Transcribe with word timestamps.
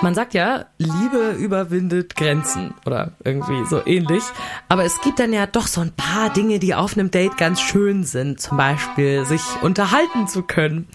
Man 0.00 0.14
sagt 0.14 0.32
ja, 0.34 0.66
Liebe 0.78 1.32
überwindet 1.32 2.14
Grenzen 2.14 2.72
oder 2.86 3.12
irgendwie 3.24 3.66
so 3.66 3.84
ähnlich. 3.84 4.22
Aber 4.68 4.84
es 4.84 5.00
gibt 5.00 5.18
dann 5.18 5.32
ja 5.32 5.46
doch 5.46 5.66
so 5.66 5.80
ein 5.80 5.90
paar 5.90 6.32
Dinge, 6.32 6.60
die 6.60 6.74
auf 6.74 6.96
einem 6.96 7.10
Date 7.10 7.36
ganz 7.36 7.60
schön 7.60 8.04
sind. 8.04 8.40
Zum 8.40 8.56
Beispiel 8.56 9.24
sich 9.24 9.42
unterhalten 9.60 10.28
zu 10.28 10.42
können. 10.42 10.86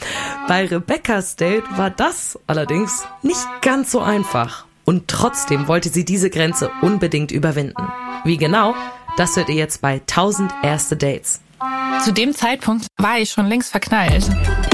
Bei 0.47 0.65
Rebecca's 0.65 1.35
Date 1.35 1.65
war 1.77 1.89
das 1.89 2.39
allerdings 2.47 3.05
nicht 3.21 3.45
ganz 3.61 3.91
so 3.91 3.99
einfach. 3.99 4.65
Und 4.85 5.09
trotzdem 5.09 5.67
wollte 5.67 5.89
sie 5.89 6.05
diese 6.05 6.29
Grenze 6.29 6.71
unbedingt 6.81 7.31
überwinden. 7.31 7.87
Wie 8.23 8.37
genau? 8.37 8.73
Das 9.17 9.35
hört 9.35 9.49
ihr 9.49 9.55
jetzt 9.55 9.81
bei 9.81 9.95
1000 9.95 10.53
erste 10.63 10.95
Dates. 10.95 11.42
Zu 12.03 12.11
dem 12.11 12.35
Zeitpunkt 12.35 12.87
war 12.97 13.17
ich 13.19 13.29
schon 13.31 13.47
längst 13.47 13.71
verknallt. 13.71 14.25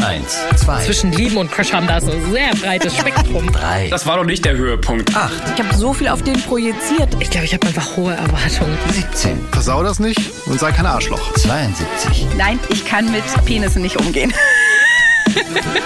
Eins, 0.06 0.38
zwei, 0.56 0.84
Zwischen 0.84 1.12
Lieben 1.12 1.38
und 1.38 1.52
Crush 1.52 1.74
haben 1.74 1.86
da 1.88 2.00
so 2.02 2.12
ein 2.12 2.32
sehr 2.32 2.56
breites 2.56 2.96
Spektrum. 2.98 3.52
drei, 3.52 3.88
Das 3.90 4.06
war 4.06 4.18
doch 4.18 4.24
nicht 4.24 4.44
der 4.46 4.56
Höhepunkt. 4.56 5.16
acht, 5.16 5.34
Ich 5.56 5.64
habe 5.64 5.76
so 5.76 5.94
viel 5.94 6.08
auf 6.08 6.24
den 6.24 6.42
projiziert. 6.42 7.16
Ich 7.20 7.30
glaube, 7.30 7.46
ich 7.46 7.54
habe 7.54 7.68
einfach 7.68 7.96
hohe 7.98 8.14
Erwartungen. 8.14 8.78
17, 8.92 9.40
Versau 9.52 9.84
das 9.84 10.00
nicht 10.00 10.20
und 10.48 10.60
sei 10.60 10.72
kein 10.72 10.86
Arschloch. 10.86 11.34
72, 11.36 12.26
Nein, 12.38 12.60
ich 12.70 12.86
kann 12.86 13.12
mit 13.12 13.24
Penissen 13.46 13.82
nicht 13.82 13.98
umgehen. 13.98 14.34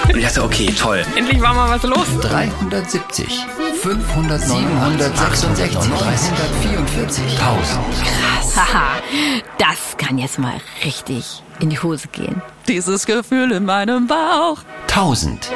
Und 0.08 0.16
ich 0.18 0.24
dachte, 0.26 0.44
okay, 0.44 0.68
toll. 0.80 1.04
Endlich 1.18 1.42
war 1.42 1.54
mal 1.54 1.70
was 1.70 1.84
los. 1.84 2.08
370, 2.22 3.46
500, 3.84 4.40
766, 4.40 5.78
344, 5.92 7.24
1000. 7.38 8.56
Haha, 8.56 9.02
das 9.58 9.98
kann 9.98 10.18
jetzt 10.18 10.40
mal 10.40 10.54
richtig 10.86 11.44
in 11.60 11.70
die 11.70 11.78
Hose 11.78 12.08
gehen. 12.08 12.42
Dieses 12.70 13.06
Gefühl 13.06 13.52
in 13.52 13.66
meinem 13.66 14.08
Bauch. 14.08 14.60
1000. 14.88 15.52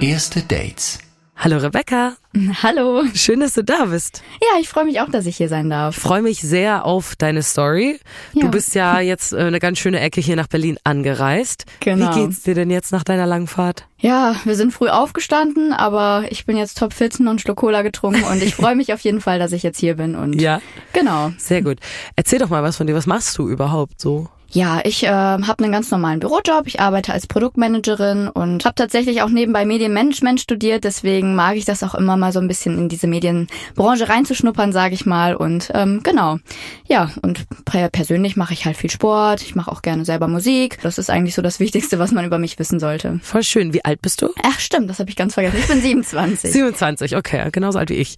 Erste 0.00 0.42
Dates. 0.42 0.98
Hallo 1.40 1.58
Rebecca, 1.58 2.14
Hallo. 2.64 3.04
schön, 3.14 3.38
dass 3.38 3.54
du 3.54 3.62
da 3.62 3.84
bist. 3.84 4.22
Ja, 4.42 4.60
ich 4.60 4.68
freue 4.68 4.84
mich 4.84 5.00
auch, 5.00 5.08
dass 5.08 5.24
ich 5.24 5.36
hier 5.36 5.48
sein 5.48 5.66
Ich 5.66 5.70
darf. 5.70 5.94
freue 5.96 6.20
mich 6.20 6.40
sehr 6.40 6.84
auf 6.84 7.14
deine 7.14 7.42
Story. 7.44 8.00
Du 8.34 8.40
Ja. 8.40 8.46
bist 8.48 8.74
ja 8.74 8.98
jetzt 8.98 9.32
äh, 9.32 9.38
eine 9.38 9.60
ganz 9.60 9.78
schöne 9.78 10.00
Ecke 10.00 10.20
hier 10.20 10.34
nach 10.34 10.48
Berlin 10.48 10.78
angereist. 10.82 11.64
Genau. 11.78 12.12
Wie 12.16 12.20
geht's 12.26 12.42
dir 12.42 12.54
denn 12.56 12.70
jetzt 12.70 12.90
nach 12.90 13.04
deiner 13.04 13.24
langen 13.24 13.46
Fahrt? 13.46 13.86
Ja, 13.98 14.34
wir 14.44 14.56
sind 14.56 14.72
früh 14.72 14.88
aufgestanden, 14.88 15.72
aber 15.72 16.24
ich 16.30 16.44
bin 16.44 16.56
jetzt 16.56 16.78
top 16.78 16.92
14 16.92 17.28
und 17.28 17.40
Schluck 17.40 17.58
Cola 17.58 17.82
getrunken 17.82 18.24
und 18.24 18.42
ich 18.42 18.56
freue 18.56 18.74
mich 18.74 18.92
auf 18.92 19.00
jeden 19.00 19.20
Fall, 19.20 19.38
dass 19.38 19.52
ich 19.52 19.62
jetzt 19.62 19.78
hier 19.78 19.94
bin 19.94 20.16
und 20.16 20.40
Ja, 20.40 20.60
genau. 20.92 21.30
sehr 21.38 21.62
gut. 21.62 21.78
Erzähl 22.16 22.40
doch 22.40 22.48
mal 22.48 22.64
was 22.64 22.76
von 22.76 22.88
dir. 22.88 22.96
Was 22.96 23.06
machst 23.06 23.38
du 23.38 23.48
überhaupt 23.48 24.00
so? 24.00 24.28
Ja, 24.50 24.80
ich 24.84 25.04
äh, 25.04 25.08
habe 25.08 25.62
einen 25.62 25.72
ganz 25.72 25.90
normalen 25.90 26.20
Bürojob. 26.20 26.66
Ich 26.66 26.80
arbeite 26.80 27.12
als 27.12 27.26
Produktmanagerin 27.26 28.28
und 28.28 28.64
habe 28.64 28.74
tatsächlich 28.76 29.20
auch 29.20 29.28
nebenbei 29.28 29.66
Medienmanagement 29.66 30.40
studiert. 30.40 30.84
Deswegen 30.84 31.34
mag 31.34 31.56
ich 31.56 31.66
das 31.66 31.82
auch 31.82 31.94
immer 31.94 32.16
mal 32.16 32.32
so 32.32 32.40
ein 32.40 32.48
bisschen 32.48 32.78
in 32.78 32.88
diese 32.88 33.06
Medienbranche 33.08 34.08
reinzuschnuppern, 34.08 34.72
sage 34.72 34.94
ich 34.94 35.04
mal. 35.04 35.36
Und 35.36 35.70
ähm, 35.74 36.00
genau, 36.02 36.38
ja. 36.86 37.10
Und 37.20 37.44
per- 37.66 37.90
persönlich 37.90 38.36
mache 38.36 38.54
ich 38.54 38.64
halt 38.64 38.78
viel 38.78 38.88
Sport. 38.88 39.42
Ich 39.42 39.54
mache 39.54 39.70
auch 39.70 39.82
gerne 39.82 40.06
selber 40.06 40.28
Musik. 40.28 40.78
Das 40.82 40.96
ist 40.96 41.10
eigentlich 41.10 41.34
so 41.34 41.42
das 41.42 41.60
Wichtigste, 41.60 41.98
was 41.98 42.12
man 42.12 42.24
über 42.24 42.38
mich 42.38 42.58
wissen 42.58 42.80
sollte. 42.80 43.20
Voll 43.22 43.42
schön. 43.42 43.74
Wie 43.74 43.84
alt 43.84 44.00
bist 44.00 44.22
du? 44.22 44.30
Ach 44.42 44.58
stimmt, 44.60 44.88
das 44.88 44.98
habe 44.98 45.10
ich 45.10 45.16
ganz 45.16 45.34
vergessen. 45.34 45.58
Ich 45.58 45.68
bin 45.68 45.82
27. 45.82 46.52
27, 46.52 47.16
okay, 47.18 47.48
genauso 47.52 47.78
alt 47.78 47.90
wie 47.90 47.94
ich. 47.96 48.16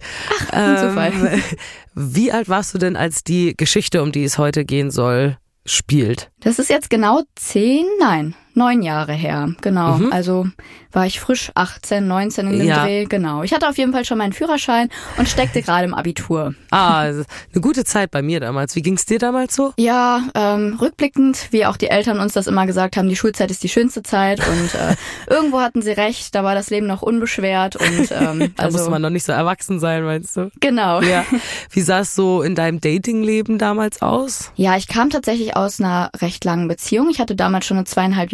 ein 0.51 0.77
Zufall. 0.77 1.11
Wie 1.93 2.31
alt 2.31 2.47
warst 2.47 2.73
du 2.73 2.77
denn, 2.77 2.95
als 2.95 3.25
die 3.25 3.53
Geschichte, 3.57 4.01
um 4.01 4.13
die 4.13 4.23
es 4.23 4.37
heute 4.37 4.63
gehen 4.63 4.91
soll, 4.91 5.35
spielt? 5.65 6.31
Das 6.39 6.59
ist 6.59 6.69
jetzt 6.69 6.89
genau 6.89 7.21
zehn, 7.35 7.85
nein, 7.99 8.35
neun 8.53 8.81
Jahre 8.81 9.13
her. 9.13 9.49
Genau. 9.61 9.99
Also 10.11 10.47
war 10.91 11.05
ich 11.05 11.19
frisch 11.21 11.51
18, 11.55 12.05
19 12.05 12.47
in 12.47 12.59
dem 12.59 12.67
Ja. 12.67 12.83
Dreh. 12.83 13.05
Genau. 13.05 13.43
Ich 13.43 13.53
hatte 13.53 13.69
auf 13.69 13.77
jeden 13.77 13.93
Fall 13.93 14.03
schon 14.03 14.17
meinen 14.17 14.33
Führerschein 14.33 14.89
und 15.17 15.29
steckte 15.29 15.61
gerade 15.63 15.85
im 15.85 15.93
Abitur. 15.93 16.53
Ah, 16.69 16.99
eine 17.01 17.25
gute 17.61 17.85
Zeit 17.85 18.11
bei 18.11 18.21
mir 18.21 18.39
damals. 18.41 18.75
Wie 18.75 18.81
ging's 18.81 19.05
dir 19.05 19.19
damals 19.19 19.55
so? 19.55 19.73
Ja, 19.77 20.23
ähm, 20.35 20.77
rückblickend, 20.81 21.47
wie 21.51 21.65
auch 21.65 21.77
die 21.77 21.87
Eltern 21.87 22.19
uns 22.19 22.33
das 22.33 22.47
immer 22.47 22.65
gesagt 22.65 22.97
haben, 22.97 23.07
die 23.07 23.15
Schulzeit 23.15 23.51
ist 23.51 23.63
die 23.63 23.69
schönste 23.69 24.03
Zeit 24.03 24.39
und 24.45 24.75
äh, 24.75 24.95
irgendwo 25.33 25.61
hatten 25.61 25.81
sie 25.81 25.91
recht, 25.91 26.35
da 26.35 26.43
war 26.43 26.55
das 26.55 26.69
Leben 26.69 26.87
noch 26.87 27.01
unbeschwert 27.01 27.77
und 27.77 28.11
ähm, 28.11 28.53
Da 28.57 28.63
also 28.63 28.77
musste 28.77 28.91
man 28.91 29.01
noch 29.01 29.09
nicht 29.09 29.25
so 29.25 29.31
erwachsen 29.31 29.79
sein, 29.79 30.03
meinst 30.03 30.35
du? 30.35 30.49
genau. 30.59 31.01
Ja. 31.01 31.25
Wie 31.69 31.81
sah 31.81 31.99
es 31.99 32.15
so 32.15 32.41
in 32.41 32.55
deinem 32.55 32.81
Datingleben 32.81 33.57
damals 33.57 34.01
aus? 34.01 34.51
Ja, 34.55 34.75
ich 34.75 34.87
kam 34.87 35.09
tatsächlich 35.09 35.55
aus 35.55 35.79
einer 35.79 36.09
recht 36.19 36.43
langen 36.43 36.67
Beziehung. 36.67 37.09
Ich 37.09 37.19
hatte 37.19 37.35
damals 37.35 37.65
schon 37.65 37.77
eine 37.77 37.85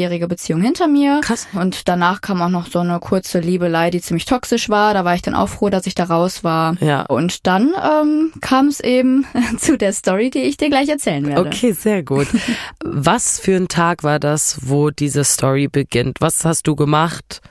zweieinhalbjährige 0.07 0.27
Beziehung 0.27 0.61
hinter 0.61 0.87
mir. 0.87 1.21
Krass. 1.21 1.47
Und 1.53 1.87
danach 1.87 2.21
kam 2.21 2.41
auch 2.41 2.49
noch 2.49 2.67
so 2.67 2.79
eine 2.79 2.99
kurze 2.99 3.39
Liebelei, 3.39 3.89
die 3.89 4.01
ziemlich 4.01 4.25
toxisch 4.25 4.69
war. 4.69 4.93
Da 4.93 5.05
war 5.05 5.15
ich 5.15 5.21
dann 5.21 5.35
auch 5.35 5.49
froh, 5.49 5.69
dass 5.69 5.87
ich 5.87 5.95
da 5.95 6.05
raus 6.05 6.43
war. 6.43 6.75
Ja. 6.81 7.03
Und 7.03 7.45
dann 7.47 7.73
ähm, 7.75 8.31
kam 8.41 8.67
es 8.67 8.79
eben 8.79 9.25
zu 9.57 9.77
der 9.77 9.93
Story, 9.93 10.29
die 10.29 10.39
ich 10.39 10.57
dir 10.57 10.69
gleich 10.69 10.89
erzählen 10.89 11.25
werde. 11.25 11.41
Okay, 11.41 11.71
sehr 11.73 12.03
gut. 12.03 12.27
Was 12.83 13.39
für 13.39 13.55
ein 13.55 13.67
Tag 13.67 14.03
war 14.03 14.19
das, 14.19 14.59
wo 14.61 14.89
diese 14.89 15.23
Story 15.23 15.67
beginnt? 15.67 16.21
Was 16.21 16.45
hast 16.45 16.67
du 16.67 16.75
gemacht? 16.75 17.41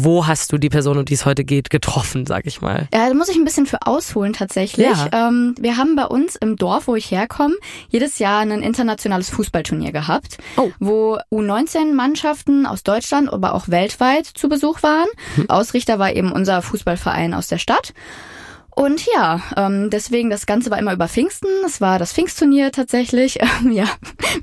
Wo 0.00 0.26
hast 0.26 0.52
du 0.52 0.58
die 0.58 0.68
Person, 0.68 0.98
um 0.98 1.04
die 1.04 1.14
es 1.14 1.24
heute 1.26 1.44
geht, 1.44 1.70
getroffen, 1.70 2.24
sag 2.26 2.46
ich 2.46 2.60
mal? 2.60 2.86
Ja, 2.94 3.08
da 3.08 3.14
muss 3.14 3.28
ich 3.28 3.36
ein 3.36 3.44
bisschen 3.44 3.66
für 3.66 3.86
ausholen 3.86 4.32
tatsächlich. 4.32 4.86
Ja. 4.86 5.28
Ähm, 5.28 5.54
wir 5.58 5.76
haben 5.76 5.96
bei 5.96 6.04
uns 6.06 6.36
im 6.36 6.56
Dorf, 6.56 6.86
wo 6.86 6.94
ich 6.94 7.10
herkomme, 7.10 7.54
jedes 7.88 8.18
Jahr 8.18 8.40
ein 8.40 8.50
internationales 8.62 9.28
Fußballturnier 9.30 9.90
gehabt, 9.92 10.38
Oh. 10.56 10.70
wo 10.78 11.18
U19-Mannschaften 11.32 12.66
aus 12.66 12.82
Deutschland, 12.82 13.32
aber 13.32 13.54
auch 13.54 13.68
weltweit 13.68 14.26
zu 14.26 14.48
Besuch 14.48 14.82
waren. 14.82 15.08
Hm. 15.34 15.50
Ausrichter 15.50 15.98
war 15.98 16.12
eben 16.12 16.32
unser 16.32 16.62
Fußballverein 16.62 17.34
aus 17.34 17.48
der 17.48 17.58
Stadt. 17.58 17.92
Und 18.78 19.04
ja, 19.12 19.40
ähm, 19.56 19.90
deswegen, 19.90 20.30
das 20.30 20.46
Ganze 20.46 20.70
war 20.70 20.78
immer 20.78 20.92
über 20.92 21.08
Pfingsten. 21.08 21.48
Es 21.66 21.80
war 21.80 21.98
das 21.98 22.12
Pfingstturnier 22.12 22.70
tatsächlich. 22.72 23.38
Ähm, 23.64 23.72
ja, 23.72 23.86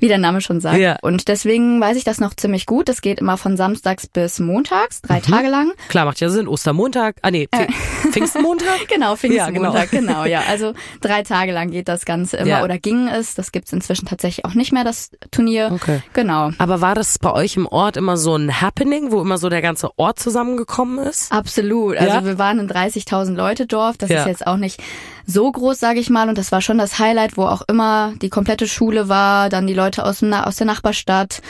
wie 0.00 0.08
der 0.08 0.18
Name 0.18 0.40
schon 0.40 0.60
sagt. 0.60 0.78
Ja. 0.78 0.96
Und 1.00 1.28
deswegen 1.28 1.80
weiß 1.80 1.96
ich 1.96 2.04
das 2.04 2.18
noch 2.20 2.34
ziemlich 2.34 2.66
gut. 2.66 2.88
Das 2.88 3.00
geht 3.00 3.18
immer 3.20 3.36
von 3.38 3.56
samstags 3.56 4.06
bis 4.08 4.40
montags, 4.40 5.00
drei 5.00 5.18
Mhm. 5.18 5.22
Tage 5.22 5.48
lang. 5.48 5.72
Klar, 5.88 6.04
macht 6.06 6.20
ja 6.20 6.28
Sinn. 6.28 6.48
Ostermontag. 6.48 7.16
Ah, 7.22 7.30
nee, 7.30 7.48
Pfing- 7.50 7.72
Pfingstmontag? 8.12 8.66
Genau, 8.88 9.16
Pfingstmontag, 9.16 9.92
Ja, 9.92 10.00
genau. 10.00 10.12
genau. 10.22 10.24
ja. 10.24 10.42
Also 10.48 10.74
drei 11.00 11.22
Tage 11.22 11.52
lang 11.52 11.70
geht 11.70 11.88
das 11.88 12.04
Ganze 12.04 12.36
immer 12.38 12.48
Ja. 12.48 12.64
oder 12.64 12.78
ging 12.78 13.08
es. 13.08 13.34
Das 13.34 13.52
gibt's 13.52 13.72
inzwischen 13.72 14.06
tatsächlich 14.06 14.44
auch 14.44 14.54
nicht 14.54 14.72
mehr, 14.72 14.84
das 14.84 15.10
Turnier. 15.30 15.70
Okay. 15.72 16.02
Genau. 16.12 16.50
Aber 16.58 16.80
war 16.80 16.94
das 16.94 17.18
bei 17.18 17.32
euch 17.32 17.56
im 17.56 17.66
Ort 17.66 17.96
immer 17.96 18.16
so 18.16 18.34
ein 18.36 18.60
Happening, 18.60 19.12
wo 19.12 19.20
immer 19.20 19.38
so 19.38 19.48
der 19.48 19.62
ganze 19.62 19.90
Ort 19.98 20.18
zusammengekommen 20.18 20.98
ist? 21.06 21.32
Absolut. 21.32 21.96
Also 21.96 22.24
wir 22.26 22.38
waren 22.38 22.58
ein 22.60 22.68
30.000 22.68 23.34
Leute 23.34 23.66
Dorf. 23.66 23.96
Das 23.96 24.10
Ja. 24.10 24.25
Ist 24.26 24.40
jetzt 24.40 24.46
auch 24.46 24.56
nicht 24.56 24.80
so 25.26 25.50
groß, 25.50 25.78
sage 25.78 26.00
ich 26.00 26.10
mal. 26.10 26.28
Und 26.28 26.38
das 26.38 26.52
war 26.52 26.60
schon 26.60 26.78
das 26.78 26.98
Highlight, 26.98 27.36
wo 27.36 27.44
auch 27.46 27.62
immer 27.68 28.12
die 28.22 28.28
komplette 28.30 28.66
Schule 28.68 29.08
war, 29.08 29.48
dann 29.48 29.66
die 29.66 29.74
Leute 29.74 30.04
aus, 30.04 30.20
dem, 30.20 30.28
Na- 30.30 30.46
aus 30.46 30.56
der 30.56 30.66
Nachbarstadt. 30.66 31.42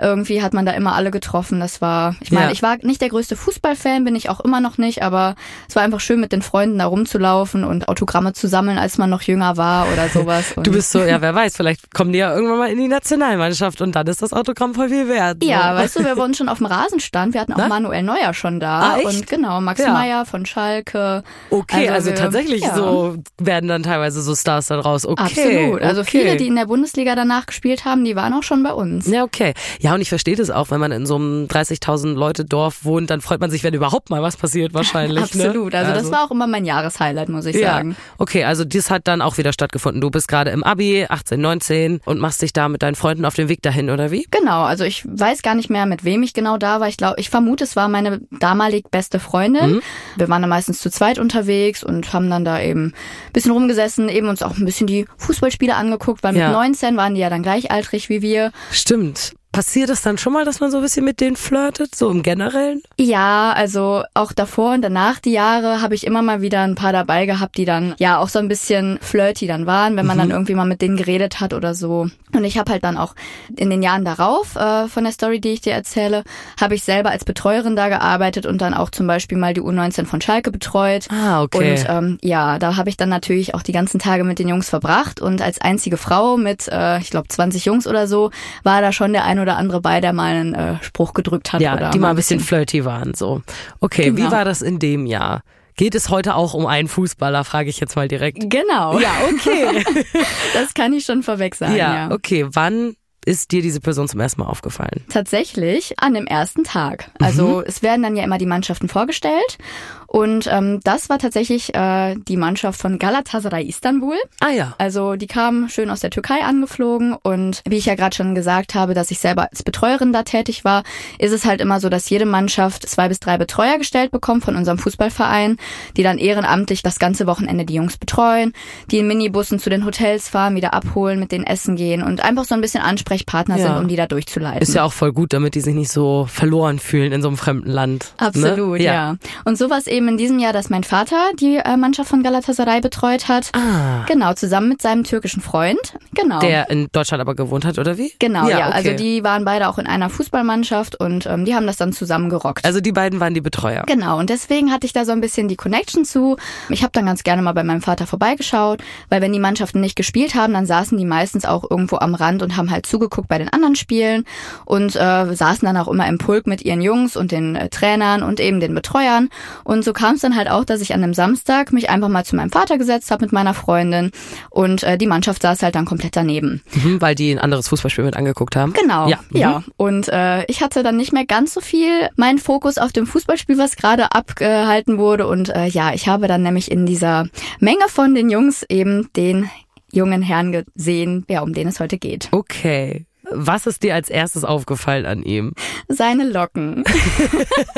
Irgendwie 0.00 0.42
hat 0.42 0.52
man 0.54 0.66
da 0.66 0.72
immer 0.72 0.94
alle 0.94 1.10
getroffen. 1.10 1.60
Das 1.60 1.80
war, 1.80 2.14
ich 2.20 2.32
meine, 2.32 2.46
Ja. 2.46 2.52
ich 2.52 2.62
war 2.62 2.76
nicht 2.82 3.00
der 3.00 3.08
größte 3.08 3.36
Fußballfan, 3.36 4.04
bin 4.04 4.14
ich 4.16 4.28
auch 4.28 4.40
immer 4.40 4.60
noch 4.60 4.78
nicht, 4.78 5.02
aber 5.02 5.34
es 5.68 5.76
war 5.76 5.82
einfach 5.82 6.00
schön, 6.00 6.20
mit 6.20 6.32
den 6.32 6.42
Freunden 6.42 6.78
da 6.78 6.86
rumzulaufen 6.86 7.64
und 7.64 7.88
Autogramme 7.88 8.32
zu 8.32 8.48
sammeln, 8.48 8.78
als 8.78 8.98
man 8.98 9.10
noch 9.10 9.22
jünger 9.22 9.56
war 9.56 9.86
oder 9.92 10.08
sowas. 10.12 10.54
Du 10.62 10.70
bist 10.72 10.90
so, 10.92 11.00
ja, 11.00 11.20
wer 11.20 11.34
weiß, 11.34 11.56
vielleicht 11.56 11.92
kommen 11.94 12.12
die 12.12 12.18
ja 12.18 12.34
irgendwann 12.34 12.58
mal 12.58 12.70
in 12.70 12.78
die 12.78 12.88
Nationalmannschaft 12.88 13.80
und 13.80 13.96
dann 13.96 14.06
ist 14.06 14.22
das 14.22 14.32
Autogramm 14.32 14.74
voll 14.74 14.88
viel 14.88 15.08
wert. 15.08 15.38
so. 15.42 15.48
Ja, 15.48 15.74
weißt 15.74 15.96
du, 15.98 16.04
wer 16.04 16.16
bei 16.16 16.24
uns 16.24 16.36
schon 16.36 16.48
auf 16.48 16.58
dem 16.58 16.66
Rasen 16.66 17.00
stand, 17.00 17.34
wir 17.34 17.40
hatten 17.40 17.52
auch 17.54 17.58
Na? 17.58 17.68
Manuel 17.68 18.02
Neuer 18.02 18.34
schon 18.34 18.60
da. 18.60 18.80
Ah? 18.80 18.96
Und 19.04 19.26
genau, 19.26 19.60
Max 19.60 19.80
Ja. 19.80 19.92
Meyer 19.92 20.26
von 20.26 20.44
Schalke. 20.46 21.22
Okay, 21.50 21.88
also, 21.88 22.08
wir- 22.10 22.16
tatsächlich 22.16 22.62
ja. 22.62 22.74
so 22.74 23.16
werden 23.38 23.68
dann 23.68 23.82
teilweise 23.82 24.20
so 24.22 24.34
Stars 24.34 24.66
dann 24.66 24.80
raus. 24.80 25.06
Okay. 25.06 25.22
Absolut. 25.22 25.82
Also 25.82 26.00
okay. 26.02 26.10
viele, 26.10 26.36
die 26.36 26.46
in 26.46 26.56
der 26.56 26.66
Bundesliga 26.66 27.14
danach 27.14 27.46
gespielt 27.46 27.84
haben, 27.84 28.04
die 28.04 28.16
waren 28.16 28.32
auch 28.34 28.42
schon 28.42 28.62
bei 28.62 28.72
uns. 28.72 29.06
Ja, 29.06 29.22
okay. 29.24 29.54
Ja, 29.80 29.85
und 29.94 30.00
ich 30.00 30.08
verstehe 30.08 30.36
das 30.36 30.50
auch, 30.50 30.70
wenn 30.70 30.80
man 30.80 30.92
in 30.92 31.06
so 31.06 31.16
einem 31.16 31.46
30.000 31.46 32.14
Leute 32.14 32.44
Dorf 32.44 32.84
wohnt, 32.84 33.10
dann 33.10 33.20
freut 33.20 33.40
man 33.40 33.50
sich, 33.50 33.62
wenn 33.64 33.74
überhaupt 33.74 34.10
mal 34.10 34.22
was 34.22 34.36
passiert 34.36 34.74
wahrscheinlich. 34.74 35.22
Absolut. 35.22 35.72
Ne? 35.72 35.78
Also, 35.78 35.92
das 35.92 36.10
war 36.10 36.24
auch 36.24 36.30
immer 36.30 36.46
mein 36.46 36.64
Jahreshighlight, 36.64 37.28
muss 37.28 37.46
ich 37.46 37.56
ja. 37.56 37.74
sagen. 37.74 37.96
Okay, 38.18 38.44
also 38.44 38.64
das 38.64 38.90
hat 38.90 39.06
dann 39.08 39.22
auch 39.22 39.38
wieder 39.38 39.52
stattgefunden. 39.52 40.00
Du 40.00 40.10
bist 40.10 40.28
gerade 40.28 40.50
im 40.50 40.64
Abi, 40.64 41.06
18, 41.08 41.40
19 41.40 42.00
und 42.04 42.18
machst 42.18 42.42
dich 42.42 42.52
da 42.52 42.68
mit 42.68 42.82
deinen 42.82 42.94
Freunden 42.94 43.24
auf 43.24 43.34
den 43.34 43.48
Weg 43.48 43.62
dahin, 43.62 43.90
oder 43.90 44.10
wie? 44.10 44.26
Genau, 44.30 44.62
also 44.62 44.84
ich 44.84 45.04
weiß 45.06 45.42
gar 45.42 45.54
nicht 45.54 45.70
mehr, 45.70 45.86
mit 45.86 46.04
wem 46.04 46.22
ich 46.22 46.32
genau 46.34 46.56
da 46.56 46.80
war. 46.80 46.88
Ich 46.88 46.96
glaube, 46.96 47.20
ich 47.20 47.30
vermute, 47.30 47.64
es 47.64 47.76
war 47.76 47.88
meine 47.88 48.20
damalig 48.30 48.90
beste 48.90 49.20
Freundin. 49.20 49.76
Mhm. 49.76 49.82
Wir 50.16 50.28
waren 50.28 50.42
dann 50.42 50.48
meistens 50.50 50.80
zu 50.80 50.90
zweit 50.90 51.18
unterwegs 51.18 51.84
und 51.84 52.12
haben 52.12 52.30
dann 52.30 52.44
da 52.44 52.60
eben 52.60 52.86
ein 52.86 53.32
bisschen 53.32 53.52
rumgesessen, 53.52 54.08
eben 54.08 54.28
uns 54.28 54.42
auch 54.42 54.56
ein 54.56 54.64
bisschen 54.64 54.86
die 54.86 55.06
Fußballspiele 55.18 55.74
angeguckt, 55.74 56.22
weil 56.22 56.36
Ja. 56.36 56.48
mit 56.48 56.56
19 56.56 56.96
waren 56.96 57.14
die 57.14 57.20
ja 57.20 57.30
dann 57.30 57.42
gleichaltrig 57.42 58.08
wie 58.08 58.22
wir. 58.22 58.52
Stimmt. 58.70 59.34
Passiert 59.56 59.88
es 59.88 60.02
dann 60.02 60.18
schon 60.18 60.34
mal, 60.34 60.44
dass 60.44 60.60
man 60.60 60.70
so 60.70 60.76
ein 60.76 60.82
bisschen 60.82 61.02
mit 61.02 61.18
denen 61.18 61.34
flirtet, 61.34 61.94
so 61.94 62.10
im 62.10 62.22
Generellen? 62.22 62.82
Ja, 62.98 63.54
also 63.56 64.02
auch 64.12 64.32
davor 64.32 64.74
und 64.74 64.82
danach 64.82 65.18
die 65.18 65.32
Jahre 65.32 65.80
habe 65.80 65.94
ich 65.94 66.06
immer 66.06 66.20
mal 66.20 66.42
wieder 66.42 66.60
ein 66.60 66.74
paar 66.74 66.92
dabei 66.92 67.24
gehabt, 67.24 67.56
die 67.56 67.64
dann 67.64 67.94
ja 67.96 68.18
auch 68.18 68.28
so 68.28 68.38
ein 68.38 68.48
bisschen 68.48 68.98
flirty 69.00 69.46
dann 69.46 69.64
waren, 69.64 69.96
wenn 69.96 70.04
man 70.04 70.18
dann 70.18 70.30
irgendwie 70.30 70.54
mal 70.54 70.66
mit 70.66 70.82
denen 70.82 70.98
geredet 70.98 71.40
hat 71.40 71.54
oder 71.54 71.74
so. 71.74 72.10
Und 72.34 72.44
ich 72.44 72.58
habe 72.58 72.70
halt 72.70 72.84
dann 72.84 72.98
auch 72.98 73.14
in 73.56 73.70
den 73.70 73.82
Jahren 73.82 74.04
darauf 74.04 74.56
äh, 74.56 74.88
von 74.88 75.04
der 75.04 75.12
Story, 75.14 75.40
die 75.40 75.52
ich 75.52 75.62
dir 75.62 75.72
erzähle, 75.72 76.24
habe 76.60 76.74
ich 76.74 76.82
selber 76.82 77.08
als 77.08 77.24
Betreuerin 77.24 77.76
da 77.76 77.88
gearbeitet 77.88 78.44
und 78.44 78.60
dann 78.60 78.74
auch 78.74 78.90
zum 78.90 79.06
Beispiel 79.06 79.38
mal 79.38 79.54
die 79.54 79.62
U19 79.62 80.04
von 80.04 80.20
Schalke 80.20 80.50
betreut. 80.50 81.06
Ah, 81.10 81.42
okay. 81.42 81.70
Und 81.70 81.86
ähm, 81.88 82.18
ja, 82.20 82.58
da 82.58 82.76
habe 82.76 82.90
ich 82.90 82.98
dann 82.98 83.08
natürlich 83.08 83.54
auch 83.54 83.62
die 83.62 83.72
ganzen 83.72 84.00
Tage 84.00 84.22
mit 84.22 84.38
den 84.38 84.48
Jungs 84.48 84.68
verbracht 84.68 85.22
und 85.22 85.40
als 85.40 85.62
einzige 85.62 85.96
Frau 85.96 86.36
mit, 86.36 86.68
äh, 86.68 86.98
ich 86.98 87.08
glaube, 87.08 87.28
20 87.28 87.64
Jungs 87.64 87.86
oder 87.86 88.06
so, 88.06 88.30
war 88.64 88.82
da 88.82 88.92
schon 88.92 89.14
der 89.14 89.24
ein 89.24 89.45
oder 89.46 89.56
andere 89.56 89.80
bei, 89.80 90.00
der 90.00 90.12
mal 90.12 90.34
einen 90.34 90.54
äh, 90.54 90.82
Spruch 90.82 91.14
gedrückt 91.14 91.52
hat. 91.52 91.60
Ja, 91.60 91.74
oder 91.74 91.90
die 91.90 91.98
mal 91.98 92.10
ein 92.10 92.16
bisschen 92.16 92.40
flirty 92.40 92.84
waren, 92.84 93.14
so. 93.14 93.42
Okay, 93.80 94.12
wie 94.16 94.22
Genau. 94.22 94.32
war 94.32 94.44
das 94.44 94.60
in 94.62 94.78
dem 94.78 95.06
Jahr? 95.06 95.42
Geht 95.76 95.94
es 95.94 96.08
heute 96.08 96.34
auch 96.36 96.54
um 96.54 96.64
einen 96.66 96.88
Fußballer, 96.88 97.44
frage 97.44 97.68
ich 97.68 97.80
jetzt 97.80 97.96
mal 97.96 98.08
direkt. 98.08 98.38
Genau. 98.50 98.98
Ja, 98.98 99.10
okay. 99.30 99.84
Das 100.54 100.72
kann 100.74 100.92
ich 100.94 101.04
schon 101.04 101.22
vorweg 101.22 101.54
sagen, 101.54 101.76
ja. 101.76 101.94
ja, 102.08 102.10
okay. 102.10 102.46
Wann 102.50 102.94
ist 103.26 103.50
dir 103.50 103.60
diese 103.60 103.80
Person 103.80 104.08
zum 104.08 104.20
ersten 104.20 104.40
Mal 104.40 104.46
aufgefallen? 104.46 105.04
Tatsächlich 105.10 105.98
an 105.98 106.14
dem 106.14 106.26
ersten 106.26 106.62
Tag. 106.64 107.10
Also 107.20 107.60
es 107.60 107.82
werden 107.82 108.02
dann 108.02 108.16
ja 108.16 108.22
immer 108.24 108.38
die 108.38 108.46
Mannschaften 108.46 108.88
vorgestellt. 108.88 109.58
Und 110.06 110.46
ähm, 110.50 110.80
das 110.84 111.08
war 111.08 111.18
tatsächlich 111.18 111.74
äh, 111.74 112.14
die 112.28 112.36
Mannschaft 112.36 112.80
von 112.80 112.98
Galatasaray 112.98 113.64
Istanbul. 113.66 114.16
Ah 114.40 114.50
ja. 114.50 114.74
Also 114.78 115.16
die 115.16 115.26
kamen 115.26 115.68
schön 115.68 115.90
aus 115.90 116.00
der 116.00 116.10
Türkei 116.10 116.42
angeflogen 116.42 117.14
und 117.22 117.62
wie 117.68 117.76
ich 117.76 117.86
ja 117.86 117.94
gerade 117.94 118.14
schon 118.14 118.34
gesagt 118.34 118.74
habe, 118.74 118.94
dass 118.94 119.10
ich 119.10 119.18
selber 119.18 119.48
als 119.50 119.62
Betreuerin 119.62 120.12
da 120.12 120.22
tätig 120.22 120.64
war, 120.64 120.84
ist 121.18 121.32
es 121.32 121.44
halt 121.44 121.60
immer 121.60 121.80
so, 121.80 121.88
dass 121.88 122.08
jede 122.08 122.26
Mannschaft 122.26 122.88
zwei 122.88 123.08
bis 123.08 123.20
drei 123.20 123.36
Betreuer 123.38 123.78
gestellt 123.78 124.10
bekommt 124.10 124.44
von 124.44 124.56
unserem 124.56 124.78
Fußballverein, 124.78 125.56
die 125.96 126.02
dann 126.02 126.18
ehrenamtlich 126.18 126.82
das 126.82 126.98
ganze 126.98 127.26
Wochenende 127.26 127.64
die 127.64 127.74
Jungs 127.74 127.96
betreuen, 127.96 128.52
die 128.90 128.98
in 128.98 129.06
Minibussen 129.08 129.58
zu 129.58 129.70
den 129.70 129.84
Hotels 129.84 130.28
fahren, 130.28 130.54
wieder 130.54 130.74
abholen, 130.74 131.18
mit 131.18 131.32
denen 131.32 131.44
essen 131.44 131.76
gehen 131.76 132.02
und 132.02 132.20
einfach 132.22 132.44
so 132.44 132.54
ein 132.54 132.60
bisschen 132.60 132.82
Ansprechpartner 132.82 133.56
Ja. 133.58 133.66
sind, 133.68 133.76
um 133.82 133.88
die 133.88 133.96
da 133.96 134.06
durchzuleiten. 134.06 134.62
Ist 134.62 134.74
ja 134.74 134.84
auch 134.84 134.92
voll 134.92 135.12
gut, 135.12 135.32
damit 135.32 135.54
die 135.54 135.60
sich 135.60 135.74
nicht 135.74 135.90
so 135.90 136.26
verloren 136.30 136.78
fühlen 136.78 137.12
in 137.12 137.22
so 137.22 137.28
einem 137.28 137.36
fremden 137.36 137.70
Land. 137.70 138.12
Absolut, 138.18 138.78
ne? 138.78 138.84
ja. 138.84 139.16
Und 139.44 139.58
so 139.58 139.70
war 139.70 139.78
es 139.78 139.86
eben 139.96 140.08
in 140.08 140.16
diesem 140.16 140.38
Jahr, 140.38 140.52
dass 140.52 140.68
mein 140.70 140.84
Vater 140.84 141.16
die 141.40 141.56
äh, 141.56 141.76
Mannschaft 141.76 142.10
von 142.10 142.22
Galatasaray 142.22 142.80
betreut 142.80 143.28
hat. 143.28 143.50
Ah. 143.54 144.04
Genau, 144.06 144.34
zusammen 144.34 144.68
mit 144.68 144.82
seinem 144.82 145.04
türkischen 145.04 145.40
Freund. 145.40 145.94
Genau. 146.12 146.38
Der 146.40 146.68
in 146.70 146.88
Deutschland 146.92 147.20
aber 147.20 147.34
gewohnt 147.34 147.64
hat, 147.64 147.78
oder 147.78 147.96
wie? 147.96 148.12
Genau, 148.18 148.48
ja. 148.48 148.68
okay. 148.68 148.76
Also 148.76 148.92
die 148.92 149.24
waren 149.24 149.44
beide 149.44 149.68
auch 149.68 149.78
in 149.78 149.86
einer 149.86 150.10
Fußballmannschaft 150.10 151.00
und 151.00 151.26
ähm, 151.26 151.46
die 151.46 151.54
haben 151.54 151.66
das 151.66 151.78
dann 151.78 151.92
zusammen 151.92 152.28
gerockt. 152.28 152.64
Also 152.64 152.80
die 152.80 152.92
beiden 152.92 153.20
waren 153.20 153.32
die 153.32 153.40
Betreuer. 153.40 153.84
Genau, 153.86 154.18
und 154.18 154.28
deswegen 154.28 154.70
hatte 154.70 154.86
ich 154.86 154.92
da 154.92 155.04
so 155.04 155.12
ein 155.12 155.20
bisschen 155.20 155.48
die 155.48 155.56
Connection 155.56 156.04
zu. 156.04 156.36
Ich 156.68 156.82
habe 156.82 156.92
dann 156.92 157.06
ganz 157.06 157.24
gerne 157.24 157.40
mal 157.40 157.52
bei 157.52 157.64
meinem 157.64 157.80
Vater 157.80 158.06
vorbeigeschaut, 158.06 158.82
weil 159.08 159.22
wenn 159.22 159.32
die 159.32 159.38
Mannschaften 159.38 159.80
nicht 159.80 159.96
gespielt 159.96 160.34
haben, 160.34 160.52
dann 160.52 160.66
saßen 160.66 160.98
die 160.98 161.06
meistens 161.06 161.46
auch 161.46 161.68
irgendwo 161.68 161.96
am 161.96 162.14
Rand 162.14 162.42
und 162.42 162.56
haben 162.56 162.70
halt 162.70 162.84
zugeguckt 162.84 163.28
bei 163.28 163.38
den 163.38 163.48
anderen 163.48 163.76
Spielen 163.76 164.24
und 164.66 164.94
äh, 164.94 165.34
saßen 165.34 165.64
dann 165.64 165.78
auch 165.78 165.88
immer 165.88 166.06
im 166.06 166.18
Pulk 166.18 166.46
mit 166.46 166.62
ihren 166.62 166.82
Jungs 166.82 167.16
und 167.16 167.32
den 167.32 167.56
äh, 167.56 167.70
Trainern 167.70 168.22
und 168.22 168.40
eben 168.40 168.60
den 168.60 168.74
Betreuern. 168.74 169.30
Und 169.64 169.85
so 169.86 169.92
kam 169.92 170.16
es 170.16 170.20
dann 170.20 170.36
halt 170.36 170.50
auch, 170.50 170.64
dass 170.64 170.80
ich 170.80 170.92
an 170.92 171.02
einem 171.02 171.14
Samstag 171.14 171.72
mich 171.72 171.88
einfach 171.88 172.08
mal 172.08 172.24
zu 172.24 172.36
meinem 172.36 172.50
Vater 172.50 172.76
gesetzt 172.76 173.10
habe 173.10 173.24
mit 173.24 173.32
meiner 173.32 173.54
Freundin 173.54 174.10
und 174.50 174.82
äh, 174.82 174.98
die 174.98 175.06
Mannschaft 175.06 175.42
saß 175.42 175.62
halt 175.62 175.76
dann 175.76 175.84
komplett 175.84 176.16
daneben. 176.16 176.60
Mhm, 176.74 177.00
weil 177.00 177.14
die 177.14 177.30
ein 177.30 177.38
anderes 177.38 177.68
Fußballspiel 177.68 178.04
mit 178.04 178.16
angeguckt 178.16 178.56
haben. 178.56 178.72
Genau, 178.72 179.08
Ja. 179.08 179.20
ja. 179.30 179.58
Mhm. 179.60 179.64
Und 179.76 180.08
äh, 180.08 180.44
ich 180.46 180.60
hatte 180.60 180.82
dann 180.82 180.96
nicht 180.96 181.12
mehr 181.12 181.24
ganz 181.24 181.54
so 181.54 181.60
viel 181.60 182.08
meinen 182.16 182.38
Fokus 182.38 182.78
auf 182.78 182.92
dem 182.92 183.06
Fußballspiel, 183.06 183.56
was 183.58 183.76
gerade 183.76 184.12
abgehalten 184.12 184.98
wurde. 184.98 185.28
Und 185.28 185.50
äh, 185.50 185.66
ja, 185.66 185.94
ich 185.94 186.08
habe 186.08 186.26
dann 186.26 186.42
nämlich 186.42 186.70
in 186.70 186.84
dieser 186.84 187.28
Menge 187.60 187.88
von 187.88 188.14
den 188.14 188.28
Jungs 188.28 188.64
eben 188.68 189.08
den 189.14 189.48
jungen 189.92 190.20
Herrn 190.20 190.50
gesehen, 190.50 191.24
ja, 191.30 191.42
um 191.42 191.54
den 191.54 191.68
es 191.68 191.78
heute 191.78 191.96
geht. 191.96 192.28
Okay. 192.32 193.06
Was 193.30 193.66
ist 193.66 193.82
dir 193.82 193.94
als 193.94 194.08
erstes 194.08 194.44
aufgefallen 194.44 195.06
an 195.06 195.22
ihm? 195.22 195.52
Seine 195.88 196.28
Locken. 196.28 196.84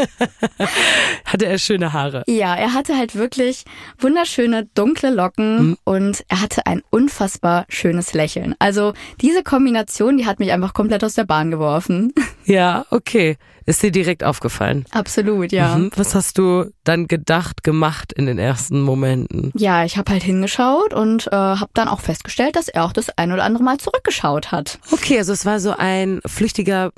Hatte 1.25 1.47
er 1.47 1.59
schöne 1.59 1.93
Haare? 1.93 2.23
Ja, 2.27 2.55
er 2.55 2.75
hatte 2.75 2.97
halt 2.97 3.15
wirklich 3.15 3.65
wunderschöne 3.99 4.67
dunkle 4.75 5.11
Locken 5.11 5.77
und 5.85 6.25
er 6.29 6.41
hatte 6.41 6.67
ein 6.67 6.83
unfassbar 6.91 7.67
schönes 7.69 8.15
Lächeln. 8.15 8.55
Also 8.59 8.95
diese 9.21 9.43
Kombination, 9.43 10.19
die 10.19 10.27
hat 10.27 10.39
mich 10.39 10.53
einfach 10.53 10.75
komplett 10.75 11.05
aus 11.05 11.15
der 11.15 11.25
Bahn 11.25 11.51
geworfen. 11.51 12.13
Ja, 12.49 12.87
okay. 12.91 13.37
Ist 13.67 13.83
dir 13.83 13.91
direkt 13.91 14.25
aufgefallen? 14.25 14.87
Absolut, 14.93 15.53
ja. 15.53 15.77
Mhm. 15.77 15.91
Was 15.95 16.15
hast 16.15 16.39
du 16.39 16.73
dann 16.85 17.07
gedacht, 17.07 17.63
gemacht 17.63 18.15
in 18.15 18.25
den 18.25 18.39
ersten 18.39 18.81
Momenten? 18.81 19.53
Ja, 19.55 19.85
ich 19.85 19.99
habe 19.99 20.11
halt 20.11 20.23
hingeschaut 20.23 20.95
und 20.95 21.27
äh, 21.27 21.37
habe 21.37 21.71
dann 21.75 21.87
auch 21.87 22.01
festgestellt, 22.01 22.57
dass 22.57 22.69
er 22.69 22.87
auch 22.87 22.95
das 22.95 23.11
ein 23.19 23.31
oder 23.31 23.45
andere 23.45 23.63
Mal 23.63 23.77
zurückgeschaut 23.77 24.53
hat. 24.53 24.79
Okay, 24.91 25.19
also 25.19 25.35
es 25.35 25.45
war 25.45 25.61
so 25.61 25.75
ein 25.77 26.21
flüchtiger 26.25 26.93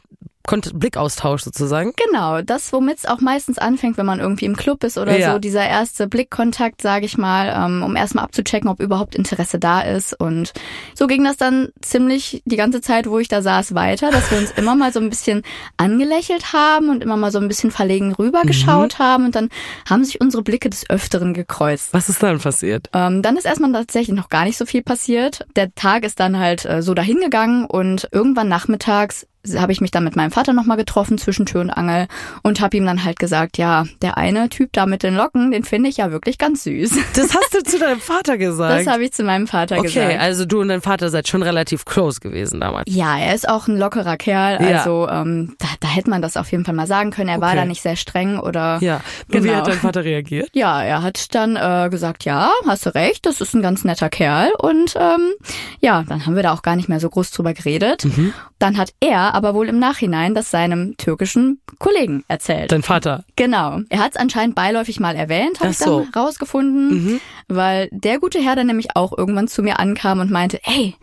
Kont 0.47 0.71
Blickaustausch 0.79 1.43
sozusagen. 1.43 1.93
Genau, 2.09 2.43
das, 2.43 2.73
womit 2.73 2.99
es 2.99 3.07
auch 3.07 3.21
meistens 3.21 3.59
anfängt, 3.59 3.99
wenn 3.99 4.07
man 4.07 4.21
irgendwie 4.21 4.47
im 4.47 4.57
Club 4.57 4.83
ist 4.85 4.99
oder 4.99 5.17
Ja. 5.17 5.33
so, 5.35 5.39
dieser 5.39 5.67
erste 5.69 6.09
Blickkontakt, 6.09 6.83
sage 6.83 7.05
ich 7.07 7.19
mal, 7.19 7.53
ähm, 7.55 7.83
um 7.83 7.95
erstmal 7.95 8.25
abzuchecken, 8.25 8.69
ob 8.69 8.81
überhaupt 8.81 9.15
Interesse 9.15 9.59
da 9.59 9.83
ist. 9.83 10.19
Und 10.19 10.53
so 10.95 11.07
ging 11.07 11.23
das 11.25 11.37
dann 11.37 11.69
ziemlich 11.83 12.43
die 12.47 12.57
ganze 12.57 12.81
Zeit, 12.81 13.09
wo 13.09 13.19
ich 13.19 13.29
da 13.29 13.43
saß, 13.43 13.75
weiter, 13.75 14.11
dass 14.11 14.31
wir 14.31 14.39
uns 14.39 14.51
immer 14.53 14.75
mal 14.75 14.93
so 14.93 14.99
ein 15.01 15.11
bisschen 15.11 15.43
angelächelt 15.77 16.53
haben 16.53 16.89
und 16.89 17.03
immer 17.03 17.17
mal 17.17 17.31
so 17.31 17.39
ein 17.39 17.49
bisschen 17.49 17.71
verlegen 17.71 18.13
rübergeschaut 18.13 18.99
haben 18.99 19.27
und 19.27 19.35
dann 19.35 19.49
haben 19.89 20.05
sich 20.05 20.21
unsere 20.21 20.43
Blicke 20.43 20.71
des 20.71 20.89
Öfteren 20.91 21.35
gekreuzt. 21.35 21.91
Was 21.93 22.09
ist 22.09 22.23
dann 22.23 22.39
passiert? 22.41 22.89
Ähm, 22.93 23.23
dann 23.23 23.37
ist 23.37 23.45
erstmal 23.45 23.73
tatsächlich 23.73 24.17
noch 24.17 24.29
gar 24.29 24.45
nicht 24.45 24.57
so 24.57 24.67
viel 24.67 24.83
passiert. 24.83 25.47
Der 25.57 25.75
Tag 25.75 26.05
ist 26.05 26.19
dann 26.19 26.39
halt 26.39 26.65
äh, 26.65 26.83
so 26.83 26.95
dahingegangen 26.95 27.67
und 27.67 28.09
irgendwann 28.13 28.49
nachmittags 28.49 29.27
habe 29.57 29.73
ich 29.73 29.81
mich 29.81 29.91
dann 29.91 30.05
mit 30.05 30.17
meinem 30.17 30.31
Vater 30.31 30.53
nochmal 30.53 30.77
getroffen 30.77 31.17
zwischen 31.19 31.47
Tür 31.47 31.63
und 31.63 31.71
Angel 31.71 32.07
und 32.43 32.61
habe 32.61 32.77
ihm 32.77 32.85
dann 32.85 33.05
halt 33.05 33.19
gesagt, 33.19 33.57
ja, 33.59 33.85
der 34.03 34.19
eine 34.19 34.49
Typ 34.51 34.71
da 34.73 34.87
mit 34.87 35.03
den 35.03 35.15
Locken, 35.15 35.51
den 35.51 35.65
finde 35.65 35.89
ich 35.89 35.97
ja 35.97 36.11
wirklich 36.13 36.39
ganz 36.39 36.65
süß. 36.65 36.91
Das 37.15 37.35
hast 37.35 37.55
du 37.55 37.63
zu 37.63 37.79
deinem 37.79 38.01
Vater 38.01 38.39
gesagt. 38.39 38.81
Das 38.81 38.93
habe 38.93 39.05
ich 39.05 39.13
zu 39.13 39.23
meinem 39.25 39.47
Vater 39.47 39.79
okay, 39.79 39.89
gesagt. 39.89 40.21
also 40.21 40.45
du 40.45 40.61
und 40.61 40.69
dein 40.69 40.81
Vater 40.81 41.09
seid 41.11 41.29
schon 41.29 41.43
relativ 41.43 41.85
close 41.85 42.21
gewesen 42.21 42.61
damals. 42.61 42.85
Ja, 42.95 43.19
er 43.19 43.35
ist 43.35 43.49
auch 43.49 43.67
ein 43.69 43.77
lockerer 43.79 44.17
Kerl, 44.17 44.63
Ja. 44.63 44.79
also 44.79 45.09
ähm, 45.09 45.55
da, 45.59 45.67
da 45.81 45.89
hätte 45.89 46.09
man 46.11 46.23
das 46.23 46.37
auf 46.37 46.51
jeden 46.53 46.65
Fall 46.65 46.75
mal 46.75 46.87
sagen 46.87 47.11
können. 47.11 47.29
Er 47.29 47.41
war 47.41 47.51
Okay. 47.51 47.59
da 47.59 47.65
nicht 47.65 47.83
sehr 47.83 47.97
streng 47.97 48.39
oder 48.39 48.79
Ja. 48.81 48.97
Und 49.33 49.35
Wie 49.43 49.49
Genau. 49.49 49.55
hat 49.59 49.67
dein 49.69 49.79
Vater 49.79 50.05
reagiert? 50.05 50.49
Ja, 50.55 50.83
er 50.83 51.03
hat 51.03 51.35
dann 51.35 51.57
äh, 51.57 51.89
gesagt, 51.91 52.25
ja, 52.25 52.51
hast 52.67 52.87
du 52.87 52.95
recht, 52.95 53.25
das 53.27 53.41
ist 53.41 53.55
ein 53.55 53.63
ganz 53.63 53.85
netter 53.85 54.09
Kerl. 54.09 54.51
Und 54.59 54.95
ähm, 54.97 55.33
ja, 55.81 56.05
dann 56.09 56.27
haben 56.27 56.37
wir 56.37 56.43
da 56.43 56.53
auch 56.53 56.63
gar 56.63 56.77
nicht 56.77 56.89
mehr 56.89 57.01
so 57.01 57.09
groß 57.09 57.31
drüber 57.33 57.55
geredet. 57.55 58.05
Mhm. 58.05 58.33
Dann 58.59 58.77
hat 58.77 58.93
er 59.01 59.30
aber 59.35 59.55
wohl 59.55 59.69
im 59.69 59.79
Nachhinein 59.79 60.35
das 60.35 60.51
seinem 60.51 60.97
türkischen 60.97 61.61
Kollegen 61.79 62.25
erzählt. 62.29 62.73
Dein 62.73 62.83
Vater. 62.83 63.25
Genau. 63.37 63.81
Er 63.89 64.01
hat 64.01 64.13
es 64.13 64.17
anscheinend 64.17 64.55
beiläufig 64.55 65.01
mal 65.01 65.17
erwähnt, 65.17 65.61
habe 65.61 65.71
ich 65.71 65.79
dann 65.79 65.89
so. 65.89 66.01
Mhm. 66.01 66.11
rausgefunden, 66.15 67.21
weil 67.49 67.89
der 67.93 68.19
gute 68.19 68.41
Herr 68.43 68.57
dann 68.57 68.67
nämlich 68.67 68.97
auch 68.97 69.17
irgendwann 69.17 69.49
zu 69.49 69.63
mir 69.63 69.79
ankam 69.79 70.21
und 70.21 70.31
meinte, 70.31 70.61
ey, 70.65 70.95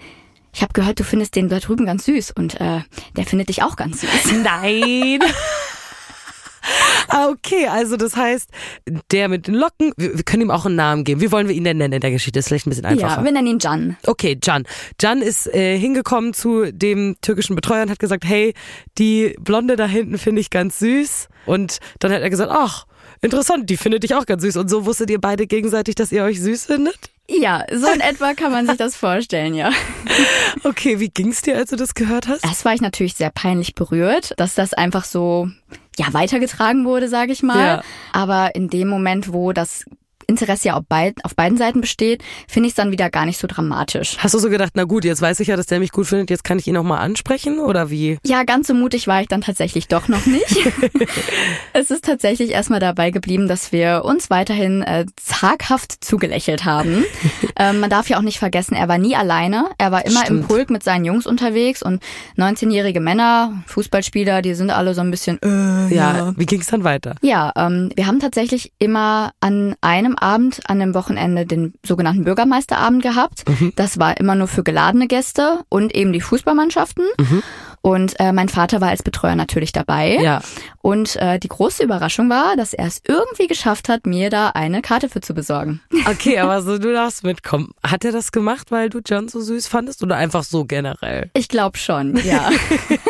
ich 0.54 0.62
habe 0.62 0.74
gehört, 0.74 1.00
du 1.00 1.04
findest 1.04 1.36
den 1.36 1.50
da 1.50 1.60
drüben 1.60 1.86
ganz 1.86 2.06
süß 2.06 2.32
und 2.32 2.60
äh, 2.60 2.82
der 3.16 3.26
findet 3.26 3.50
dich 3.50 3.64
auch 3.64 3.76
ganz 3.76 4.02
süß. 4.02 4.34
Nein. 4.44 5.20
Ah, 7.10 7.30
okay, 7.30 7.68
also 7.68 7.96
das 7.96 8.18
heißt, 8.18 8.50
der 9.12 9.30
mit 9.30 9.48
den 9.48 9.56
Locken, 9.56 9.94
wir, 9.96 10.18
wir 10.18 10.24
können 10.24 10.44
ihm 10.44 10.52
auch 10.52 10.66
einen 10.66 10.76
Namen 10.76 11.06
geben. 11.06 11.22
Wie 11.22 11.32
wollen 11.32 11.48
wir 11.48 11.56
ihn 11.56 11.64
denn 11.64 11.78
nennen 11.78 11.94
in 11.94 12.02
der 12.02 12.12
Geschichte? 12.12 12.40
ist 12.40 12.50
vielleicht 12.50 12.68
ein 12.68 12.72
bisschen 12.72 12.86
einfacher. 12.86 13.18
Ja, 13.20 13.24
wir 13.24 13.32
nennen 13.32 13.48
ihn 13.48 13.60
Can. 13.60 13.98
Okay, 14.06 14.36
Can. 14.36 14.66
Can 15.00 15.22
ist 15.22 15.48
äh, 15.54 15.78
hingekommen 15.78 16.34
zu 16.34 16.72
dem 16.72 17.16
türkischen 17.22 17.56
Betreuer 17.56 17.84
und 17.84 17.90
hat 17.90 18.00
gesagt, 18.00 18.26
hey, 18.26 18.54
die 18.98 19.36
Blonde 19.40 19.78
da 19.78 19.88
hinten 19.88 20.18
finde 20.18 20.42
ich 20.42 20.50
ganz 20.50 20.80
süß. 20.80 21.30
Und 21.46 21.78
dann 22.00 22.12
hat 22.12 22.22
er 22.22 22.30
gesagt, 22.30 22.52
ach, 22.52 22.86
interessant, 23.22 23.70
die 23.70 23.78
findet 23.78 24.04
dich 24.04 24.16
auch 24.16 24.26
ganz 24.26 24.42
süß. 24.44 24.58
Und 24.58 24.70
so 24.70 24.86
wusstet 24.86 25.10
ihr 25.10 25.22
beide 25.22 25.48
gegenseitig, 25.48 25.96
dass 25.96 26.12
ihr 26.12 26.24
euch 26.24 26.42
süß 26.42 26.66
findet? 26.66 27.00
Ja, 27.30 27.66
so 27.74 27.88
in 27.88 28.00
etwa 28.02 28.34
kann 28.34 28.52
man 28.52 28.68
sich 28.68 28.78
das 28.78 28.96
vorstellen, 28.96 29.54
ja. 29.54 29.72
Okay, 30.64 31.00
wie 31.00 31.10
ging's 31.10 31.42
dir, 31.42 31.58
als 31.58 31.70
du 31.70 31.76
das 31.76 31.94
gehört 31.94 32.28
hast? 32.28 32.44
Erst 32.44 32.66
war 32.66 32.74
ich 32.74 32.82
natürlich 32.82 33.16
sehr 33.16 33.30
peinlich 33.30 33.76
berührt, 33.76 34.34
dass 34.38 34.56
das 34.56 34.74
einfach 34.74 35.04
so 35.04 35.50
ja 35.98 36.14
weitergetragen 36.14 36.86
wurde, 36.86 37.10
sage 37.10 37.32
ich 37.32 37.44
mal. 37.44 37.66
Ja. 37.66 37.84
Aber 38.12 38.56
in 38.56 38.70
dem 38.70 38.88
Moment, 38.88 39.34
wo 39.34 39.52
das 39.54 39.86
Interesse 40.28 40.68
ja 40.68 40.74
auf, 40.76 40.84
beid, 40.88 41.16
auf 41.24 41.36
beiden 41.36 41.58
Seiten 41.58 41.82
besteht, 41.82 42.22
finde 42.48 42.68
ich 42.68 42.72
es 42.72 42.76
dann 42.76 42.92
wieder 42.92 43.10
gar 43.10 43.26
nicht 43.26 43.40
so 43.40 43.48
dramatisch. 43.48 44.18
Hast 44.20 44.34
du 44.34 44.40
so 44.40 44.50
gedacht, 44.50 44.74
na 44.76 44.84
gut, 44.84 45.06
jetzt 45.06 45.22
weiß 45.22 45.40
ich 45.40 45.48
ja, 45.48 45.56
dass 45.56 45.68
der 45.68 45.80
mich 45.80 45.92
gut 45.92 46.06
findet, 46.06 46.30
jetzt 46.30 46.44
kann 46.44 46.60
ich 46.60 46.68
ihn 46.68 46.74
noch 46.74 46.84
mal 46.84 47.00
ansprechen 47.00 47.60
oder 47.60 47.90
wie? 47.90 48.18
Ja, 48.26 48.44
ganz 48.44 48.68
so 48.68 48.74
mutig 48.74 49.08
war 49.08 49.22
ich 49.22 49.30
dann 49.30 49.42
tatsächlich 49.42 49.88
doch 49.88 50.10
noch 50.10 50.26
nicht. 50.26 50.58
es 51.74 51.92
ist 51.92 52.04
tatsächlich 52.04 52.52
erstmal 52.52 52.82
dabei 52.82 53.12
geblieben, 53.12 53.48
dass 53.48 53.72
wir 53.72 54.04
uns 54.04 54.30
weiterhin 54.30 54.82
äh, 54.82 55.06
zaghaft 55.16 56.04
zugelächelt 56.04 56.66
haben. 56.66 57.06
ähm, 57.58 57.80
man 57.80 57.90
darf 57.90 58.10
ja 58.10 58.18
auch 58.18 58.22
nicht 58.22 58.40
vergessen, 58.40 58.76
er 58.76 58.90
war 58.90 58.98
nie 58.98 59.16
alleine. 59.16 59.70
Er 59.78 59.94
war 59.94 60.06
immer 60.06 60.22
im 60.22 60.26
Stimmt. 60.26 60.48
Pulk 60.50 60.70
mit 60.70 60.84
seinen 60.84 61.06
Jungs 61.06 61.26
unterwegs 61.26 61.82
und 61.82 62.04
19-jährige 62.38 63.00
Männer, 63.00 63.64
Fußballspieler, 63.68 64.42
die 64.42 64.56
sind 64.56 64.72
alle 64.72 64.94
so 64.94 65.02
ein 65.02 65.12
bisschen, 65.12 65.40
äh, 65.42 65.94
Ja, 65.96 66.34
wie 66.36 66.46
ging 66.46 66.60
es 66.60 66.68
dann 66.68 66.84
weiter? 66.84 67.16
Ja, 67.22 67.54
ähm, 67.56 67.92
wir 67.96 68.08
haben 68.08 68.20
tatsächlich 68.20 68.74
immer 68.78 69.32
an 69.40 69.76
einem 69.80 70.17
Abend, 70.22 70.62
an 70.70 70.80
dem 70.80 70.94
Wochenende, 70.94 71.46
den 71.46 71.74
sogenannten 71.86 72.24
Bürgermeisterabend 72.24 73.04
gehabt. 73.04 73.44
Das 73.76 74.00
war 74.00 74.18
immer 74.18 74.36
nur 74.36 74.48
für 74.48 74.64
geladene 74.64 75.08
Gäste 75.08 75.60
und 75.70 75.96
eben 75.96 76.14
die 76.14 76.22
Fußballmannschaften. 76.22 77.06
Und 77.82 78.20
äh, 78.20 78.34
mein 78.34 78.50
Vater 78.50 78.82
war 78.82 78.90
als 78.90 79.02
Betreuer 79.02 79.36
natürlich 79.36 79.72
dabei. 79.72 80.18
Ja. 80.22 80.42
Und 80.82 81.16
äh, 81.18 81.40
die 81.40 81.48
große 81.48 81.84
Überraschung 81.84 82.30
war, 82.30 82.58
dass 82.58 82.74
er 82.74 82.88
es 82.88 83.02
irgendwie 83.08 83.48
geschafft 83.48 83.88
hat, 83.88 84.06
mir 84.06 84.30
da 84.30 84.50
eine 84.50 84.82
Karte 84.82 85.08
für 85.10 85.22
zu 85.22 85.34
besorgen. 85.34 85.82
Okay, 86.10 86.40
aber 86.40 86.62
so 86.62 86.78
du 86.78 86.94
darfst 86.94 87.24
mitkommen. 87.24 87.72
Hat 87.84 88.06
er 88.06 88.14
das 88.14 88.32
gemacht, 88.32 88.72
weil 88.72 88.90
du 88.90 89.02
John 89.06 89.28
so 89.28 89.42
süß 89.42 89.68
fandest 89.68 90.02
oder 90.04 90.16
einfach 90.16 90.44
so 90.44 90.64
generell? 90.64 91.30
Ich 91.34 91.50
glaube 91.50 91.78
schon, 91.78 92.16
ja. 92.24 92.50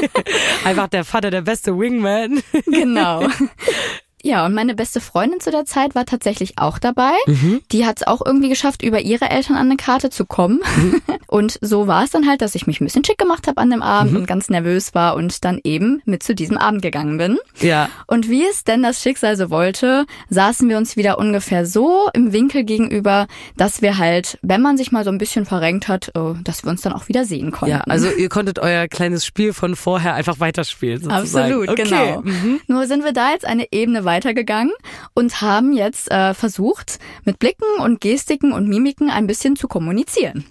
Einfach 0.66 0.88
der 0.88 1.06
Vater, 1.06 1.30
der 1.30 1.42
beste 1.42 1.78
Wingman. 1.78 2.42
genau. 2.66 3.28
Ja, 4.28 4.46
und 4.46 4.54
meine 4.54 4.76
beste 4.76 5.00
Freundin 5.00 5.40
zu 5.40 5.52
der 5.52 5.64
Zeit 5.64 5.96
war 5.96 6.06
tatsächlich 6.06 6.58
auch 6.58 6.80
dabei. 6.80 7.14
Die 7.72 7.86
hat 7.86 8.02
es 8.02 8.08
auch 8.08 8.22
irgendwie 8.26 8.50
geschafft, 8.50 8.84
über 8.84 9.00
ihre 9.00 9.30
Eltern 9.30 9.56
an 9.56 9.68
eine 9.68 9.78
Karte 9.78 10.10
zu 10.10 10.26
kommen. 10.26 10.60
Und 11.28 11.60
so 11.62 11.88
war 11.88 12.04
es 12.04 12.12
dann 12.12 12.28
halt, 12.28 12.42
dass 12.42 12.56
ich 12.56 12.68
mich 12.68 12.82
ein 12.82 12.86
bisschen 12.86 13.04
schick 13.04 13.18
gemacht 13.18 13.48
habe 13.48 13.60
an 13.62 13.70
dem 13.70 13.82
Abend 13.82 14.16
und 14.16 14.28
ganz 14.28 14.50
nervös 14.50 14.96
war 14.96 15.16
und 15.16 15.44
dann 15.44 15.60
eben 15.64 16.02
mit 16.06 16.24
zu 16.24 16.34
diesem 16.34 16.58
Abend 16.58 16.82
gegangen 16.82 17.18
bin. 17.18 17.38
Ja. 17.60 17.90
Und 18.08 18.30
wie 18.30 18.46
es 18.46 18.64
denn 18.64 18.82
das 18.82 19.02
Schicksal 19.02 19.36
so 19.36 19.50
wollte, 19.50 20.06
saßen 20.30 20.70
wir 20.70 20.78
uns 20.78 20.96
wieder 20.96 21.18
ungefähr 21.18 21.66
so 21.66 22.10
im 22.14 22.32
Winkel 22.32 22.64
gegenüber, 22.64 23.28
dass 23.58 23.82
wir 23.82 23.98
halt, 23.98 24.40
wenn 24.42 24.62
man 24.62 24.78
sich 24.78 24.94
mal 24.94 25.04
so 25.04 25.12
ein 25.12 25.18
bisschen 25.18 25.46
verrenkt 25.46 25.90
hat, 25.90 26.10
äh, 26.16 26.34
dass 26.44 26.64
wir 26.64 26.72
uns 26.72 26.82
dann 26.82 26.94
auch 26.94 27.10
wieder 27.10 27.26
sehen 27.26 27.52
konnten. 27.52 27.76
Ja, 27.76 27.82
also 27.82 28.10
ihr 28.10 28.30
konntet 28.30 28.60
euer 28.60 28.88
kleines 28.88 29.26
Spiel 29.26 29.52
von 29.52 29.76
vorher 29.76 30.14
einfach 30.14 30.40
weiterspielen. 30.40 31.02
Sozusagen. 31.02 31.52
Absolut, 31.52 31.70
okay. 31.70 31.84
genau. 31.84 32.22
Mhm. 32.22 32.62
Nur 32.68 32.88
sind 32.88 33.04
wir 33.04 33.12
da 33.12 33.32
jetzt 33.32 33.46
eine 33.46 33.68
Ebene 33.72 34.06
weitergegangen 34.18 34.74
und 35.14 35.42
haben 35.42 35.74
jetzt 35.74 36.10
äh, 36.12 36.34
versucht, 36.34 37.00
mit 37.24 37.38
Blicken 37.40 37.80
und 37.80 38.02
Gestiken 38.02 38.52
und 38.52 38.68
Mimiken 38.68 39.10
ein 39.10 39.28
bisschen 39.28 39.56
zu 39.56 39.68
kommunizieren. 39.68 40.46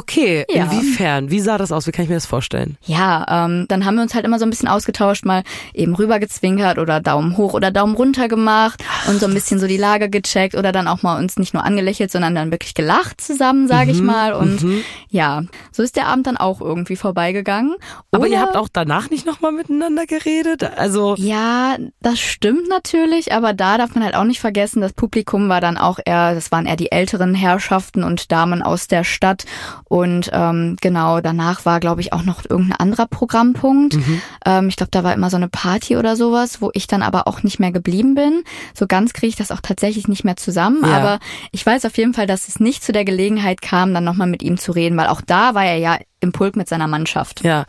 Okay, 0.00 0.46
Ja. 0.50 0.64
inwiefern? 0.64 1.30
Wie 1.30 1.40
sah 1.40 1.58
das 1.58 1.72
aus? 1.72 1.86
Wie 1.86 1.92
kann 1.92 2.04
ich 2.04 2.08
mir 2.08 2.14
das 2.16 2.24
vorstellen? 2.24 2.78
Ja, 2.86 3.44
ähm, 3.44 3.66
dann 3.68 3.84
haben 3.84 3.96
wir 3.96 4.02
uns 4.02 4.14
halt 4.14 4.24
immer 4.24 4.38
so 4.38 4.46
ein 4.46 4.50
bisschen 4.50 4.68
ausgetauscht, 4.68 5.26
mal 5.26 5.42
eben 5.74 5.94
rübergezwinkert 5.94 6.78
oder 6.78 7.00
Daumen 7.00 7.36
hoch 7.36 7.52
oder 7.52 7.70
Daumen 7.70 7.94
runter 7.94 8.26
gemacht 8.28 8.82
und 9.08 9.20
so 9.20 9.26
ein 9.26 9.34
bisschen 9.34 9.60
so 9.60 9.66
die 9.66 9.76
Lage 9.76 10.08
gecheckt 10.08 10.54
oder 10.54 10.72
dann 10.72 10.88
auch 10.88 11.02
mal 11.02 11.18
uns 11.18 11.36
nicht 11.36 11.52
nur 11.52 11.64
angelächelt, 11.64 12.10
sondern 12.10 12.34
dann 12.34 12.50
wirklich 12.50 12.72
gelacht 12.74 13.20
zusammen, 13.20 13.68
sage 13.68 13.90
Mhm, 13.92 13.96
ich 13.96 14.02
mal. 14.02 14.32
Und 14.32 14.64
ja, 15.10 15.42
so 15.70 15.82
ist 15.82 15.96
der 15.96 16.06
Abend 16.06 16.26
dann 16.26 16.38
auch 16.38 16.60
irgendwie 16.62 16.96
vorbeigegangen. 16.96 17.74
Aber 18.10 18.26
ihr 18.26 18.40
habt 18.40 18.56
auch 18.56 18.68
danach 18.72 19.10
nicht 19.10 19.26
nochmal 19.26 19.52
miteinander 19.52 20.06
geredet? 20.06 20.62
Also, 20.78 21.14
Ja, 21.18 21.76
das 22.00 22.18
stimmt 22.18 22.68
natürlich, 22.70 23.32
aber 23.34 23.52
da 23.52 23.76
darf 23.76 23.94
man 23.94 24.04
halt 24.04 24.14
auch 24.14 24.24
nicht 24.24 24.40
vergessen, 24.40 24.80
das 24.80 24.92
Publikum 24.94 25.48
war 25.50 25.60
dann 25.60 25.76
auch 25.76 25.98
eher, 26.04 26.34
das 26.34 26.50
waren 26.52 26.64
eher 26.64 26.76
die 26.76 26.90
älteren 26.90 27.34
Herrschaften 27.34 28.02
und 28.02 28.32
Damen 28.32 28.62
aus 28.62 28.88
der 28.88 29.04
Stadt. 29.04 29.44
Und 29.90 30.30
ähm, 30.32 30.76
genau, 30.80 31.20
danach 31.20 31.64
war, 31.64 31.80
glaube 31.80 32.00
ich, 32.00 32.12
auch 32.12 32.22
noch 32.22 32.44
irgendein 32.48 32.78
anderer 32.78 33.08
Programmpunkt. 33.08 33.98
Ähm, 34.46 34.68
ich 34.68 34.76
glaube, 34.76 34.92
da 34.92 35.02
war 35.02 35.12
immer 35.12 35.30
so 35.30 35.36
eine 35.36 35.48
Party 35.48 35.96
oder 35.96 36.14
sowas, 36.14 36.62
wo 36.62 36.70
ich 36.74 36.86
dann 36.86 37.02
aber 37.02 37.26
auch 37.26 37.42
nicht 37.42 37.58
mehr 37.58 37.72
geblieben 37.72 38.14
bin. 38.14 38.44
So 38.72 38.86
ganz 38.86 39.12
kriege 39.12 39.30
ich 39.30 39.34
das 39.34 39.50
auch 39.50 39.60
tatsächlich 39.60 40.06
nicht 40.06 40.22
mehr 40.22 40.36
zusammen. 40.36 40.84
Ja. 40.84 40.96
Aber 40.96 41.18
ich 41.50 41.66
weiß 41.66 41.84
auf 41.86 41.98
jeden 41.98 42.14
Fall, 42.14 42.28
dass 42.28 42.46
es 42.46 42.60
nicht 42.60 42.84
zu 42.84 42.92
der 42.92 43.04
Gelegenheit 43.04 43.62
kam, 43.62 43.92
dann 43.92 44.04
nochmal 44.04 44.28
mit 44.28 44.44
ihm 44.44 44.58
zu 44.58 44.70
reden, 44.70 44.96
weil 44.96 45.08
auch 45.08 45.22
da 45.22 45.56
war 45.56 45.64
er 45.64 45.78
ja 45.78 45.98
im 46.20 46.32
Pulk 46.32 46.56
mit 46.56 46.68
seiner 46.68 46.86
Mannschaft. 46.86 47.42
ja. 47.44 47.64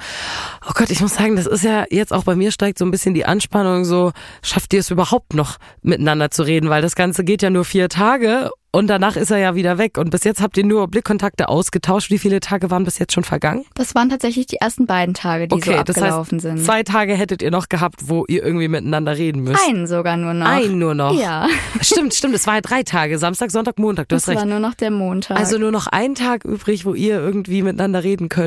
Oh 0.67 0.71
Gott, 0.75 0.89
ich 0.91 1.01
muss 1.01 1.15
sagen, 1.15 1.35
das 1.35 1.47
ist 1.47 1.63
ja 1.63 1.85
jetzt 1.89 2.13
auch 2.13 2.23
bei 2.23 2.35
mir 2.35 2.51
steigt 2.51 2.77
so 2.77 2.85
ein 2.85 2.91
bisschen 2.91 3.13
die 3.13 3.25
Anspannung 3.25 3.83
so, 3.83 4.11
schafft 4.43 4.73
ihr 4.73 4.79
es 4.79 4.91
überhaupt 4.91 5.33
noch 5.33 5.57
miteinander 5.81 6.29
zu 6.31 6.43
reden? 6.43 6.69
Weil 6.69 6.81
das 6.81 6.95
Ganze 6.95 7.23
geht 7.23 7.41
ja 7.41 7.49
nur 7.49 7.65
vier 7.65 7.89
Tage 7.89 8.51
und 8.73 8.87
danach 8.87 9.17
ist 9.17 9.31
er 9.31 9.37
ja 9.37 9.55
wieder 9.55 9.77
weg. 9.77 9.97
Und 9.97 10.11
bis 10.11 10.23
jetzt 10.23 10.41
habt 10.41 10.57
ihr 10.57 10.65
nur 10.65 10.87
Blickkontakte 10.87 11.49
ausgetauscht. 11.49 12.09
Wie 12.09 12.17
viele 12.17 12.39
Tage 12.39 12.71
waren 12.71 12.85
bis 12.85 12.99
jetzt 12.99 13.11
schon 13.13 13.25
vergangen? 13.25 13.65
Das 13.73 13.95
waren 13.95 14.09
tatsächlich 14.09 14.45
die 14.45 14.57
ersten 14.57 14.85
beiden 14.85 15.13
Tage, 15.13 15.49
die 15.49 15.59
so 15.59 15.71
das 15.71 15.97
abgelaufen 15.97 16.37
heißt, 16.37 16.41
sind. 16.41 16.63
zwei 16.63 16.83
Tage 16.83 17.13
hättet 17.15 17.41
ihr 17.41 17.51
noch 17.51 17.67
gehabt, 17.67 18.07
wo 18.07 18.23
ihr 18.29 18.43
irgendwie 18.43 18.69
miteinander 18.69 19.17
reden 19.17 19.43
müsst. 19.43 19.67
Einen 19.67 19.87
sogar 19.87 20.15
nur 20.15 20.33
noch. 20.33 20.45
Einen 20.45 20.79
nur 20.79 20.93
noch. 20.93 21.19
Ja, 21.19 21.47
Stimmt, 21.81 22.13
stimmt. 22.13 22.33
Es 22.35 22.47
war 22.47 22.55
ja 22.55 22.61
drei 22.61 22.83
Tage. 22.83 23.17
Samstag, 23.17 23.51
Sonntag, 23.51 23.77
Montag. 23.77 24.07
Du 24.07 24.15
das 24.15 24.23
hast 24.23 24.29
recht. 24.29 24.39
war 24.39 24.45
nur 24.45 24.59
noch 24.59 24.73
der 24.75 24.91
Montag. 24.91 25.37
Also 25.37 25.57
nur 25.57 25.71
noch 25.71 25.87
ein 25.87 26.15
Tag 26.15 26.45
übrig, 26.45 26.85
wo 26.85 26.93
ihr 26.93 27.15
irgendwie 27.19 27.63
miteinander 27.63 28.03
reden 28.03 28.29
könnt. 28.29 28.40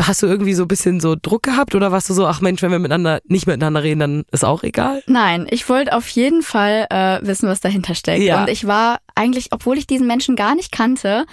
Hast 0.00 0.22
du 0.22 0.26
irgendwie 0.26 0.54
so 0.54 0.62
ein 0.64 0.68
bisschen 0.68 1.00
so 1.00 1.16
Druck 1.20 1.42
gehabt 1.42 1.74
oder 1.74 1.92
warst 1.92 2.08
du 2.10 2.14
so, 2.14 2.26
ach 2.26 2.40
Mensch, 2.40 2.62
wenn 2.62 2.70
wir 2.70 2.78
miteinander 2.78 3.20
nicht 3.26 3.46
miteinander 3.46 3.82
reden, 3.82 4.00
dann 4.00 4.24
ist 4.32 4.44
auch 4.44 4.62
egal? 4.62 5.02
Nein, 5.06 5.46
ich 5.50 5.68
wollte 5.68 5.94
auf 5.94 6.08
jeden 6.08 6.42
Fall 6.42 6.86
äh, 6.90 7.18
wissen, 7.22 7.48
was 7.48 7.60
dahinter 7.60 7.94
steckt. 7.94 8.22
Ja. 8.22 8.42
Und 8.42 8.48
ich 8.50 8.66
war 8.66 8.98
eigentlich, 9.14 9.48
obwohl 9.52 9.78
ich 9.78 9.86
diesen 9.86 10.06
Menschen 10.06 10.36
gar 10.36 10.54
nicht 10.54 10.72
kannte, 10.72 11.24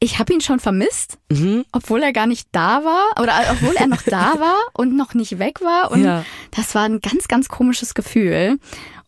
ich 0.00 0.18
habe 0.20 0.32
ihn 0.32 0.40
schon 0.40 0.60
vermisst, 0.60 1.18
Mhm. 1.30 1.64
obwohl 1.72 2.02
er 2.04 2.12
gar 2.12 2.26
nicht 2.28 2.48
da 2.52 2.84
war 2.84 3.20
oder 3.20 3.32
äh, 3.32 3.50
obwohl 3.50 3.74
er 3.74 3.88
noch 3.88 4.02
da 4.02 4.34
war 4.38 4.56
und 4.72 4.96
noch 4.96 5.14
nicht 5.14 5.38
weg 5.40 5.60
war. 5.60 5.90
Und 5.90 6.04
Ja. 6.04 6.24
das 6.52 6.74
war 6.76 6.84
ein 6.84 7.00
ganz, 7.00 7.26
ganz 7.28 7.48
komisches 7.48 7.94
Gefühl. 7.94 8.58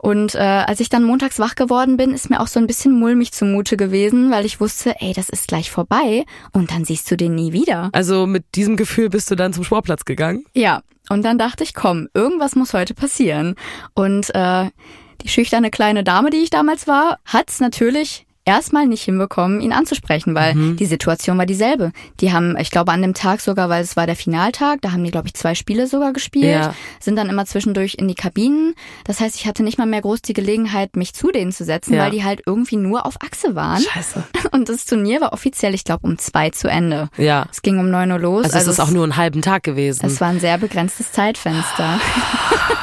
Und 0.02 0.35
äh, 0.35 0.38
als 0.38 0.80
ich 0.80 0.88
dann 0.88 1.04
montags 1.04 1.38
wach 1.38 1.57
geworden 1.57 1.99
bin, 1.99 2.14
ist 2.14 2.30
mir 2.30 2.40
auch 2.40 2.47
so 2.47 2.59
ein 2.59 2.66
bisschen 2.66 2.99
mulmig 2.99 3.33
zumute 3.33 3.76
gewesen, 3.76 4.30
weil 4.30 4.47
ich 4.47 4.59
wusste, 4.59 4.95
ey, 4.99 5.12
das 5.12 5.28
ist 5.28 5.49
gleich 5.49 5.71
vorbei 5.71 6.25
und 6.52 6.71
dann 6.71 6.87
siehst 6.87 7.11
du 7.11 7.19
den 7.19 7.35
nie 7.35 7.52
wieder. 7.52 7.90
Also 7.92 8.26
mit 8.26 8.54
diesem 8.54 8.78
Gefühl 8.78 9.11
bist 9.11 9.30
du 9.30 9.35
dann 9.35 9.52
zum 9.52 9.62
Sportplatz 9.62 10.07
gegangen? 10.07 10.45
Ja, 10.54 10.80
und 11.11 11.23
dann 11.23 11.37
dachte 11.37 11.64
ich, 11.64 11.75
komm, 11.75 12.09
irgendwas 12.14 12.57
muss 12.57 12.73
heute 12.73 12.95
passieren. 12.95 13.57
Und 13.92 14.35
äh, 14.35 14.71
die 15.21 15.28
schüchterne 15.28 15.71
kleine 15.71 16.02
Dame, 16.02 16.30
die 16.30 16.38
ich 16.38 16.50
damals 16.50 16.87
war, 16.87 17.19
hat's 17.26 17.61
natürlich 17.61 18.26
erstmal 18.44 18.87
nicht 18.87 19.02
hinbekommen, 19.04 19.61
ihn 19.61 19.73
anzusprechen, 19.73 20.35
weil 20.35 20.54
Mhm. 20.54 20.76
die 20.76 20.87
Situation 20.87 21.38
war 21.38 21.47
dieselbe. 21.47 21.92
Die 22.20 22.32
haben, 22.32 22.56
ich 22.59 22.70
glaube, 22.70 22.90
an 22.92 23.02
dem 23.02 23.14
Tag 23.14 23.40
sogar, 23.40 23.68
weil 23.68 23.82
es 23.82 23.97
war 23.97 24.06
der 24.06 24.16
Finaltag, 24.16 24.80
da 24.82 24.92
haben 24.92 25.04
die, 25.04 25.11
glaube 25.11 25.28
ich, 25.28 25.35
zwei 25.35 25.54
Spiele 25.54 25.87
sogar 25.87 26.12
gespielt, 26.12 26.44
Ja. 26.50 26.75
sind 27.00 27.16
dann 27.16 27.28
immer 27.28 27.47
zwischendurch 27.47 27.94
in 27.99 28.09
die 28.09 28.14
Kabinen. 28.14 28.75
Das 29.04 29.20
heißt, 29.20 29.37
ich 29.37 29.47
hatte 29.47 29.62
nicht 29.62 29.78
mal 29.78 29.87
mehr 29.87 30.00
groß 30.00 30.23
die 30.23 30.32
Gelegenheit, 30.32 30.97
mich 30.97 31.12
zu 31.14 31.30
denen 31.30 31.52
zu 31.52 31.64
setzen, 31.64 31.94
Ja. 31.94 32.04
weil 32.04 32.11
die 32.11 32.25
halt 32.25 32.42
irgendwie 32.47 32.76
nur 32.76 33.06
auf 33.06 33.16
Achse 33.23 33.54
waren. 33.54 33.82
Scheiße. 33.82 34.25
Und 34.52 34.68
das 34.68 34.85
Turnier 34.87 35.20
war 35.20 35.32
offiziell, 35.32 35.75
ich 35.75 35.85
glaube, 35.85 36.06
um 36.06 36.18
zwei 36.18 36.50
zu 36.50 36.68
Ende. 36.68 37.09
Ja. 37.18 37.47
Es 37.52 37.62
ging 37.62 37.78
um 37.78 37.90
neun 37.90 38.11
Uhr 38.11 38.18
los. 38.18 38.44
Also, 38.47 38.59
es 38.59 38.66
ist 38.66 38.80
auch 38.80 38.90
nur 38.90 39.04
einen 39.04 39.16
halben 39.16 39.42
Tag 39.42 39.62
gewesen. 39.62 40.06
es 40.06 40.20
war 40.20 40.28
ein 40.28 40.40
sehr 40.40 40.59
begrenztes 40.59 41.12
Zeitfenster. 41.12 42.00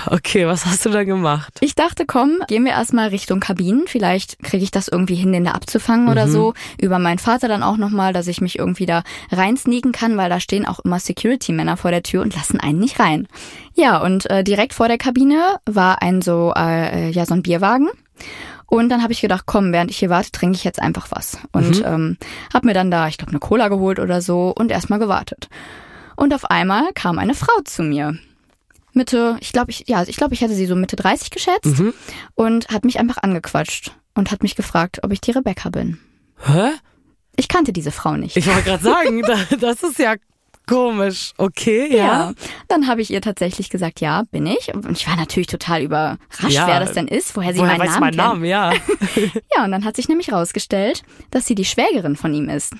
Okay, 0.09 0.47
was 0.47 0.65
hast 0.65 0.85
du 0.85 0.89
da 0.89 1.03
gemacht? 1.03 1.57
Ich 1.59 1.75
dachte, 1.75 2.05
komm, 2.05 2.37
gehen 2.47 2.63
wir 2.63 2.71
erstmal 2.71 3.09
Richtung 3.09 3.41
Kabinen. 3.41 3.83
Vielleicht 3.87 4.41
kriege 4.41 4.63
ich 4.63 4.71
das 4.71 4.87
irgendwie 4.87 5.15
hin, 5.15 5.33
den 5.33 5.46
da 5.47 5.53
abzufangen 5.53 6.09
oder 6.09 6.27
so. 6.27 6.53
Über 6.79 6.99
meinen 6.99 7.19
Vater 7.19 7.47
dann 7.47 7.63
auch 7.63 7.77
nochmal, 7.77 8.13
dass 8.13 8.27
ich 8.27 8.41
mich 8.41 8.59
irgendwie 8.59 8.85
da 8.85 9.03
reinsneaken 9.31 9.91
kann, 9.91 10.17
weil 10.17 10.29
da 10.29 10.39
stehen 10.39 10.65
auch 10.65 10.79
immer 10.79 10.99
Security-Männer 10.99 11.77
vor 11.77 11.91
der 11.91 12.03
Tür 12.03 12.21
und 12.21 12.35
lassen 12.35 12.59
einen 12.59 12.79
nicht 12.79 12.99
rein. 12.99 13.27
Ja, 13.73 14.01
und 14.01 14.29
äh, 14.29 14.43
direkt 14.43 14.73
vor 14.73 14.87
der 14.87 14.97
Kabine 14.97 15.59
war 15.65 16.01
ein 16.01 16.21
so, 16.21 16.53
äh, 16.55 17.09
ja, 17.09 17.25
so 17.25 17.33
ein 17.33 17.43
Bierwagen. 17.43 17.87
Und 18.65 18.89
dann 18.89 19.01
habe 19.01 19.13
ich 19.13 19.21
gedacht, 19.21 19.43
komm, 19.45 19.71
während 19.71 19.91
ich 19.91 19.97
hier 19.97 20.09
warte, 20.09 20.31
trinke 20.31 20.55
ich 20.55 20.63
jetzt 20.63 20.81
einfach 20.81 21.07
was. 21.11 21.37
Und 21.53 21.83
ähm, 21.85 22.17
habe 22.53 22.67
mir 22.67 22.73
dann 22.73 22.91
da, 22.91 23.07
ich 23.07 23.17
glaube, 23.17 23.31
eine 23.31 23.39
Cola 23.39 23.69
geholt 23.69 23.99
oder 23.99 24.21
so 24.21 24.53
und 24.57 24.71
erstmal 24.71 24.99
gewartet. 24.99 25.47
Und 26.17 26.33
auf 26.33 26.45
einmal 26.45 26.91
kam 26.93 27.17
eine 27.17 27.33
Frau 27.33 27.53
zu 27.63 27.83
mir. 27.83 28.17
Mitte, 28.91 29.37
ich 29.39 29.53
glaube, 29.53 29.71
ich, 29.71 29.85
ja, 29.87 30.03
ich 30.03 30.17
glaube, 30.17 30.33
ich 30.33 30.41
hätte 30.41 30.55
sie 30.55 30.65
so 30.65 30.75
Mitte 30.75 30.95
30 30.97 31.29
geschätzt 31.29 31.79
und 32.35 32.67
hat 32.69 32.83
mich 32.83 32.99
einfach 32.99 33.17
angequatscht 33.21 33.91
und 34.17 34.31
hat 34.31 34.43
mich 34.43 34.55
gefragt, 34.55 34.99
ob 35.03 35.11
ich 35.13 35.21
die 35.21 35.31
Rebecca 35.31 35.69
bin. 35.69 35.97
Hä? 36.45 36.71
Ich 37.35 37.47
kannte 37.47 37.71
diese 37.71 37.91
Frau 37.91 38.13
nicht. 38.17 38.35
Ich 38.35 38.47
wollte 38.47 38.63
gerade 38.63 38.83
sagen, 38.83 39.21
da- 39.27 39.55
das 39.59 39.83
ist 39.83 39.99
ja 39.99 40.15
komisch. 40.67 41.33
Okay, 41.37 41.87
ja. 41.95 42.05
ja. 42.05 42.33
Dann 42.67 42.87
habe 42.87 43.01
ich 43.01 43.09
ihr 43.11 43.21
tatsächlich 43.21 43.69
gesagt, 43.69 44.01
ja, 44.01 44.23
bin 44.31 44.45
ich. 44.47 44.73
Und 44.73 44.89
ich 44.91 45.07
war 45.07 45.15
natürlich 45.15 45.47
total 45.47 45.81
überrascht, 45.81 46.17
Ja. 46.49 46.67
wer 46.67 46.79
das 46.81 46.91
denn 46.93 47.07
ist, 47.07 47.35
woher 47.37 47.53
sie 47.53 47.59
Woher 47.59 47.77
meinen 47.77 47.87
weiß 47.87 47.99
Namen 47.99 47.99
mein 48.01 48.09
kennt. 48.11 48.17
Namen, 48.27 48.45
ja. 48.45 48.73
Ja, 49.55 49.63
und 49.63 49.71
dann 49.71 49.85
hat 49.85 49.95
sich 49.95 50.09
nämlich 50.09 50.31
rausgestellt, 50.33 51.03
dass 51.31 51.45
sie 51.45 51.55
die 51.55 51.63
Schwägerin 51.65 52.15
von 52.17 52.33
ihm 52.33 52.49
ist. 52.49 52.73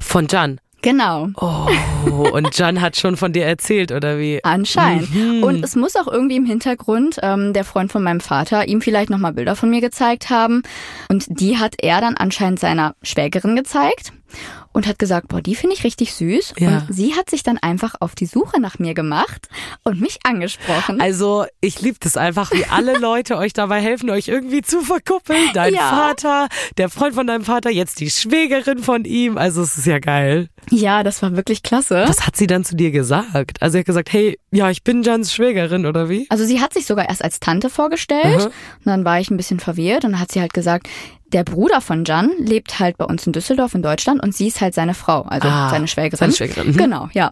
Von 0.00 0.28
Jan. 0.28 0.60
Genau. 0.84 1.30
Oh, 1.40 1.66
und 2.34 2.58
Jan 2.58 2.82
hat 2.82 2.98
schon 2.98 3.16
von 3.16 3.32
dir 3.32 3.46
erzählt, 3.46 3.90
oder 3.90 4.18
wie? 4.18 4.44
Anscheinend. 4.44 5.14
Mhm. 5.14 5.42
Und 5.42 5.64
es 5.64 5.76
muss 5.76 5.96
auch 5.96 6.06
irgendwie 6.06 6.36
im 6.36 6.44
Hintergrund 6.44 7.18
ähm, 7.22 7.54
der 7.54 7.64
Freund 7.64 7.90
von 7.90 8.02
meinem 8.02 8.20
Vater 8.20 8.68
ihm 8.68 8.82
vielleicht 8.82 9.08
nochmal 9.08 9.32
Bilder 9.32 9.56
von 9.56 9.70
mir 9.70 9.80
gezeigt 9.80 10.28
haben. 10.28 10.62
Und 11.08 11.24
die 11.40 11.56
hat 11.56 11.76
er 11.78 12.02
dann 12.02 12.18
anscheinend 12.18 12.60
seiner 12.60 12.96
Schwägerin 13.02 13.56
gezeigt 13.56 14.12
und 14.72 14.86
hat 14.86 14.98
gesagt, 14.98 15.28
boah, 15.28 15.40
die 15.40 15.54
finde 15.54 15.76
ich 15.76 15.84
richtig 15.84 16.14
süß. 16.14 16.54
Ja. 16.58 16.68
Und 16.78 16.86
sie 16.94 17.14
hat 17.14 17.30
sich 17.30 17.42
dann 17.42 17.58
einfach 17.58 17.94
auf 18.00 18.14
die 18.14 18.26
Suche 18.26 18.60
nach 18.60 18.78
mir 18.78 18.94
gemacht 18.94 19.48
und 19.84 20.00
mich 20.00 20.18
angesprochen. 20.24 21.00
Also, 21.00 21.44
ich 21.60 21.80
liebe 21.80 21.98
das 22.00 22.16
einfach, 22.16 22.50
wie 22.52 22.64
alle 22.66 22.98
Leute 22.98 23.36
euch 23.36 23.52
dabei 23.52 23.80
helfen, 23.80 24.10
euch 24.10 24.28
irgendwie 24.28 24.62
zu 24.62 24.80
verkuppeln. 24.80 25.50
Dein 25.54 25.74
Ja. 25.74 25.88
Vater, 25.90 26.48
der 26.78 26.88
Freund 26.88 27.14
von 27.14 27.26
deinem 27.26 27.44
Vater, 27.44 27.70
jetzt 27.70 28.00
die 28.00 28.10
Schwägerin 28.10 28.78
von 28.78 29.04
ihm. 29.04 29.38
Also, 29.38 29.62
es 29.62 29.78
ist 29.78 29.86
ja 29.86 29.98
geil. 29.98 30.48
ja, 30.70 31.02
das 31.02 31.22
war 31.22 31.36
wirklich 31.36 31.62
klasse. 31.62 32.04
Was 32.08 32.26
hat 32.26 32.36
sie 32.36 32.46
dann 32.46 32.64
zu 32.64 32.74
dir 32.76 32.90
gesagt? 32.90 33.62
Also, 33.62 33.72
sie 33.74 33.78
hat 33.80 33.86
gesagt, 33.86 34.12
hey, 34.12 34.38
ja, 34.50 34.70
ich 34.70 34.82
bin 34.82 35.02
Jans 35.02 35.32
Schwägerin, 35.32 35.86
oder 35.86 36.08
wie? 36.08 36.26
Also 36.30 36.44
sie 36.44 36.60
hat 36.60 36.72
sich 36.72 36.86
sogar 36.86 37.08
erst 37.08 37.22
als 37.24 37.40
Tante 37.40 37.70
vorgestellt 37.70 38.24
Aha. 38.40 38.44
und 38.46 38.52
dann 38.86 39.04
war 39.04 39.20
ich 39.20 39.30
ein 39.30 39.36
bisschen 39.36 39.60
verwirrt 39.60 40.04
und 40.04 40.12
dann 40.12 40.20
hat 40.20 40.32
sie 40.32 40.40
halt 40.40 40.54
gesagt, 40.54 40.88
der 41.34 41.44
Bruder 41.44 41.80
von 41.82 42.04
Jan 42.04 42.30
lebt 42.38 42.78
halt 42.78 42.96
bei 42.96 43.04
uns 43.04 43.26
in 43.26 43.32
Düsseldorf 43.34 43.74
in 43.74 43.82
Deutschland 43.82 44.22
und 44.22 44.34
sie 44.34 44.46
ist 44.46 44.60
halt 44.62 44.72
seine 44.74 44.94
Frau, 44.94 45.22
also 45.22 45.48
Ah, 45.48 45.68
seine 45.68 45.86
Schwägerin. 45.88 46.18
seine 46.18 46.32
Schwägerin, 46.32 46.68
mhm. 46.72 46.76
Genau, 46.78 47.08
ja. 47.12 47.30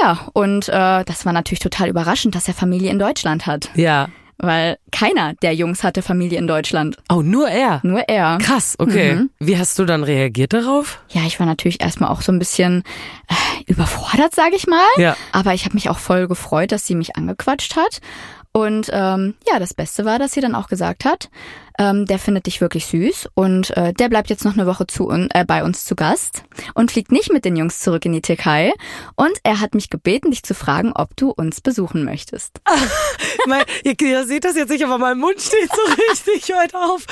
Ja, 0.00 0.26
und 0.32 0.68
äh, 0.68 1.04
das 1.04 1.24
war 1.24 1.32
natürlich 1.32 1.60
total 1.60 1.88
überraschend, 1.88 2.34
dass 2.34 2.48
er 2.48 2.54
Familie 2.54 2.90
in 2.90 2.98
Deutschland 2.98 3.46
hat, 3.46 3.70
Ja. 3.74 4.08
weil 4.38 4.78
keiner 4.90 5.34
der 5.34 5.54
Jungs 5.54 5.84
hatte 5.84 6.02
Familie 6.02 6.38
in 6.38 6.46
Deutschland, 6.48 6.96
Oh, 7.08 7.22
nur 7.22 7.48
er. 7.48 7.80
nur 7.84 8.00
er. 8.08 8.38
Krass, 8.38 8.74
okay. 8.78 9.14
Mhm. 9.14 9.30
Wie 9.38 9.56
hast 9.58 9.78
du 9.78 9.84
dann 9.84 10.02
reagiert 10.02 10.52
darauf? 10.52 11.00
Ja, 11.10 11.22
ich 11.26 11.38
war 11.38 11.46
natürlich 11.46 11.80
erstmal 11.80 12.10
auch 12.10 12.22
so 12.22 12.32
ein 12.32 12.38
bisschen 12.40 12.82
äh, 13.28 13.70
überfordert, 13.70 14.34
sage 14.34 14.56
ich 14.56 14.66
mal. 14.66 14.78
Ja. 14.96 15.16
Aber 15.32 15.54
ich 15.54 15.64
habe 15.64 15.74
mich 15.74 15.88
auch 15.90 15.98
voll 15.98 16.26
gefreut, 16.26 16.72
dass 16.72 16.86
sie 16.86 16.94
mich 16.96 17.14
angequatscht 17.16 17.76
hat. 17.76 18.00
Und 18.52 18.88
ähm, 18.92 19.34
ja, 19.50 19.58
das 19.58 19.74
Beste 19.74 20.04
war, 20.04 20.18
dass 20.18 20.32
sie 20.32 20.40
dann 20.40 20.54
auch 20.54 20.68
gesagt 20.68 21.04
hat, 21.04 21.28
ähm, 21.78 22.06
der 22.06 22.18
findet 22.18 22.46
dich 22.46 22.60
wirklich 22.60 22.86
süß 22.86 23.28
und 23.34 23.76
äh, 23.76 23.92
der 23.92 24.08
bleibt 24.08 24.30
jetzt 24.30 24.44
noch 24.44 24.54
eine 24.54 24.66
Woche 24.66 24.86
zu, 24.86 25.10
äh, 25.10 25.44
bei 25.44 25.64
uns 25.64 25.84
zu 25.84 25.94
Gast 25.96 26.44
und 26.74 26.92
fliegt 26.92 27.12
nicht 27.12 27.32
mit 27.32 27.44
den 27.44 27.56
Jungs 27.56 27.80
zurück 27.80 28.04
in 28.04 28.12
die 28.12 28.22
Türkei. 28.22 28.72
Und 29.16 29.32
er 29.42 29.60
hat 29.60 29.74
mich 29.74 29.90
gebeten, 29.90 30.30
dich 30.30 30.42
zu 30.42 30.54
fragen, 30.54 30.92
ob 30.92 31.16
du 31.16 31.30
uns 31.30 31.60
besuchen 31.60 32.04
möchtest. 32.04 32.60
mein, 33.46 33.64
ihr, 33.84 33.94
ihr 34.00 34.26
seht 34.26 34.44
das 34.44 34.56
jetzt 34.56 34.70
nicht, 34.70 34.84
aber 34.84 34.98
mein 34.98 35.18
Mund 35.18 35.40
steht 35.40 35.70
so 35.70 36.02
richtig 36.10 36.54
heute 36.54 36.78
auf. 36.78 37.06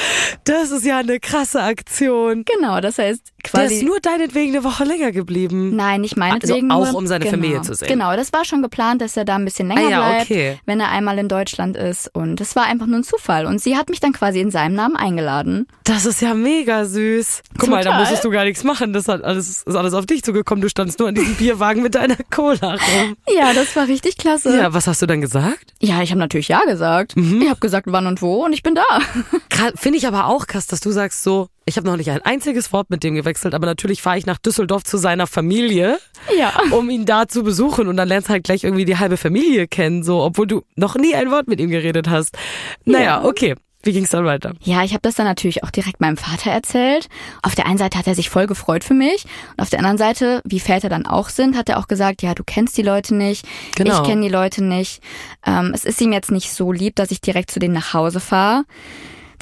Das 0.45 0.71
ist 0.71 0.85
ja 0.85 0.99
eine 0.99 1.19
krasse 1.21 1.63
Aktion. 1.63 2.45
Genau, 2.45 2.81
das 2.81 2.99
heißt 2.99 3.32
Der 3.45 3.51
quasi. 3.51 3.75
ist 3.77 3.83
nur 3.85 4.01
deinetwegen 4.01 4.55
eine 4.55 4.65
Woche 4.65 4.85
länger 4.85 5.13
geblieben. 5.13 5.75
Nein, 5.75 6.01
nicht 6.03 6.17
meinetwegen. 6.17 6.71
Also 6.71 6.85
auch 6.85 6.93
nur, 6.93 6.99
um 6.99 7.07
seine 7.07 7.25
genau, 7.25 7.37
Familie 7.37 7.63
zu 7.63 7.75
sehen. 7.75 7.89
Genau, 7.89 8.15
das 8.17 8.33
war 8.33 8.45
schon 8.45 8.63
geplant, 8.63 9.01
dass 9.03 9.17
er 9.17 9.25
da 9.25 9.37
ein 9.37 9.45
bisschen 9.45 9.69
länger 9.69 9.87
Ah 9.87 9.91
ja, 9.91 10.09
bleibt, 10.09 10.31
okay. 10.31 10.59
wenn 10.67 10.81
er 10.81 10.91
einmal 10.91 11.19
in 11.19 11.29
Deutschland 11.29 11.77
ist. 11.77 12.11
Und 12.15 12.37
das 12.37 12.55
war 12.57 12.65
einfach 12.65 12.87
nur 12.87 13.01
ein 13.01 13.05
Zufall. 13.05 13.47
Und 13.47 13.61
sie 13.61 13.77
hat 13.77 13.89
mich 13.89 14.01
dann 14.01 14.13
quasi 14.13 14.41
in 14.41 14.51
seinem 14.51 14.75
Namen 14.75 14.97
eingeladen. 14.97 15.67
Das 15.85 16.07
ist 16.07 16.23
ja 16.23 16.35
mega 16.35 16.85
süß. 16.85 17.43
Guck 17.59 17.69
mal, 17.69 17.79
da 17.79 17.91
Total. 17.91 18.01
musstest 18.01 18.25
du 18.25 18.31
gar 18.31 18.45
nichts 18.45 18.65
machen. 18.65 18.93
Das 18.93 19.09
hat 19.09 19.25
alles, 19.25 19.63
ist 19.63 19.77
alles 19.77 19.95
auf 19.95 20.07
dich 20.07 20.23
zugekommen. 20.23 20.63
Du 20.63 20.69
standst 20.69 20.99
nur 20.99 21.09
an 21.09 21.15
diesem 21.15 21.35
Bierwagen 21.35 21.83
mit 21.83 21.95
deiner 21.95 22.17
Cola 22.31 22.73
rum. 22.75 23.17
Ja, 23.37 23.53
das 23.53 23.75
war 23.77 23.89
richtig 23.89 24.17
klasse. 24.17 24.57
Ja, 24.57 24.73
was 24.73 24.87
hast 24.87 25.03
du 25.03 25.07
dann 25.07 25.21
gesagt? 25.21 25.75
Ja, 25.81 26.03
ich 26.03 26.11
habe 26.11 26.21
natürlich 26.21 26.49
ja 26.49 26.61
gesagt. 26.61 27.17
Mhm. 27.17 27.43
Ich 27.43 27.51
habe 27.51 27.61
gesagt, 27.61 27.87
wann 27.91 28.07
und 28.07 28.23
wo 28.23 28.45
und 28.45 28.53
ich 28.53 28.63
bin 28.63 28.75
da. 28.75 28.83
Finde 29.75 29.99
ich 29.99 30.07
aber 30.07 30.27
auch 30.27 30.47
krass, 30.47 30.67
dass 30.67 30.81
du 30.81 30.91
sagst 30.91 31.23
so, 31.23 31.49
ich 31.65 31.77
habe 31.77 31.87
noch 31.87 31.97
nicht 31.97 32.11
ein 32.11 32.23
einziges 32.23 32.73
Wort 32.73 32.91
mit 32.91 33.03
dem 33.05 33.15
gewechselt, 33.15 33.55
aber 33.55 33.67
natürlich 33.67 34.03
fahre 34.03 34.19
ich 34.19 34.27
nach 34.27 34.39
Düsseldorf 34.39 34.85
zu 34.85 34.97
seiner 34.99 35.27
Familie, 35.27 35.99
Ja. 36.39 36.53
um 36.71 36.89
ihn 36.91 37.07
da 37.07 37.29
zu 37.29 37.43
besuchen 37.43 37.89
und 37.89 37.97
dann 37.97 38.09
lernst 38.09 38.29
halt 38.29 38.45
gleich 38.45 38.65
irgendwie 38.65 38.85
die 38.85 38.99
halbe 38.99 39.17
Familie 39.17 39.69
kennen, 39.69 40.03
so, 40.03 40.23
obwohl 40.23 40.47
du 40.47 40.63
noch 40.77 40.97
nie 40.97 41.15
ein 41.15 41.31
Wort 41.31 41.49
mit 41.49 41.61
ihm 41.61 41.71
geredet 41.71 42.09
hast. 42.09 42.37
Naja, 42.85 43.05
Ja. 43.05 43.25
okay. 43.25 43.55
Wie 43.85 43.93
ging's 43.93 44.11
dann 44.11 44.25
weiter? 44.25 44.53
Ja, 44.61 44.85
ich 44.85 44.93
habe 44.93 45.01
das 45.03 45.17
dann 45.17 45.27
natürlich 45.27 45.65
auch 45.65 45.71
direkt 45.71 46.01
meinem 46.01 46.17
Vater 46.17 46.53
erzählt. 46.53 47.09
Auf 47.43 47.57
der 47.57 47.67
einen 47.67 47.79
Seite 47.79 47.99
hat 47.99 48.07
er 48.07 48.15
sich 48.15 48.31
voll 48.31 48.47
gefreut 48.47 48.85
für 48.85 48.95
mich 48.95 49.25
und 49.57 49.61
auf 49.61 49.71
der 49.71 49.81
anderen 49.81 49.99
Seite, 49.99 50.41
wie 50.45 50.61
Väter 50.61 50.89
dann 50.89 51.05
auch 51.05 51.29
sind, 51.29 51.57
hat 51.57 51.69
er 51.69 51.81
auch 51.81 51.89
gesagt, 51.89 52.23
ja, 52.23 52.33
du 52.33 52.45
kennst 52.45 52.77
die 52.79 52.83
Leute 52.83 53.13
nicht, 53.17 53.45
Genau. 53.75 54.01
ich 54.01 54.09
kenne 54.09 54.23
die 54.23 54.29
Leute 54.29 54.63
nicht. 54.63 55.03
Ähm, 55.45 55.73
es 55.75 55.85
ist 55.85 56.01
ihm 56.01 56.13
jetzt 56.13 56.31
nicht 56.31 56.53
so 56.53 56.71
lieb, 56.71 56.95
dass 56.95 57.11
ich 57.11 57.21
direkt 57.21 57.51
zu 57.51 57.59
denen 57.59 57.75
nach 57.75 57.93
Hause 57.93 58.21
fahre. 58.21 58.63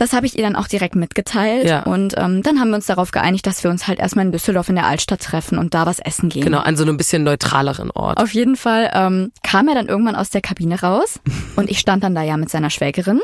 Das 0.01 0.15
habe 0.15 0.25
ich 0.25 0.37
ihr 0.39 0.43
dann 0.45 0.57
auch 0.57 0.67
direkt 0.67 0.95
mitgeteilt 0.97 1.67
Ja. 1.69 1.83
und 1.83 2.15
ähm, 2.17 2.43
dann 2.43 2.59
haben 2.59 2.71
wir 2.71 2.77
uns 2.77 2.87
darauf 2.87 3.11
geeinigt, 3.11 3.47
dass 3.47 3.63
wir 3.63 3.71
uns 3.71 3.87
halt 3.87 3.99
erstmal 3.99 4.25
in 4.25 4.33
Düsseldorf 4.33 4.71
in 4.71 4.75
der 4.77 4.87
Altstadt 4.87 5.21
treffen 5.21 5.59
und 5.59 5.75
da 5.75 5.85
was 5.85 5.99
essen 5.99 6.31
gehen. 6.31 6.43
Genau, 6.43 6.61
an 6.61 6.75
so 6.77 6.85
einem 6.85 6.97
bisschen 6.97 7.23
neutraleren 7.23 7.91
Ort. 7.91 8.19
Auf 8.19 8.33
jeden 8.33 8.57
Fall 8.57 8.91
ähm, 8.95 9.31
kam 9.43 9.69
er 9.69 9.75
dann 9.75 9.89
irgendwann 9.89 10.17
aus 10.17 10.31
der 10.31 10.41
Kabine 10.41 10.81
raus 10.81 11.21
und 11.57 11.69
ich 11.71 11.79
stand 11.79 12.03
dann 12.03 12.15
da 12.15 12.23
ja 12.23 12.39
mit 12.39 12.49
seiner 12.49 12.71
Schwägerin 12.71 13.21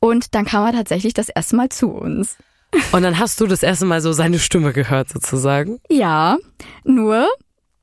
und 0.00 0.34
dann 0.34 0.46
kam 0.46 0.64
er 0.66 0.72
tatsächlich 0.72 1.12
das 1.12 1.28
erste 1.28 1.54
Mal 1.56 1.68
zu 1.68 1.90
uns. 1.90 2.36
Und 2.92 3.02
dann 3.02 3.18
hast 3.18 3.38
du 3.40 3.46
das 3.46 3.62
erste 3.62 3.84
Mal 3.84 4.00
so 4.00 4.12
seine 4.12 4.38
Stimme 4.38 4.72
gehört 4.72 5.10
sozusagen. 5.10 5.80
Ja, 5.90 6.38
nur 6.84 7.26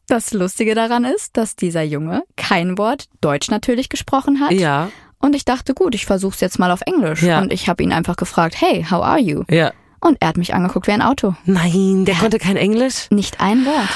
das 0.08 0.34
Lustige 0.34 0.76
daran 0.76 1.06
ist, 1.06 1.38
dass 1.38 1.56
dieser 1.56 1.84
Junge 1.84 2.24
kein 2.36 2.78
Wort 2.78 3.06
Deutsch 3.22 3.50
natürlich 3.50 3.90
gesprochen 3.90 4.40
hat. 4.42 4.52
Ja, 4.52 4.90
Und 5.24 5.36
ich 5.36 5.46
dachte, 5.46 5.74
gut, 5.74 5.96
ich 5.96 6.06
versuch's 6.06 6.42
jetzt 6.42 6.60
mal 6.60 6.70
auf 6.70 6.82
Englisch. 6.86 7.22
Ja. 7.24 7.40
Und 7.40 7.54
ich 7.54 7.70
habe 7.70 7.82
ihn 7.82 7.94
einfach 7.94 8.18
gefragt, 8.18 8.56
hey, 8.60 8.86
how 8.90 9.02
are 9.04 9.20
you? 9.20 9.44
ja. 9.50 9.72
Und 10.06 10.18
er 10.20 10.28
hat 10.28 10.36
mich 10.36 10.54
angeguckt 10.54 10.88
wie 10.88 10.92
ein 10.92 11.02
Auto. 11.02 11.34
Nein, 11.46 12.04
der 12.04 12.16
konnte 12.16 12.38
kein 12.38 12.58
Englisch? 12.58 13.08
Nicht 13.10 13.40
ein 13.40 13.66
Wort. 13.66 13.88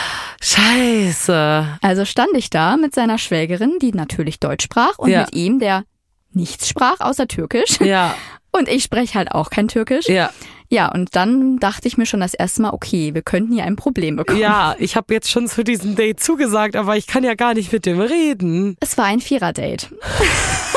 Scheiße. 0.41 1.79
Also 1.81 2.05
stand 2.05 2.29
ich 2.35 2.49
da 2.49 2.77
mit 2.77 2.95
seiner 2.95 3.17
Schwägerin, 3.17 3.73
die 3.81 3.91
natürlich 3.91 4.39
Deutsch 4.39 4.63
sprach, 4.63 4.97
und 4.97 5.09
Ja. 5.09 5.21
mit 5.25 5.35
ihm, 5.35 5.59
der 5.59 5.83
nichts 6.31 6.69
sprach 6.69 7.01
außer 7.01 7.27
Türkisch. 7.27 7.79
Ja, 7.81 8.15
Und 8.51 8.69
ich 8.69 8.83
spreche 8.83 9.15
halt 9.15 9.33
auch 9.33 9.49
kein 9.49 9.67
Türkisch. 9.67 10.07
ja. 10.07 10.29
Ja, 10.69 10.89
und 10.91 11.15
dann 11.15 11.59
dachte 11.59 11.87
ich 11.87 11.97
mir 11.97 12.05
schon 12.05 12.19
das 12.19 12.33
erste 12.33 12.61
Mal, 12.61 12.71
okay, 12.71 13.13
wir 13.13 13.21
könnten 13.21 13.53
hier 13.53 13.63
ein 13.63 13.77
Problem 13.77 14.17
bekommen. 14.17 14.39
Ja, 14.39 14.75
ich 14.79 14.97
habe 14.97 15.13
jetzt 15.13 15.29
schon 15.29 15.47
zu 15.47 15.63
diesem 15.63 15.95
Date 15.95 16.19
zugesagt, 16.19 16.75
aber 16.75 16.97
ich 16.97 17.07
kann 17.07 17.23
ja 17.23 17.35
gar 17.35 17.53
nicht 17.53 17.71
mit 17.71 17.85
dem 17.85 18.01
reden. 18.01 18.75
Es 18.81 18.97
war 18.97 19.05
ein 19.05 19.19
Vierer-Date. 19.21 19.89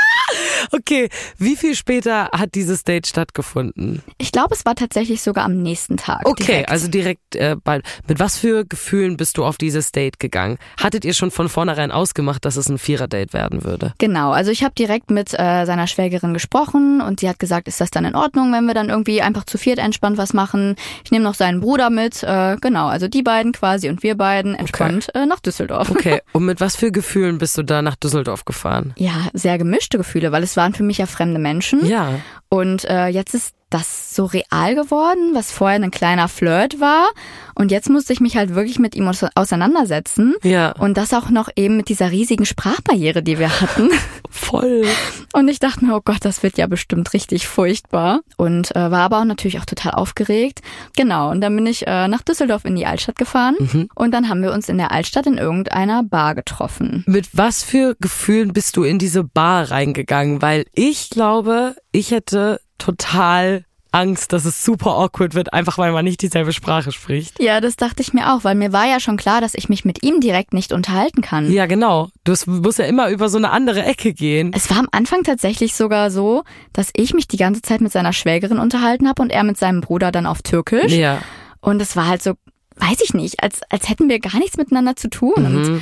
Okay, 0.71 1.09
wie 1.37 1.55
viel 1.55 1.75
später 1.75 2.29
hat 2.31 2.55
dieses 2.55 2.83
Date 2.83 3.07
stattgefunden? 3.07 4.01
Ich 4.17 4.31
glaube, 4.31 4.53
es 4.53 4.65
war 4.65 4.75
tatsächlich 4.75 5.21
sogar 5.21 5.45
am 5.45 5.61
nächsten 5.61 5.97
Tag. 5.97 6.27
Okay, 6.27 6.45
direkt. 6.45 6.69
also 6.69 6.87
direkt 6.87 7.35
äh, 7.35 7.55
bald. 7.61 7.83
Mit 8.07 8.19
was 8.19 8.37
für 8.37 8.65
Gefühlen 8.65 9.17
bist 9.17 9.37
du 9.37 9.45
auf 9.45 9.57
dieses 9.57 9.91
Date 9.91 10.19
gegangen? 10.19 10.57
Hattet 10.81 11.03
ihr 11.03 11.13
schon 11.13 11.31
von 11.31 11.49
vornherein 11.49 11.91
ausgemacht, 11.91 12.45
dass 12.45 12.55
es 12.55 12.69
ein 12.69 12.77
Vierer-Date 12.77 13.33
werden 13.33 13.63
würde? 13.63 13.93
Genau, 13.97 14.31
also 14.31 14.51
ich 14.51 14.63
habe 14.63 14.73
direkt 14.75 15.11
mit 15.11 15.33
äh, 15.33 15.65
seiner 15.65 15.87
Schwägerin 15.87 16.33
gesprochen 16.33 17.01
und 17.01 17.21
die 17.21 17.29
hat 17.29 17.39
gesagt, 17.39 17.67
ist 17.67 17.81
das 17.81 17.91
dann 17.91 18.05
in 18.05 18.15
Ordnung, 18.15 18.53
wenn 18.53 18.65
wir 18.65 18.73
dann 18.73 18.89
irgendwie 18.89 19.21
einfach 19.21 19.45
zu 19.45 19.57
viert 19.57 19.79
entspannt 19.79 20.17
was 20.17 20.33
machen? 20.33 20.75
Ich 21.03 21.11
nehme 21.11 21.23
noch 21.23 21.35
seinen 21.35 21.59
Bruder 21.59 21.89
mit, 21.89 22.23
äh, 22.23 22.57
genau, 22.61 22.87
also 22.87 23.07
die 23.07 23.23
beiden 23.23 23.51
quasi 23.51 23.89
und 23.89 24.03
wir 24.03 24.15
beiden 24.15 24.55
entspannt 24.55 25.13
äh, 25.15 25.25
nach 25.25 25.39
Düsseldorf. 25.39 25.89
Okay, 25.91 26.21
und 26.33 26.45
mit 26.45 26.61
was 26.61 26.75
für 26.75 26.91
Gefühlen 26.91 27.37
bist 27.37 27.57
du 27.57 27.63
da 27.63 27.81
nach 27.81 27.95
Düsseldorf 27.95 28.45
gefahren? 28.45 28.93
Ja, 28.97 29.29
sehr 29.33 29.57
gemischte 29.57 29.97
Gefühle, 29.97 30.20
weil 30.31 30.43
es 30.43 30.57
waren 30.57 30.73
für 30.73 30.83
mich 30.83 30.99
ja 30.99 31.05
fremde 31.05 31.39
Menschen. 31.39 31.85
Ja. 31.85 32.19
Und 32.49 32.85
äh, 32.85 33.07
jetzt 33.07 33.33
ist 33.33 33.55
das 33.71 34.15
so 34.15 34.25
real 34.25 34.75
geworden, 34.75 35.31
was 35.33 35.51
vorher 35.51 35.79
ein 35.81 35.89
kleiner 35.91 36.27
Flirt 36.27 36.79
war. 36.79 37.09
Und 37.55 37.71
jetzt 37.71 37.89
musste 37.89 38.13
ich 38.13 38.19
mich 38.19 38.37
halt 38.37 38.55
wirklich 38.55 38.79
mit 38.79 38.95
ihm 38.95 39.07
aus- 39.07 39.25
auseinandersetzen. 39.35 40.35
Ja. 40.43 40.71
Und 40.73 40.97
das 40.97 41.13
auch 41.13 41.29
noch 41.29 41.49
eben 41.55 41.77
mit 41.77 41.89
dieser 41.89 42.11
riesigen 42.11 42.45
Sprachbarriere, 42.45 43.23
die 43.23 43.39
wir 43.39 43.61
hatten. 43.61 43.89
Voll. 44.29 44.85
Und 45.33 45.47
ich 45.49 45.59
dachte 45.59 45.85
mir, 45.85 45.95
oh 45.95 46.01
Gott, 46.03 46.19
das 46.21 46.43
wird 46.43 46.57
ja 46.57 46.67
bestimmt 46.67 47.13
richtig 47.13 47.47
furchtbar. 47.47 48.21
Und 48.37 48.75
äh, 48.75 48.91
war 48.91 48.99
aber 49.01 49.19
auch 49.19 49.25
natürlich 49.25 49.59
auch 49.59 49.65
total 49.65 49.91
aufgeregt. 49.93 50.61
Genau, 50.95 51.29
und 51.31 51.41
dann 51.41 51.55
bin 51.55 51.65
ich 51.65 51.85
äh, 51.87 52.07
nach 52.07 52.21
Düsseldorf 52.21 52.65
in 52.65 52.75
die 52.75 52.85
Altstadt 52.85 53.17
gefahren. 53.17 53.89
Und 53.95 54.11
dann 54.11 54.29
haben 54.29 54.41
wir 54.43 54.51
uns 54.53 54.69
in 54.69 54.77
der 54.77 54.91
Altstadt 54.91 55.25
in 55.27 55.37
irgendeiner 55.37 56.03
Bar 56.03 56.35
getroffen. 56.35 57.03
Mit 57.07 57.29
was 57.33 57.63
für 57.63 57.95
Gefühlen 57.99 58.53
bist 58.53 58.77
du 58.77 58.83
in 58.83 58.97
diese 58.99 59.23
Bar 59.23 59.71
reingegangen? 59.71 60.41
Weil 60.41 60.65
ich 60.73 61.09
glaube, 61.09 61.75
ich 61.91 62.11
hätte 62.11 62.59
total 62.81 63.63
Angst, 63.91 64.31
dass 64.31 64.45
es 64.45 64.63
super 64.63 64.91
awkward 64.91 65.35
wird, 65.35 65.53
einfach 65.53 65.77
weil 65.77 65.91
man 65.91 66.05
nicht 66.05 66.21
dieselbe 66.21 66.53
Sprache 66.53 66.91
spricht. 66.91 67.41
Ja, 67.41 67.59
das 67.59 67.75
dachte 67.75 68.01
ich 68.01 68.13
mir 68.13 68.33
auch, 68.33 68.43
weil 68.45 68.55
mir 68.55 68.71
war 68.71 68.85
ja 68.85 68.99
schon 68.99 69.17
klar, 69.17 69.41
dass 69.41 69.53
ich 69.53 69.67
mich 69.67 69.83
mit 69.83 70.01
ihm 70.03 70.21
direkt 70.21 70.53
nicht 70.53 70.71
unterhalten 70.71 71.21
kann. 71.21 71.51
Ja, 71.51 71.65
genau. 71.65 72.09
Du 72.23 72.33
musst 72.45 72.79
ja 72.79 72.85
immer 72.85 73.09
über 73.09 73.27
so 73.27 73.37
eine 73.37 73.51
andere 73.51 73.83
Ecke 73.83 74.13
gehen. 74.13 74.53
Es 74.55 74.69
war 74.69 74.77
am 74.77 74.87
Anfang 74.91 75.23
tatsächlich 75.23 75.75
sogar 75.75 76.09
so, 76.09 76.43
dass 76.71 76.89
ich 76.93 77.13
mich 77.13 77.27
die 77.27 77.37
ganze 77.37 77.61
Zeit 77.61 77.81
mit 77.81 77.91
seiner 77.91 78.13
Schwägerin 78.13 78.59
unterhalten 78.59 79.09
habe 79.09 79.21
und 79.21 79.29
er 79.29 79.43
mit 79.43 79.57
seinem 79.57 79.81
Bruder 79.81 80.11
dann 80.11 80.25
auf 80.25 80.41
Türkisch. 80.41 80.93
Ja. 80.93 81.21
Und 81.59 81.81
es 81.81 81.97
war 81.97 82.07
halt 82.07 82.23
so, 82.23 82.33
weiß 82.77 83.01
ich 83.03 83.13
nicht, 83.13 83.43
als, 83.43 83.59
als 83.69 83.89
hätten 83.89 84.07
wir 84.07 84.19
gar 84.19 84.39
nichts 84.39 84.55
miteinander 84.55 84.95
zu 84.95 85.09
tun. 85.09 85.33
Und 85.35 85.81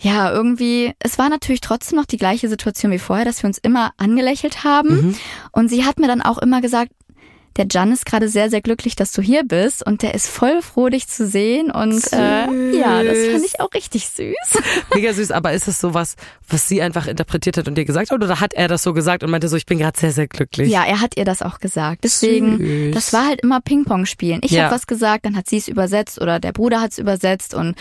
ja, 0.00 0.30
irgendwie, 0.30 0.92
es 1.00 1.18
war 1.18 1.28
natürlich 1.28 1.60
trotzdem 1.60 1.98
noch 1.98 2.06
die 2.06 2.18
gleiche 2.18 2.48
Situation 2.48 2.92
wie 2.92 2.98
vorher, 2.98 3.24
dass 3.24 3.42
wir 3.42 3.48
uns 3.48 3.58
immer 3.58 3.92
angelächelt 3.96 4.62
haben. 4.62 5.16
Und 5.52 5.68
sie 5.68 5.84
hat 5.84 5.98
mir 5.98 6.06
dann 6.06 6.22
auch 6.22 6.38
immer 6.38 6.60
gesagt, 6.60 6.92
der 7.58 7.66
Jan 7.70 7.92
ist 7.92 8.06
gerade 8.06 8.28
sehr, 8.28 8.48
sehr 8.50 8.60
glücklich, 8.62 8.96
dass 8.96 9.12
du 9.12 9.20
hier 9.20 9.42
bist 9.44 9.84
und 9.84 10.02
der 10.02 10.14
ist 10.14 10.28
voll 10.28 10.62
froh, 10.62 10.88
dich 10.88 11.08
zu 11.08 11.26
sehen 11.26 11.70
und 11.70 12.12
äh, 12.12 12.76
ja, 12.78 13.02
das 13.02 13.18
fand 13.32 13.44
ich 13.44 13.60
auch 13.60 13.72
richtig 13.74 14.08
süß. 14.08 14.62
Mega 14.94 15.12
süß, 15.12 15.30
aber 15.32 15.52
ist 15.52 15.68
es 15.68 15.80
so 15.80 15.92
was, 15.92 16.14
was 16.48 16.68
sie 16.68 16.80
einfach 16.80 17.06
interpretiert 17.06 17.56
hat 17.58 17.68
und 17.68 17.74
dir 17.76 17.84
gesagt 17.84 18.10
hat 18.10 18.22
oder 18.22 18.40
hat 18.40 18.54
er 18.54 18.68
das 18.68 18.82
so 18.82 18.92
gesagt 18.94 19.22
und 19.24 19.30
meinte 19.30 19.48
so, 19.48 19.56
ich 19.56 19.66
bin 19.66 19.78
gerade 19.78 19.98
sehr, 19.98 20.12
sehr 20.12 20.28
glücklich? 20.28 20.70
Ja, 20.70 20.84
er 20.84 21.00
hat 21.00 21.16
ihr 21.16 21.24
das 21.24 21.42
auch 21.42 21.58
gesagt. 21.58 22.04
Deswegen, 22.04 22.58
Süß. 22.58 22.94
das 22.94 23.12
war 23.12 23.26
halt 23.26 23.40
immer 23.42 23.60
Ping-Pong 23.60 24.06
spielen. 24.06 24.40
Ich 24.44 24.52
Ja. 24.52 24.64
habe 24.64 24.74
was 24.76 24.86
gesagt, 24.86 25.26
dann 25.26 25.36
hat 25.36 25.48
sie 25.48 25.56
es 25.58 25.68
übersetzt 25.68 26.20
oder 26.20 26.38
der 26.40 26.52
Bruder 26.52 26.80
hat 26.80 26.92
es 26.92 26.98
übersetzt 26.98 27.54
und 27.54 27.74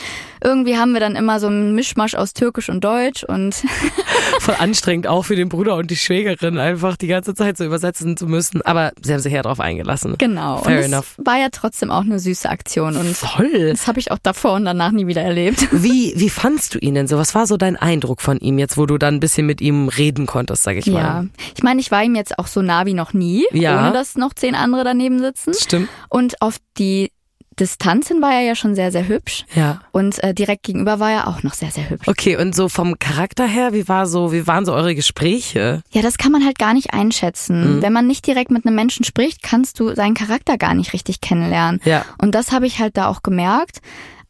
irgendwie 0.44 0.76
haben 0.78 0.92
wir 0.94 1.00
dann 1.00 1.16
immer 1.16 1.40
so 1.40 1.48
einen 1.48 1.76
Mischmasch 1.76 2.16
aus 2.16 2.34
Türkisch 2.34 2.70
und 2.70 2.84
Deutsch 2.84 3.24
und 3.24 3.56
Voll 4.40 4.56
anstrengend 4.60 5.08
auch 5.08 5.24
für 5.24 5.36
den 5.36 5.50
Bruder 5.50 5.76
und 5.76 5.92
die 5.92 5.96
Schwägerin 5.96 6.58
einfach 6.58 6.98
die 6.98 7.08
ganze 7.08 7.34
Zeit 7.36 7.58
so 7.58 7.64
übersetzen 7.64 8.18
zu 8.18 8.28
müssen. 8.28 8.62
Aber 8.64 8.92
sie 9.02 9.14
haben 9.14 9.20
sich 9.20 9.34
ja 9.34 9.42
drauf 9.42 9.60
eingelassen. 9.68 10.16
genau. 10.18 10.58
Fair 10.64 10.80
und 10.80 10.86
enough. 10.86 11.14
war 11.18 11.38
ja 11.38 11.48
trotzdem 11.52 11.92
auch 11.92 12.02
eine 12.02 12.20
süße 12.20 12.50
Aktion 12.50 12.98
und 12.98 13.16
Voll. 13.16 13.70
das 13.72 13.88
habe 13.88 14.00
ich 14.00 14.12
auch 14.12 14.18
davor 14.22 14.54
und 14.54 14.66
danach 14.66 14.92
nie 14.92 15.08
wieder 15.08 15.22
erlebt. 15.22 15.68
Wie, 15.72 16.14
wie 16.16 16.30
fandst 16.30 16.74
du 16.76 16.80
ihn 16.80 16.96
denn 16.96 17.08
so? 17.08 17.18
Was 17.18 17.36
war 17.36 17.46
so 17.48 17.58
dein 17.58 17.76
Eindruck 17.76 18.22
von 18.22 18.38
ihm 18.40 18.58
jetzt, 18.60 18.78
wo 18.78 18.86
du 18.86 18.98
dann 18.98 19.16
ein 19.16 19.20
bisschen 19.20 19.46
mit 19.46 19.62
ihm 19.62 19.88
reden 19.90 20.26
konntest, 20.26 20.64
sag 20.64 20.78
ich 20.78 20.86
Ja, 20.88 20.94
mal? 20.94 21.30
ich 21.56 21.64
meine, 21.64 21.80
ich 21.82 21.92
war 21.92 22.04
ihm 22.04 22.16
jetzt 22.16 22.40
auch 22.40 22.48
so 22.48 22.62
nah 22.62 22.86
wie 22.86 22.94
noch 22.94 23.14
nie, 23.14 23.46
Ja. 23.52 23.80
ohne 23.80 23.94
dass 23.94 24.16
noch 24.16 24.34
zehn 24.34 24.56
andere 24.56 24.84
daneben 24.84 25.20
sitzen. 25.20 25.54
Stimmt. 25.54 25.90
Und 26.10 26.42
auf 26.42 26.58
die 26.78 27.12
Distanz 27.60 28.08
hin 28.08 28.22
war 28.22 28.34
er 28.34 28.42
ja 28.42 28.56
schon 28.56 28.76
sehr, 28.76 28.92
sehr 28.92 29.08
hübsch. 29.08 29.46
Ja. 29.56 29.82
Und 29.92 30.24
äh, 30.24 30.34
direkt 30.34 30.64
gegenüber 30.64 31.00
war 31.00 31.12
er 31.12 31.28
auch 31.28 31.44
noch 31.44 31.54
sehr, 31.54 31.72
sehr 31.72 31.90
hübsch. 31.90 32.08
Okay, 32.08 32.38
und 32.38 32.56
so 32.56 32.70
vom 32.70 33.00
Charakter 33.00 33.46
her, 33.48 33.74
wie 33.74 33.88
war 33.88 34.06
so, 34.06 34.32
wie 34.32 34.46
waren 34.48 34.66
so 34.66 34.74
eure 34.74 34.94
Gespräche? 34.96 35.82
Ja, 35.92 36.02
das 36.02 36.18
kann 36.18 36.32
man 36.32 36.46
halt 36.46 36.60
gar 36.60 36.74
nicht 36.74 36.94
Mhm. 36.94 37.00
einschätzen. 37.00 37.82
Wenn 37.82 37.94
man 37.94 38.08
nicht 38.08 38.26
direkt 38.28 38.52
mit 38.52 38.66
einem 38.66 38.76
Menschen 38.76 39.04
spricht, 39.04 39.42
kannst 39.44 39.80
du 39.80 39.94
seinen 39.96 40.14
Charakter 40.14 40.58
gar 40.58 40.74
nicht 40.74 40.94
richtig 40.94 41.22
kennenlernen. 41.22 41.82
Ja. 41.86 42.06
Und 42.22 42.36
das 42.36 42.52
habe 42.52 42.68
ich 42.68 42.80
halt 42.80 42.98
da 42.98 43.08
auch 43.08 43.24
gemerkt. 43.24 43.80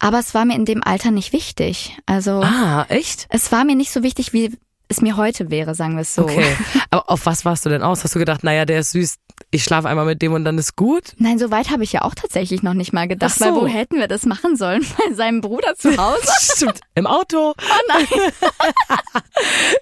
Aber 0.00 0.20
es 0.20 0.32
war 0.32 0.44
mir 0.44 0.54
in 0.54 0.64
dem 0.64 0.82
Alter 0.84 1.10
nicht 1.10 1.32
wichtig. 1.32 1.96
Also 2.06 2.40
Ah, 2.42 2.86
echt? 2.88 3.26
es 3.30 3.50
war 3.50 3.64
mir 3.64 3.74
nicht 3.74 3.90
so 3.92 4.02
wichtig, 4.04 4.32
wie 4.32 4.52
es 4.88 5.00
mir 5.00 5.16
heute 5.16 5.50
wäre, 5.50 5.74
sagen 5.74 5.94
wir 5.94 6.02
es 6.02 6.14
so. 6.14 6.22
Okay. 6.22 6.56
Aber 6.90 7.10
auf 7.10 7.26
was 7.26 7.44
warst 7.44 7.64
du 7.66 7.70
denn 7.70 7.82
aus? 7.82 8.04
Hast 8.04 8.14
du 8.14 8.18
gedacht, 8.18 8.42
naja, 8.44 8.64
der 8.64 8.80
ist 8.80 8.92
süß, 8.92 9.16
ich 9.50 9.62
schlafe 9.64 9.88
einmal 9.88 10.06
mit 10.06 10.20
dem 10.22 10.32
und 10.32 10.44
dann 10.44 10.56
ist 10.58 10.76
gut? 10.76 11.12
Nein, 11.18 11.38
so 11.38 11.50
weit 11.50 11.70
habe 11.70 11.84
ich 11.84 11.92
ja 11.92 12.02
auch 12.02 12.14
tatsächlich 12.14 12.62
noch 12.62 12.74
nicht 12.74 12.92
mal 12.92 13.06
gedacht, 13.06 13.32
Ach 13.34 13.38
so. 13.38 13.44
weil 13.44 13.54
wo 13.54 13.66
hätten 13.66 13.96
wir 13.98 14.08
das 14.08 14.24
machen 14.26 14.56
sollen? 14.56 14.84
Bei 15.08 15.14
seinem 15.14 15.40
Bruder 15.40 15.74
zu 15.76 15.96
Hause? 15.96 16.22
Stimmt. 16.40 16.80
Im 16.94 17.06
Auto? 17.06 17.52
Oh 17.56 17.80
nein. 17.88 18.06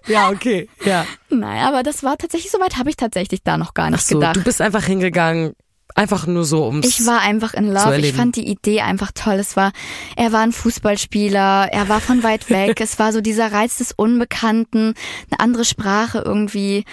Ja, 0.07 0.31
okay. 0.31 0.69
Ja. 0.85 1.07
Nein, 1.31 1.64
aber 1.64 1.83
das 1.83 2.03
war 2.03 2.16
tatsächlich, 2.16 2.51
so 2.51 2.59
weit 2.61 2.77
habe 2.77 2.90
ich 2.90 2.97
tatsächlich 2.97 3.42
da 3.42 3.57
noch 3.59 3.75
gar 3.75 3.90
nicht 3.90 4.01
Ach 4.01 4.07
so, 4.07 4.14
gedacht. 4.19 4.37
du 4.37 4.42
bist 4.42 4.61
einfach 4.61 4.85
hingegangen, 4.85 5.55
einfach 5.96 6.26
nur 6.26 6.44
so 6.44 6.66
ums. 6.66 6.87
Ich 6.87 7.06
war 7.06 7.20
einfach 7.20 7.54
in 7.54 7.72
love. 7.72 7.98
Ich 7.98 8.12
fand 8.12 8.37
die 8.37 8.46
Idee 8.46 8.82
einfach 8.82 9.11
toll. 9.12 9.35
Es 9.35 9.56
war, 9.56 9.72
er 10.16 10.32
war 10.32 10.40
ein 10.40 10.52
Fußballspieler, 10.52 11.68
er 11.72 11.88
war 11.88 12.00
von 12.00 12.22
weit 12.22 12.48
weg. 12.50 12.80
es 12.80 12.98
war 12.98 13.12
so 13.12 13.20
dieser 13.20 13.52
Reiz 13.52 13.78
des 13.78 13.92
Unbekannten, 13.92 14.94
eine 15.30 15.40
andere 15.40 15.64
Sprache 15.64 16.22
irgendwie. 16.24 16.85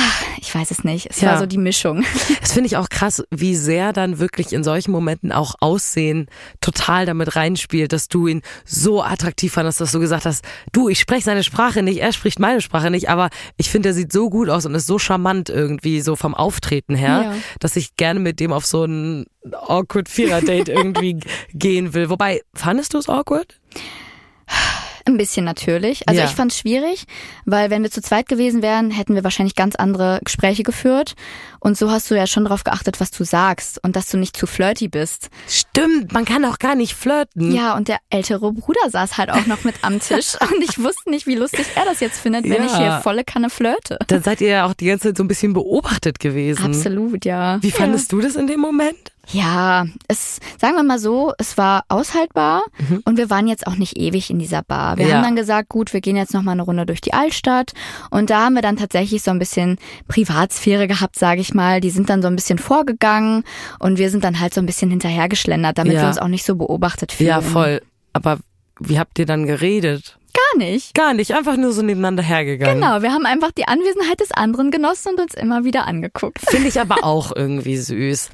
Ach, 0.00 0.22
ich 0.40 0.54
weiß 0.54 0.70
es 0.70 0.84
nicht. 0.84 1.08
Es 1.10 1.20
Ja. 1.20 1.30
war 1.32 1.38
so 1.40 1.46
die 1.46 1.58
Mischung. 1.58 2.04
Das 2.40 2.52
finde 2.52 2.68
ich 2.68 2.76
auch 2.76 2.88
krass, 2.88 3.22
wie 3.30 3.54
sehr 3.56 3.92
dann 3.92 4.18
wirklich 4.20 4.52
in 4.52 4.62
solchen 4.64 4.90
Momenten 4.92 5.32
auch 5.32 5.56
Aussehen 5.60 6.26
total 6.60 7.04
damit 7.04 7.34
reinspielt, 7.36 7.92
dass 7.92 8.08
du 8.08 8.26
ihn 8.28 8.42
so 8.64 9.02
attraktiv 9.02 9.52
fandest, 9.52 9.80
dass 9.80 9.92
du 9.92 9.98
gesagt 10.00 10.24
hast, 10.24 10.44
du, 10.72 10.88
ich 10.88 11.00
spreche 11.00 11.24
seine 11.24 11.42
Sprache 11.42 11.82
nicht, 11.82 11.98
er 12.00 12.12
spricht 12.12 12.38
meine 12.38 12.60
Sprache 12.60 12.90
nicht, 12.90 13.10
aber 13.10 13.28
ich 13.56 13.70
finde, 13.70 13.90
er 13.90 13.94
sieht 13.94 14.12
so 14.12 14.30
gut 14.30 14.48
aus 14.48 14.64
und 14.66 14.74
ist 14.74 14.86
so 14.86 14.98
charmant 14.98 15.50
irgendwie, 15.50 16.00
so 16.00 16.16
vom 16.16 16.34
Auftreten 16.34 16.94
her, 16.94 17.22
Ja. 17.24 17.34
dass 17.60 17.76
ich 17.76 17.96
gerne 17.96 18.20
mit 18.20 18.40
dem 18.40 18.52
auf 18.52 18.64
so 18.64 18.84
ein 18.84 19.26
awkward 19.52 20.08
Vierer-Date 20.08 20.68
irgendwie 20.68 21.18
gehen 21.52 21.92
will. 21.92 22.08
Wobei, 22.08 22.40
fandest 22.54 22.94
du 22.94 22.98
es 22.98 23.08
awkward? 23.08 23.58
Ein 25.08 25.16
bisschen 25.16 25.44
natürlich. 25.46 26.06
Also 26.06 26.20
Ja. 26.20 26.26
ich 26.26 26.32
fand 26.34 26.52
es 26.52 26.58
schwierig, 26.58 27.04
weil 27.46 27.70
wenn 27.70 27.82
wir 27.82 27.90
zu 27.90 28.02
zweit 28.02 28.28
gewesen 28.28 28.60
wären, 28.60 28.90
hätten 28.90 29.14
wir 29.14 29.24
wahrscheinlich 29.24 29.54
ganz 29.54 29.74
andere 29.74 30.20
Gespräche 30.22 30.62
geführt. 30.64 31.14
Und 31.60 31.76
so 31.78 31.90
hast 31.90 32.10
du 32.10 32.14
ja 32.14 32.26
schon 32.26 32.44
darauf 32.44 32.62
geachtet, 32.62 33.00
was 33.00 33.10
du 33.10 33.24
sagst 33.24 33.80
und 33.82 33.96
dass 33.96 34.08
du 34.10 34.18
nicht 34.18 34.36
zu 34.36 34.46
flirty 34.46 34.86
bist. 34.88 35.28
Stimmt, 35.48 36.12
man 36.12 36.24
kann 36.26 36.44
auch 36.44 36.58
gar 36.58 36.74
nicht 36.74 36.94
flirten. 36.94 37.52
Ja, 37.52 37.74
und 37.74 37.88
der 37.88 37.98
ältere 38.10 38.52
Bruder 38.52 38.90
saß 38.90 39.16
halt 39.16 39.30
auch 39.30 39.46
noch 39.46 39.64
mit 39.64 39.76
am 39.82 39.98
Tisch. 40.00 40.34
und 40.40 40.62
ich 40.62 40.78
wusste 40.78 41.08
nicht, 41.10 41.26
wie 41.26 41.34
lustig 41.36 41.66
er 41.74 41.84
das 41.86 42.00
jetzt 42.00 42.20
findet, 42.20 42.44
wenn 42.44 42.62
Ja. 42.62 42.66
ich 42.66 42.76
hier 42.76 43.00
volle 43.02 43.24
Kanne 43.24 43.48
flirte. 43.50 43.98
Dann 44.08 44.22
seid 44.22 44.40
ihr 44.42 44.48
ja 44.48 44.66
auch 44.66 44.74
die 44.74 44.86
ganze 44.86 45.08
Zeit 45.08 45.16
so 45.16 45.24
ein 45.24 45.28
bisschen 45.28 45.54
beobachtet 45.54 46.20
gewesen. 46.20 46.64
Absolut, 46.66 47.24
ja. 47.24 47.58
Wie 47.62 47.70
fandest 47.70 48.12
du 48.12 48.20
das 48.20 48.36
in 48.36 48.46
dem 48.46 48.60
Moment? 48.60 48.98
Ja, 49.30 49.84
es, 50.08 50.38
sagen 50.58 50.74
wir 50.76 50.82
mal 50.82 50.98
so, 50.98 51.32
es 51.38 51.58
war 51.58 51.84
aushaltbar 51.88 52.62
und 53.04 53.18
wir 53.18 53.28
waren 53.28 53.46
jetzt 53.46 53.66
auch 53.66 53.76
nicht 53.76 53.98
ewig 53.98 54.30
in 54.30 54.38
dieser 54.38 54.62
Bar. 54.62 54.96
Wir 54.96 55.04
Mhm. 55.04 55.10
Ja. 55.10 55.16
haben 55.18 55.24
dann 55.24 55.36
gesagt, 55.36 55.68
gut, 55.68 55.92
wir 55.92 56.00
gehen 56.00 56.16
jetzt 56.16 56.32
noch 56.32 56.42
mal 56.42 56.52
eine 56.52 56.62
Runde 56.62 56.86
durch 56.86 57.00
die 57.00 57.12
Altstadt 57.12 57.72
und 58.10 58.30
da 58.30 58.44
haben 58.46 58.54
wir 58.54 58.62
dann 58.62 58.76
tatsächlich 58.76 59.22
so 59.22 59.30
ein 59.30 59.38
bisschen 59.38 59.76
Privatsphäre 60.08 60.88
gehabt, 60.88 61.16
sage 61.18 61.40
ich 61.40 61.52
mal. 61.54 61.80
Die 61.80 61.90
sind 61.90 62.08
dann 62.08 62.22
so 62.22 62.28
ein 62.28 62.36
bisschen 62.36 62.58
vorgegangen 62.58 63.44
und 63.78 63.98
wir 63.98 64.10
sind 64.10 64.24
dann 64.24 64.40
halt 64.40 64.54
so 64.54 64.60
ein 64.62 64.66
bisschen 64.66 64.90
hinterhergeschlendert, 64.90 65.76
damit 65.78 65.92
Ja. 65.94 66.00
wir 66.02 66.08
uns 66.08 66.18
auch 66.18 66.28
nicht 66.28 66.44
so 66.44 66.56
beobachtet 66.56 67.12
fühlen. 67.12 67.28
Ja, 67.28 67.40
voll. 67.42 67.82
Aber 68.14 68.38
wie 68.80 68.98
habt 68.98 69.18
ihr 69.18 69.26
dann 69.26 69.46
geredet? 69.46 70.16
Gar 70.32 70.58
nicht. 70.58 70.94
Gar 70.94 71.14
nicht, 71.14 71.34
einfach 71.34 71.56
nur 71.56 71.72
so 71.72 71.82
nebeneinander 71.82 72.22
hergegangen. 72.22 72.80
Genau, 72.80 73.02
wir 73.02 73.12
haben 73.12 73.26
einfach 73.26 73.50
die 73.50 73.66
Anwesenheit 73.68 74.20
des 74.20 74.30
anderen 74.32 74.70
genossen 74.70 75.14
und 75.14 75.20
uns 75.20 75.34
immer 75.34 75.64
wieder 75.64 75.86
angeguckt. 75.86 76.38
Finde 76.48 76.68
ich 76.68 76.80
aber 76.80 77.04
auch 77.04 77.32
irgendwie 77.34 77.76
süß. 77.76 78.30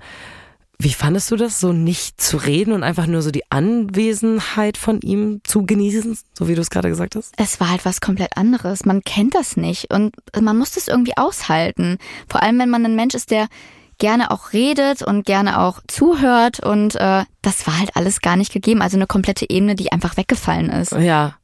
Wie 0.84 0.92
fandest 0.92 1.30
du 1.30 1.36
das, 1.36 1.60
so 1.60 1.72
nicht 1.72 2.20
zu 2.20 2.36
reden 2.36 2.74
und 2.74 2.82
einfach 2.82 3.06
nur 3.06 3.22
so 3.22 3.30
die 3.30 3.50
Anwesenheit 3.50 4.76
von 4.76 5.00
ihm 5.00 5.40
zu 5.42 5.64
genießen, 5.64 6.18
so 6.38 6.46
wie 6.46 6.54
du 6.54 6.60
es 6.60 6.68
gerade 6.68 6.90
gesagt 6.90 7.16
hast? 7.16 7.32
Es 7.38 7.58
war 7.58 7.70
halt 7.70 7.86
was 7.86 8.02
komplett 8.02 8.36
anderes. 8.36 8.84
Man 8.84 9.02
kennt 9.02 9.34
das 9.34 9.56
nicht 9.56 9.90
und 9.90 10.14
man 10.38 10.58
muss 10.58 10.72
das 10.72 10.86
irgendwie 10.86 11.16
aushalten. 11.16 11.96
Vor 12.28 12.42
allem, 12.42 12.58
wenn 12.58 12.68
man 12.68 12.84
ein 12.84 12.96
Mensch 12.96 13.14
ist, 13.14 13.30
der 13.30 13.48
gerne 13.96 14.30
auch 14.30 14.52
redet 14.52 15.00
und 15.00 15.24
gerne 15.24 15.60
auch 15.60 15.80
zuhört 15.88 16.60
und 16.60 16.96
äh, 16.96 17.24
das 17.40 17.66
war 17.66 17.78
halt 17.78 17.96
alles 17.96 18.20
gar 18.20 18.36
nicht 18.36 18.52
gegeben. 18.52 18.82
Also 18.82 18.98
eine 18.98 19.06
komplette 19.06 19.48
Ebene, 19.48 19.76
die 19.76 19.90
einfach 19.90 20.18
weggefallen 20.18 20.68
ist. 20.68 20.92
Ja. 20.92 21.36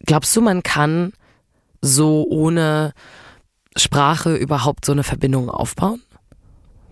Glaubst 0.00 0.34
du, 0.34 0.40
man 0.40 0.64
kann 0.64 1.12
so 1.82 2.26
ohne 2.28 2.94
Sprache 3.76 4.34
überhaupt 4.34 4.84
so 4.84 4.90
eine 4.90 5.04
Verbindung 5.04 5.50
aufbauen 5.50 6.02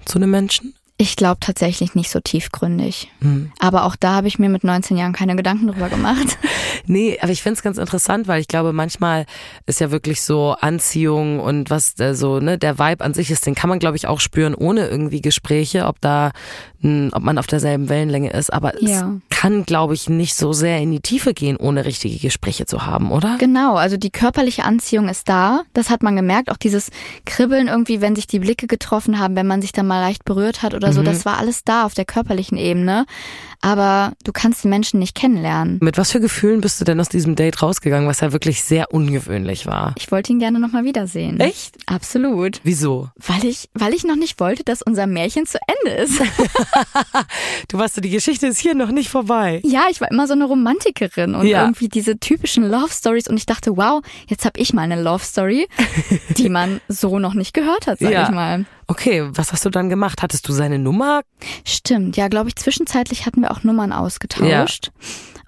zu 0.05 0.19
einem 0.19 0.31
Menschen? 0.31 0.77
Ich 1.01 1.17
glaube 1.17 1.39
tatsächlich 1.41 1.95
nicht 1.95 2.11
so 2.11 2.21
tiefgründig. 2.21 3.11
Hm. 3.23 3.51
Aber 3.59 3.85
auch 3.85 3.97
da 3.97 4.17
habe 4.17 4.29
ich 4.29 4.39
mir 4.39 4.51
mit 4.51 4.65
19 4.65 4.99
Jahren 4.99 5.15
keine 5.15 5.35
Gedanken 5.35 5.69
drüber 5.69 5.89
gemacht. 5.89 6.39
Nee, 6.87 7.19
aber 7.21 7.31
ich 7.31 7.43
find's 7.43 7.63
ganz 7.63 7.79
interessant, 7.79 8.27
weil 8.27 8.41
ich 8.41 8.49
glaube, 8.49 8.73
manchmal 8.73 9.27
ist 9.67 9.81
ja 9.81 9.91
wirklich 9.91 10.23
so 10.23 10.57
Anziehung 10.59 11.39
und 11.39 11.69
was 11.69 11.99
äh, 12.01 12.15
so, 12.15 12.41
ne, 12.41 12.59
der 12.59 12.79
Vibe 12.79 13.05
an 13.05 13.15
sich 13.15 13.31
ist, 13.31 13.47
den 13.47 13.55
kann 13.55 13.69
man, 13.69 13.79
glaube 13.79 13.97
ich, 13.97 14.07
auch 14.07 14.19
spüren 14.19 14.55
ohne 14.55 14.89
irgendwie 14.89 15.21
Gespräche, 15.21 15.87
ob 15.87 16.01
da, 16.01 16.33
mh, 16.81 17.11
ob 17.13 17.23
man 17.23 17.39
auf 17.39 17.47
derselben 17.47 17.89
Wellenlänge 17.89 18.31
ist. 18.31 18.53
Aber 18.53 18.75
es 18.83 18.91
Ja. 18.91 19.15
kann, 19.31 19.65
glaube 19.65 19.95
ich, 19.95 20.09
nicht 20.09 20.35
so 20.35 20.53
sehr 20.53 20.79
in 20.79 20.91
die 20.91 21.01
Tiefe 21.01 21.35
gehen, 21.35 21.57
ohne 21.57 21.85
richtige 21.85 22.19
Gespräche 22.19 22.67
zu 22.67 22.87
haben, 22.87 23.11
oder? 23.11 23.37
Genau, 23.39 23.75
also 23.77 23.97
die 23.97 24.11
körperliche 24.11 24.65
Anziehung 24.65 25.09
ist 25.09 25.29
da. 25.29 25.63
Das 25.73 25.91
hat 25.91 26.03
man 26.03 26.17
gemerkt. 26.17 26.51
Auch 26.51 26.57
dieses 26.57 26.91
Kribbeln 27.25 27.69
irgendwie, 27.69 28.01
wenn 28.01 28.17
sich 28.17 28.27
die 28.27 28.39
Blicke 28.39 28.67
getroffen 28.67 29.19
haben, 29.19 29.37
wenn 29.37 29.47
man 29.47 29.63
sich 29.63 29.73
dann 29.73 29.87
mal 29.87 30.01
leicht 30.01 30.25
berührt 30.25 30.63
hat 30.63 30.75
oder 30.75 30.93
so. 30.93 31.03
Das 31.03 31.25
war 31.25 31.39
alles 31.39 31.65
da 31.65 31.85
auf 31.85 31.95
der 31.95 32.05
körperlichen 32.05 32.59
Ebene. 32.59 33.07
Aber 33.63 34.13
du 34.25 34.33
kannst 34.33 34.65
den 34.65 34.71
Menschen 34.71 34.99
nicht 35.01 35.15
kennenlernen. 35.15 35.79
Mit 35.83 35.99
was 35.99 36.13
für 36.13 36.21
Gefühlen 36.21 36.61
bist 36.63 36.81
du 36.81 36.85
denn 36.85 36.99
aus 36.99 37.09
diesem 37.11 37.37
Date 37.37 37.63
rausgegangen, 37.63 38.09
was 38.09 38.21
ja 38.21 38.33
wirklich 38.33 38.63
sehr 38.65 38.93
ungewöhnlich 38.93 39.67
war? 39.67 39.95
Ich 39.99 40.11
wollte 40.11 40.33
ihn 40.33 40.39
gerne 40.39 40.59
nochmal 40.59 40.85
wiedersehen. 40.85 41.39
Echt? 41.41 41.77
Absolut. 41.87 42.61
Wieso? 42.65 43.09
Weil 43.17 43.45
ich, 43.45 43.69
weil 43.75 43.93
ich 43.93 44.05
noch 44.05 44.17
nicht 44.17 44.41
wollte, 44.41 44.65
dass 44.65 44.81
unser 44.83 45.07
Märchen 45.07 45.45
zu 45.47 45.59
Ende 45.85 45.97
ist. 46.03 46.21
Du 47.69 47.79
weißt, 47.79 47.95
so, 47.97 48.01
die 48.01 48.11
Geschichte 48.11 48.47
ist 48.47 48.59
hier 48.59 48.75
noch 48.75 48.91
nicht 48.91 49.09
vorbei. 49.11 49.61
ja, 49.65 49.83
ich 49.91 50.01
war 50.01 50.11
immer 50.11 50.27
so 50.27 50.33
eine 50.33 50.45
Romantikerin 50.45 51.35
und 51.35 51.47
Ja. 51.47 51.63
irgendwie 51.63 51.89
diese 51.89 52.19
typischen 52.19 52.69
Love 52.69 52.93
Stories 52.93 53.29
und 53.29 53.37
ich 53.37 53.47
dachte, 53.47 53.77
wow, 53.77 54.03
jetzt 54.27 54.45
habe 54.45 54.59
ich 54.59 54.73
mal 54.73 54.83
eine 54.83 55.01
Love 55.01 55.25
Story, 55.25 55.69
die 56.37 56.49
man 56.49 56.81
so 56.89 57.19
noch 57.19 57.35
nicht 57.35 57.55
gehört 57.55 57.87
hat, 57.87 57.99
sag 58.01 58.11
Ja. 58.11 58.25
ich 58.25 58.31
mal. 58.31 58.65
Okay, 58.91 59.23
was 59.37 59.53
hast 59.53 59.65
du 59.65 59.71
dann 59.71 59.89
gemacht? 59.89 60.21
Hattest 60.21 60.49
du 60.49 60.53
seine 60.53 60.77
Nummer? 60.77 61.21
Stimmt, 61.65 62.17
ja, 62.17 62.27
glaube 62.27 62.49
ich, 62.49 62.57
zwischenzeitlich 62.57 63.25
hatten 63.25 63.41
wir 63.41 63.53
auch 63.53 63.63
Nummern 63.63 63.93
ausgetauscht. 63.93 64.91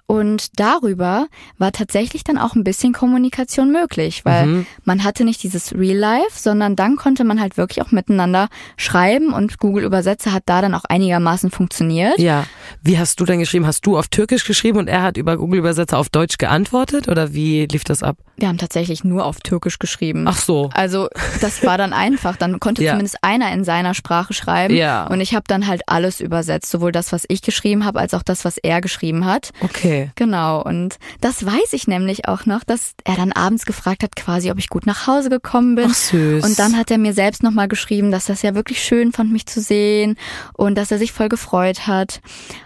Und 0.05 0.59
darüber 0.59 1.27
war 1.57 1.71
tatsächlich 1.71 2.23
dann 2.23 2.37
auch 2.37 2.55
ein 2.55 2.63
bisschen 2.63 2.91
Kommunikation 2.93 3.71
möglich, 3.71 4.25
weil 4.25 4.45
Mhm. 4.45 4.65
man 4.83 5.03
hatte 5.03 5.23
nicht 5.23 5.41
dieses 5.43 5.73
Real 5.73 5.97
Life, 5.97 6.37
sondern 6.37 6.75
dann 6.75 6.97
konnte 6.97 7.23
man 7.23 7.39
halt 7.39 7.55
wirklich 7.57 7.81
auch 7.81 7.91
miteinander 7.91 8.49
schreiben 8.77 9.31
und 9.33 9.57
Google 9.59 9.85
Übersetzer 9.85 10.33
hat 10.33 10.43
da 10.45 10.61
dann 10.61 10.75
auch 10.75 10.83
einigermaßen 10.83 11.51
funktioniert. 11.51 12.19
Ja. 12.19 12.45
Wie 12.81 12.99
hast 12.99 13.19
du 13.21 13.25
denn 13.25 13.39
geschrieben? 13.39 13.65
Hast 13.65 13.85
du 13.85 13.97
auf 13.97 14.09
Türkisch 14.09 14.45
geschrieben 14.45 14.77
und 14.79 14.87
er 14.89 15.01
hat 15.03 15.17
über 15.17 15.37
Google 15.37 15.59
Übersetzer 15.59 15.97
auf 15.97 16.09
Deutsch 16.09 16.37
geantwortet 16.37 17.07
oder 17.07 17.33
wie 17.33 17.65
lief 17.65 17.83
das 17.85 18.03
ab? 18.03 18.17
Wir 18.35 18.49
haben 18.49 18.57
tatsächlich 18.57 19.03
nur 19.05 19.25
auf 19.25 19.39
Türkisch 19.39 19.79
geschrieben. 19.79 20.25
Ach 20.27 20.37
so. 20.37 20.69
Also 20.73 21.07
das 21.39 21.63
war 21.65 21.77
dann 21.77 21.93
einfach. 21.93 22.35
Dann 22.35 22.59
konnte 22.59 22.83
Ja. 22.83 22.91
zumindest 22.91 23.17
einer 23.21 23.51
in 23.53 23.63
seiner 23.63 23.93
Sprache 23.93 24.33
schreiben. 24.33 24.75
Ja. 24.75 25.07
Und 25.07 25.21
ich 25.21 25.33
habe 25.33 25.45
dann 25.47 25.65
halt 25.67 25.83
alles 25.87 26.19
übersetzt, 26.19 26.69
sowohl 26.69 26.91
das, 26.91 27.11
was 27.13 27.23
ich 27.29 27.41
geschrieben 27.41 27.85
habe, 27.85 27.99
als 27.99 28.13
auch 28.13 28.23
das, 28.23 28.43
was 28.43 28.57
er 28.57 28.81
geschrieben 28.81 29.25
hat. 29.25 29.51
Okay. 29.61 30.02
Genau. 30.15 30.61
Und 30.61 30.97
das 31.21 31.45
weiß 31.45 31.73
ich 31.73 31.87
nämlich 31.87 32.27
auch 32.27 32.45
noch, 32.45 32.63
dass 32.63 32.93
er 33.03 33.15
dann 33.15 33.31
abends 33.31 33.65
gefragt 33.65 34.03
hat, 34.03 34.15
quasi, 34.15 34.51
ob 34.51 34.59
ich 34.59 34.69
gut 34.69 34.85
nach 34.85 35.07
Hause 35.07 35.29
gekommen 35.29 35.75
bin. 35.75 35.89
Ach, 35.89 35.95
süß. 35.95 36.43
Und 36.43 36.59
dann 36.59 36.77
hat 36.77 36.91
er 36.91 36.97
mir 36.97 37.13
selbst 37.13 37.43
nochmal 37.43 37.67
geschrieben, 37.67 38.11
dass 38.11 38.25
das 38.25 38.41
ja 38.41 38.55
wirklich 38.55 38.83
schön 38.83 39.11
fand, 39.11 39.31
mich 39.31 39.45
zu 39.45 39.61
sehen 39.61 40.15
und 40.53 40.75
dass 40.75 40.91
er 40.91 40.97
sich 40.97 41.11
voll 41.11 41.29
gefreut 41.29 41.87
hat. 41.87 42.21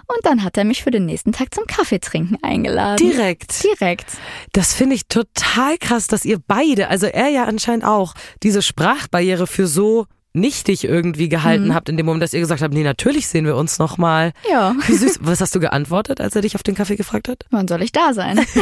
Und 0.08 0.26
dann 0.26 0.43
hat 0.43 0.58
er 0.58 0.63
mich 0.63 0.84
für 0.84 0.91
den 0.91 1.06
nächsten 1.06 1.32
Tag 1.32 1.54
zum 1.54 1.65
Kaffeetrinken 1.65 2.38
eingeladen. 2.41 2.97
Direkt. 2.97 3.63
Direkt. 3.63 4.17
Das 4.54 4.73
finde 4.73 4.95
ich 4.95 5.08
total 5.08 5.78
krass, 5.78 6.08
dass 6.08 6.26
ihr 6.26 6.39
beide, 6.45 6.88
also 6.88 7.08
er 7.08 7.30
ja 7.30 7.43
anscheinend 7.43 7.84
auch, 7.86 8.13
diese 8.43 8.62
Sprachbarriere 8.62 9.47
für 9.47 9.67
so 9.67 10.08
nichtig 10.34 10.84
irgendwie 10.84 11.30
gehalten 11.30 11.74
habt 11.74 11.90
in 11.90 11.98
dem 11.98 12.06
Moment, 12.06 12.24
dass 12.24 12.34
ihr 12.34 12.40
gesagt 12.40 12.62
habt, 12.62 12.74
nee, 12.74 12.84
natürlich 12.84 13.28
sehen 13.28 13.46
wir 13.46 13.56
uns 13.56 13.80
nochmal. 13.80 14.34
Ja. 14.50 14.76
Wie 14.86 14.94
süß. 14.94 15.20
Was 15.22 15.42
hast 15.42 15.56
du 15.56 15.60
geantwortet, 15.60 16.22
als 16.22 16.36
er 16.36 16.42
dich 16.42 16.56
auf 16.56 16.63
den 16.63 16.76
Kaffee 16.76 16.96
gefragt 16.96 17.28
hat? 17.28 17.46
Wann 17.50 17.68
soll 17.68 17.82
ich 17.82 17.92
da 17.92 18.13
sein? 18.13 18.46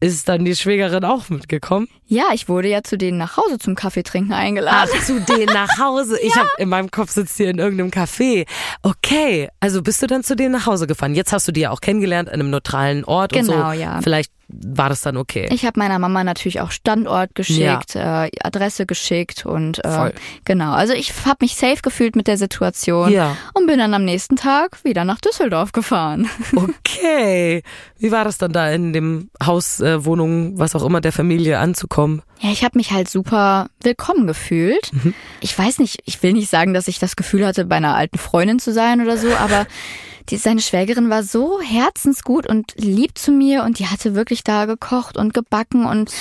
Ist 0.00 0.28
dann 0.28 0.44
die 0.44 0.54
Schwägerin 0.56 1.04
auch 1.04 1.28
mitgekommen? 1.30 1.88
Ja, 2.06 2.26
ich 2.34 2.48
wurde 2.48 2.68
ja 2.68 2.82
zu 2.82 2.98
denen 2.98 3.18
nach 3.18 3.36
Hause 3.36 3.58
zum 3.58 3.74
Kaffeetrinken 3.74 4.32
eingeladen. 4.32 4.90
Ach, 4.94 5.04
zu 5.04 5.20
denen 5.20 5.52
nach 5.52 5.78
Hause. 5.78 6.18
Ich 6.20 6.36
hab 6.36 6.46
in 6.58 6.68
meinem 6.68 6.90
Kopf 6.90 7.10
sitzt 7.10 7.36
hier 7.36 7.50
in 7.50 7.58
irgendeinem 7.58 7.90
Café. 7.90 8.46
Okay, 8.82 9.48
also 9.60 9.82
bist 9.82 10.02
du 10.02 10.06
dann 10.06 10.22
zu 10.22 10.36
denen 10.36 10.52
nach 10.52 10.66
Hause 10.66 10.86
gefahren? 10.86 11.14
Jetzt 11.14 11.32
hast 11.32 11.48
du 11.48 11.52
die 11.52 11.60
ja 11.60 11.70
auch 11.70 11.80
kennengelernt 11.80 12.28
an 12.28 12.34
einem 12.34 12.50
neutralen 12.50 13.04
Ort 13.04 13.34
und 13.34 13.44
so. 13.44 13.52
Genau, 13.52 13.72
ja. 13.72 14.00
Vielleicht 14.02 14.30
war 14.48 14.88
das 14.88 15.00
dann 15.00 15.16
okay. 15.16 15.48
Ich 15.50 15.64
habe 15.66 15.78
meiner 15.78 15.98
Mama 15.98 16.22
natürlich 16.22 16.60
auch 16.60 16.70
Standort 16.70 17.34
geschickt, 17.34 17.96
äh, 17.96 18.30
Adresse 18.42 18.86
geschickt 18.86 19.44
und 19.44 19.84
äh, 19.84 19.90
Voll. 19.90 20.12
genau. 20.44 20.72
Also 20.72 20.92
ich 20.92 21.12
habe 21.24 21.38
mich 21.40 21.56
safe 21.56 21.82
gefühlt 21.82 22.14
mit 22.14 22.26
der 22.28 22.36
Situation 22.38 23.10
Ja. 23.12 23.36
und 23.54 23.66
bin 23.66 23.78
dann 23.78 23.92
am 23.92 24.04
nächsten 24.04 24.36
Tag 24.36 24.84
wieder 24.84 25.04
nach 25.04 25.20
Düsseldorf 25.20 25.72
gefahren. 25.72 26.28
Okay. 26.56 27.62
Wie 27.98 28.10
war 28.12 28.24
das 28.24 28.38
dann 28.38 28.52
da 28.52 28.70
in 28.70 28.92
dem 28.92 29.30
Haus, 29.44 29.80
äh, 29.80 30.04
Wohnung, 30.04 30.58
was 30.58 30.74
auch 30.74 30.82
immer 30.84 31.00
der 31.00 31.12
Familie 31.12 31.58
anzukommen? 31.58 32.22
Ja, 32.40 32.50
ich 32.50 32.64
habe 32.64 32.78
mich 32.78 32.92
halt 32.92 33.08
super 33.08 33.68
willkommen 33.82 34.26
gefühlt. 34.26 34.92
Mhm. 34.92 35.14
Ich 35.40 35.58
weiß 35.58 35.78
nicht, 35.78 36.02
ich 36.04 36.22
will 36.22 36.32
nicht 36.32 36.50
sagen, 36.50 36.74
dass 36.74 36.88
ich 36.88 36.98
das 36.98 37.16
Gefühl 37.16 37.46
hatte, 37.46 37.64
bei 37.64 37.76
einer 37.76 37.94
alten 37.94 38.18
Freundin 38.18 38.58
zu 38.58 38.72
sein 38.72 39.00
oder 39.02 39.16
so, 39.16 39.28
aber 39.34 39.66
die, 40.28 40.36
seine 40.36 40.60
Schwägerin 40.60 41.10
war 41.10 41.22
so 41.22 41.60
herzensgut 41.60 42.46
und 42.46 42.74
lieb 42.76 43.16
zu 43.18 43.32
mir 43.32 43.64
und 43.64 43.78
die 43.78 43.86
hatte 43.86 44.14
wirklich 44.14 44.44
da 44.44 44.66
gekocht 44.66 45.16
und 45.16 45.34
gebacken 45.34 45.86
und 45.86 46.12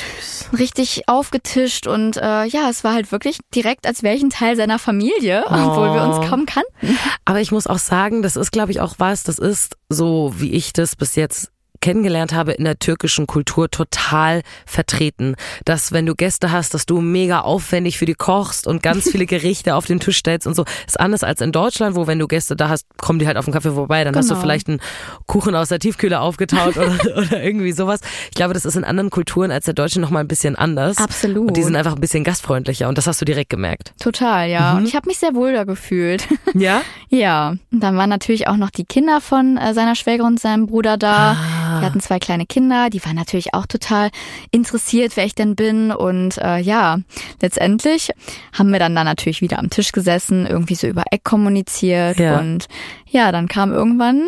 richtig 0.58 1.08
aufgetischt 1.08 1.88
und 1.88 2.18
äh, 2.18 2.46
ja, 2.46 2.70
es 2.70 2.84
war 2.84 2.94
halt 2.94 3.12
wirklich 3.12 3.40
direkt, 3.54 3.88
als 3.88 4.04
wäre 4.04 4.16
ich 4.16 4.24
ein 4.24 4.30
Teil 4.30 4.56
seiner 4.56 4.80
Familie, 4.80 5.46
obwohl 5.48 5.94
wir 5.94 6.04
uns 6.04 6.30
kaum 6.30 6.46
kannten. 6.46 6.98
Aber 7.26 7.42
ich 7.42 7.52
muss 7.52 7.68
auch 7.68 7.80
sagen, 7.80 8.22
das 8.22 8.36
ist, 8.36 8.52
glaube 8.52 8.72
ich, 8.72 8.82
auch 8.82 8.96
was, 8.98 9.24
das 9.24 9.40
ist 9.40 9.78
so, 9.90 10.34
wie 10.38 10.52
ich 10.52 10.74
das 10.74 10.96
bis 10.96 11.16
jetzt 11.16 11.52
kennengelernt 11.86 12.34
habe 12.34 12.54
in 12.54 12.64
der 12.64 12.80
türkischen 12.80 13.28
Kultur 13.28 13.70
total 13.70 14.42
vertreten, 14.66 15.36
dass 15.66 15.92
wenn 15.92 16.08
du 16.08 16.16
Gäste 16.16 16.52
hast, 16.52 16.74
dass 16.74 16.88
du 16.88 17.00
mega 17.00 17.42
aufwendig 17.42 18.00
für 18.00 18.08
die 18.08 18.16
kochst 18.16 18.66
und 18.66 18.82
ganz 18.82 19.08
viele 19.12 19.26
Gerichte 19.28 19.76
auf 19.76 19.86
den 19.86 20.00
Tisch 20.00 20.18
stellst 20.18 20.48
und 20.48 20.56
so. 20.56 20.66
Ist 20.88 21.00
anders 21.00 21.24
als 21.24 21.42
in 21.42 21.52
Deutschland, 21.52 21.96
wo 21.96 22.08
wenn 22.08 22.18
du 22.18 22.26
Gäste 22.28 22.56
da 22.56 22.70
hast, 22.70 22.88
kommen 22.98 23.20
die 23.20 23.28
halt 23.28 23.38
auf 23.38 23.46
den 23.46 23.54
Kaffee 23.54 23.72
vorbei, 23.72 24.04
dann 24.04 24.16
hast 24.16 24.30
du 24.32 24.34
Genau. 24.34 24.42
vielleicht 24.42 24.68
einen 24.68 24.82
Kuchen 25.28 25.56
aus 25.56 25.70
der 25.70 25.78
Tiefkühle 25.78 26.20
aufgetaut 26.22 26.76
oder, 26.76 26.92
oder 27.18 27.44
irgendwie 27.44 27.72
sowas. 27.72 28.00
Ich 28.30 28.36
glaube, 28.36 28.56
das 28.56 28.66
ist 28.66 28.76
in 28.76 28.84
anderen 28.84 29.12
Kulturen 29.12 29.52
als 29.52 29.66
der 29.66 29.76
deutschen 29.76 30.02
noch 30.02 30.10
mal 30.10 30.22
ein 30.22 30.28
bisschen 30.28 30.56
anders. 30.56 30.98
Absolut. 30.98 31.50
Und 31.50 31.56
die 31.58 31.62
sind 31.64 31.76
einfach 31.76 31.94
ein 31.94 32.02
bisschen 32.02 32.24
gastfreundlicher 32.24 32.90
und 32.90 32.98
das 32.98 33.06
hast 33.06 33.22
du 33.22 33.26
direkt 33.26 33.52
gemerkt. 33.52 33.94
Total, 34.00 34.50
ja. 34.50 34.76
Und 34.76 34.88
ich 34.88 34.96
habe 34.96 35.08
mich 35.08 35.20
sehr 35.20 35.36
wohl 35.36 35.54
da 35.54 35.66
gefühlt. 35.66 36.28
Ja? 36.58 36.82
Ja, 37.10 37.56
und 37.72 37.84
dann 37.84 37.98
waren 37.98 38.10
natürlich 38.10 38.48
auch 38.48 38.56
noch 38.56 38.70
die 38.70 38.86
Kinder 38.86 39.20
von 39.20 39.58
äh, 39.58 39.74
seiner 39.74 39.94
Schwägerin 39.94 40.34
und 40.34 40.40
seinem 40.40 40.68
Bruder 40.68 40.96
da. 40.98 41.34
Ah. 41.34 41.75
Die 41.80 41.86
hatten 41.86 42.00
zwei 42.00 42.20
kleine 42.20 42.46
Kinder, 42.46 42.90
die 42.90 43.04
waren 43.04 43.16
natürlich 43.16 43.54
auch 43.54 43.66
total 43.66 44.10
interessiert, 44.52 45.16
wer 45.16 45.26
ich 45.26 45.36
denn 45.36 45.56
bin. 45.56 45.92
Und 45.92 46.38
äh, 46.38 46.58
ja, 46.60 47.00
letztendlich 47.42 48.10
haben 48.54 48.72
wir 48.72 48.80
dann 48.80 48.96
da 48.96 49.04
natürlich 49.04 49.42
wieder 49.42 49.60
am 49.60 49.70
Tisch 49.70 49.92
gesessen, 49.92 50.46
irgendwie 50.46 50.76
so 50.76 50.88
über 50.88 51.04
Eck 51.12 51.24
kommuniziert. 51.24 52.20
Ja. 52.20 52.40
Und 52.40 52.68
ja, 53.08 53.32
dann 53.32 53.48
kam 53.48 53.72
irgendwann 53.72 54.28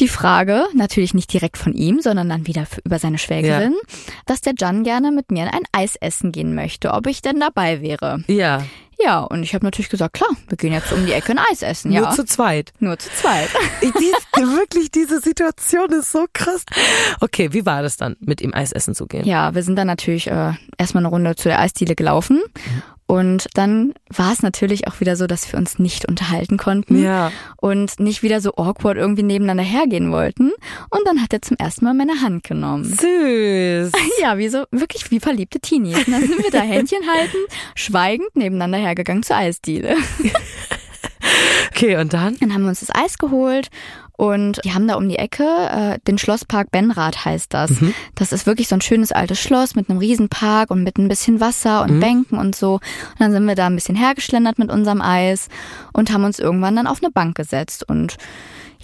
die 0.00 0.08
Frage, 0.08 0.64
natürlich 0.74 1.14
nicht 1.14 1.32
direkt 1.32 1.58
von 1.58 1.74
ihm, 1.74 2.00
sondern 2.00 2.28
dann 2.28 2.46
wieder 2.46 2.64
über 2.84 2.98
seine 2.98 3.18
Schwägerin, 3.18 3.74
dass 4.26 4.40
der 4.40 4.54
Jan 4.58 4.82
gerne 4.82 5.12
mit 5.12 5.30
mir 5.30 5.44
in 5.44 5.50
ein 5.50 5.62
Eis 5.72 5.96
essen 5.96 6.32
gehen 6.32 6.54
möchte, 6.54 6.92
ob 6.92 7.06
ich 7.06 7.22
denn 7.22 7.38
dabei 7.38 7.82
wäre. 7.82 8.24
Ja. 8.26 8.64
Ja, 9.02 9.20
und 9.20 9.42
ich 9.42 9.54
habe 9.54 9.64
natürlich 9.64 9.88
gesagt, 9.88 10.14
klar, 10.14 10.30
wir 10.48 10.56
gehen 10.58 10.72
jetzt 10.72 10.92
um 10.92 11.06
die 11.06 11.12
Ecke 11.12 11.32
ein 11.32 11.38
Eis 11.50 11.62
essen. 11.62 11.90
Ja, 11.92 12.00
Nur 12.02 12.10
zu 12.10 12.24
zweit. 12.24 12.72
nur 12.80 12.98
zu 12.98 13.08
zweit. 13.10 13.48
Ich- 13.80 13.92
Die, 13.92 14.12
wirklich, 14.56 14.90
diese 14.90 15.20
Situation 15.20 15.90
ist 15.92 16.12
so 16.12 16.26
krass. 16.32 16.64
Okay, 17.20 17.52
wie 17.52 17.64
war 17.66 17.82
das 17.82 17.96
dann, 17.96 18.16
mit 18.20 18.40
ihm 18.40 18.52
Eis 18.54 18.72
essen 18.72 18.94
zu 18.94 19.06
gehen? 19.06 19.24
Ja, 19.26 19.54
wir 19.54 19.62
sind 19.62 19.76
dann 19.76 19.86
natürlich 19.86 20.26
äh, 20.26 20.52
erstmal 20.78 21.02
eine 21.02 21.08
Runde 21.08 21.34
zu 21.36 21.48
der 21.48 21.58
Eisdiele 21.60 21.94
gelaufen. 21.94 22.40
Und 23.10 23.48
dann 23.54 23.92
war 24.08 24.32
es 24.32 24.40
natürlich 24.42 24.86
auch 24.86 25.00
wieder 25.00 25.16
so, 25.16 25.26
dass 25.26 25.50
wir 25.50 25.58
uns 25.58 25.80
nicht 25.80 26.06
unterhalten 26.06 26.56
konnten 26.58 27.02
Ja. 27.02 27.32
und 27.56 27.98
nicht 27.98 28.22
wieder 28.22 28.40
so 28.40 28.54
awkward 28.54 28.96
irgendwie 28.96 29.24
nebeneinander 29.24 29.64
hergehen 29.64 30.12
wollten. 30.12 30.52
Und 30.90 31.00
dann 31.06 31.20
hat 31.20 31.32
er 31.32 31.42
zum 31.42 31.56
ersten 31.56 31.86
Mal 31.86 31.94
meine 31.94 32.20
Hand 32.22 32.44
genommen. 32.44 32.84
Süß. 32.84 33.90
Ja, 34.20 34.38
wie 34.38 34.48
so, 34.48 34.64
wirklich 34.70 35.10
wie 35.10 35.18
verliebte 35.18 35.58
Teenies. 35.60 35.96
Und 36.06 36.12
dann 36.12 36.20
sind 36.26 36.38
wir 36.42 36.50
da 36.52 36.60
Händchen 36.60 37.00
halten, 37.12 37.38
schweigend 37.74 38.28
nebeneinander 38.36 38.78
hergegangen 38.78 39.22
zur 39.24 39.36
Eisdiele. 39.36 39.96
Okay, 41.72 41.96
und 41.96 42.12
dann? 42.12 42.36
Dann 42.40 42.52
haben 42.52 42.62
wir 42.62 42.68
uns 42.70 42.80
das 42.80 42.94
Eis 42.94 43.16
geholt 43.18 43.68
und 44.20 44.60
die 44.66 44.74
haben 44.74 44.86
da 44.86 44.96
um 44.96 45.08
die 45.08 45.18
Ecke 45.18 45.44
äh, 45.44 45.98
den 46.06 46.18
Schlosspark 46.18 46.70
Benrath 46.70 47.24
heißt 47.24 47.54
das. 47.54 47.70
Das 48.14 48.32
ist 48.32 48.44
wirklich 48.44 48.68
so 48.68 48.74
ein 48.74 48.82
schönes 48.82 49.12
altes 49.12 49.40
Schloss 49.40 49.74
mit 49.74 49.88
einem 49.88 49.98
Riesenpark 49.98 50.70
und 50.70 50.82
mit 50.82 50.98
ein 50.98 51.08
bisschen 51.08 51.40
Wasser 51.40 51.82
und 51.84 52.00
Bänken 52.00 52.38
und 52.38 52.54
so. 52.54 52.74
Und 52.74 52.80
dann 53.18 53.32
sind 53.32 53.46
wir 53.46 53.54
da 53.54 53.68
ein 53.68 53.74
bisschen 53.74 53.96
hergeschlendert 53.96 54.58
mit 54.58 54.70
unserem 54.70 55.00
Eis 55.00 55.48
und 55.94 56.12
haben 56.12 56.24
uns 56.24 56.38
irgendwann 56.38 56.76
dann 56.76 56.86
auf 56.86 57.02
eine 57.02 57.10
Bank 57.10 57.34
gesetzt 57.34 57.88
und 57.88 58.18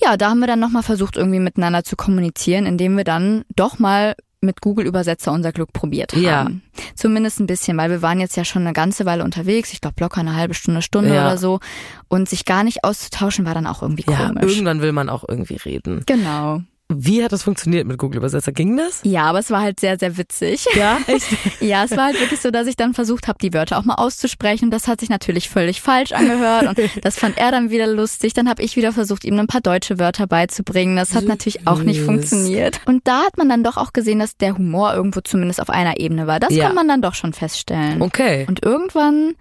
ja, 0.01 0.16
da 0.16 0.31
haben 0.31 0.40
wir 0.40 0.46
dann 0.46 0.61
nochmal 0.61 0.83
versucht, 0.83 1.16
irgendwie 1.16 1.40
miteinander 1.40 1.85
zu 1.85 1.96
kommunizieren, 1.96 2.66
indem 2.66 2.96
wir 2.96 3.05
dann 3.05 3.44
doch 3.55 3.79
mal 3.79 4.14
mit 4.42 4.61
Google-Übersetzer 4.61 5.33
unser 5.33 5.53
Glück 5.53 5.72
probiert 5.72 6.12
haben. 6.12 6.22
Ja. 6.22 6.49
Zumindest 6.94 7.40
ein 7.40 7.46
bisschen, 7.46 7.77
weil 7.79 7.90
wir 7.90 8.03
waren 8.03 8.20
jetzt 8.20 8.37
ja 8.37 8.44
schon 8.44 8.62
eine 8.62 8.72
ganze 8.72 9.05
Weile 9.07 9.25
unterwegs, 9.25 9.72
ich 9.72 9.81
glaube 9.81 9.96
locker 10.01 10.20
eine 10.20 10.37
halbe 10.37 10.55
Stunde, 10.55 10.83
Stunde 10.83 11.14
Ja. 11.14 11.27
oder 11.27 11.38
so. 11.38 11.61
Und 12.09 12.29
sich 12.29 12.44
gar 12.44 12.62
nicht 12.62 12.85
auszutauschen 12.85 13.46
war 13.46 13.55
dann 13.55 13.66
auch 13.66 13.83
irgendwie 13.83 14.05
Ja, 14.09 14.29
komisch. 14.29 14.42
irgendwann 14.53 14.83
will 14.83 14.92
man 14.92 15.09
auch 15.09 15.25
irgendwie 15.27 15.57
reden. 15.57 16.03
Genau. 16.07 16.62
Wie 16.88 17.25
hat 17.25 17.33
das 17.33 17.42
funktioniert 17.42 17.85
mit 17.87 17.99
Google 17.99 18.18
Übersetzer? 18.18 18.53
Ging 18.53 18.77
das? 18.77 19.01
Ja, 19.03 19.25
aber 19.25 19.40
es 19.40 19.51
war 19.51 19.61
halt 19.61 19.81
sehr, 19.81 19.99
sehr 19.99 20.16
witzig. 20.16 20.66
Ja, 20.77 20.99
echt? 21.09 21.27
Ja, 21.61 21.83
es 21.85 21.90
war 21.96 22.05
halt 22.07 22.20
wirklich 22.20 22.40
so, 22.40 22.53
dass 22.53 22.68
ich 22.68 22.77
dann 22.77 22.94
versucht 22.94 23.27
habe, 23.27 23.38
die 23.42 23.53
Wörter 23.53 23.79
auch 23.79 23.85
mal 23.85 23.94
auszusprechen. 23.96 24.70
Das 24.70 24.87
hat 24.87 25.01
sich 25.01 25.09
natürlich 25.09 25.49
völlig 25.51 25.81
falsch 25.81 26.12
angehört 26.12 26.68
und 26.68 26.79
das 27.05 27.18
fand 27.18 27.38
er 27.38 27.51
dann 27.51 27.70
wieder 27.70 27.88
lustig. 27.88 28.35
Dann 28.35 28.49
habe 28.49 28.62
ich 28.62 28.77
wieder 28.77 28.92
versucht, 28.92 29.25
ihm 29.25 29.37
ein 29.40 29.49
paar 29.49 29.61
deutsche 29.61 29.99
Wörter 29.99 30.29
beizubringen. 30.29 30.94
Das 30.94 31.14
hat 31.16 31.25
natürlich 31.25 31.66
auch 31.66 31.83
nicht 31.83 32.01
funktioniert. 32.03 32.81
Und 32.87 33.07
da 33.09 33.25
hat 33.25 33.37
man 33.37 33.49
dann 33.49 33.64
doch 33.64 33.77
auch 33.79 33.92
gesehen, 33.92 34.20
dass 34.20 34.37
der 34.37 34.57
Humor 34.57 34.94
irgendwo 34.94 35.20
zumindest 35.22 35.61
auf 35.61 35.70
einer 35.70 35.99
Ebene 35.99 36.29
war. 36.29 36.38
Das 36.38 36.55
Ja. 36.55 36.66
kann 36.66 36.77
man 36.77 36.87
dann 36.87 37.03
doch 37.03 37.14
schon 37.14 37.33
feststellen. 37.33 38.01
Okay. 38.01 38.44
Und 38.49 38.64
irgendwann, 38.64 39.35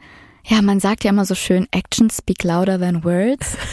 ja, 0.46 0.64
man 0.64 0.80
sagt 0.80 1.04
ja 1.04 1.12
immer 1.12 1.26
so 1.26 1.36
schön, 1.36 1.68
Actions 1.72 2.18
speak 2.18 2.44
louder 2.44 2.80
than 2.80 3.04
words. 3.04 3.56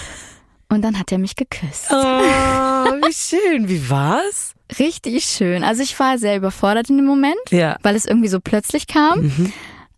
Und 0.73 0.83
dann 0.83 0.99
hat 0.99 1.13
er 1.13 1.19
mich 1.19 1.37
geküsst. 1.37 1.89
Oh, 1.91 1.95
wie 1.97 3.13
schön. 3.13 3.69
Wie 3.69 3.91
war's? 3.91 4.55
Richtig 4.79 5.25
schön. 5.25 5.65
Also 5.65 5.83
ich 5.83 5.99
war 6.01 6.17
sehr 6.19 6.37
überfordert 6.37 6.89
in 6.89 6.97
dem 6.97 7.05
Moment, 7.07 7.37
Ja. 7.51 7.77
weil 7.83 7.95
es 7.95 8.07
irgendwie 8.07 8.29
so 8.29 8.41
plötzlich 8.41 8.87
kam. 8.87 9.53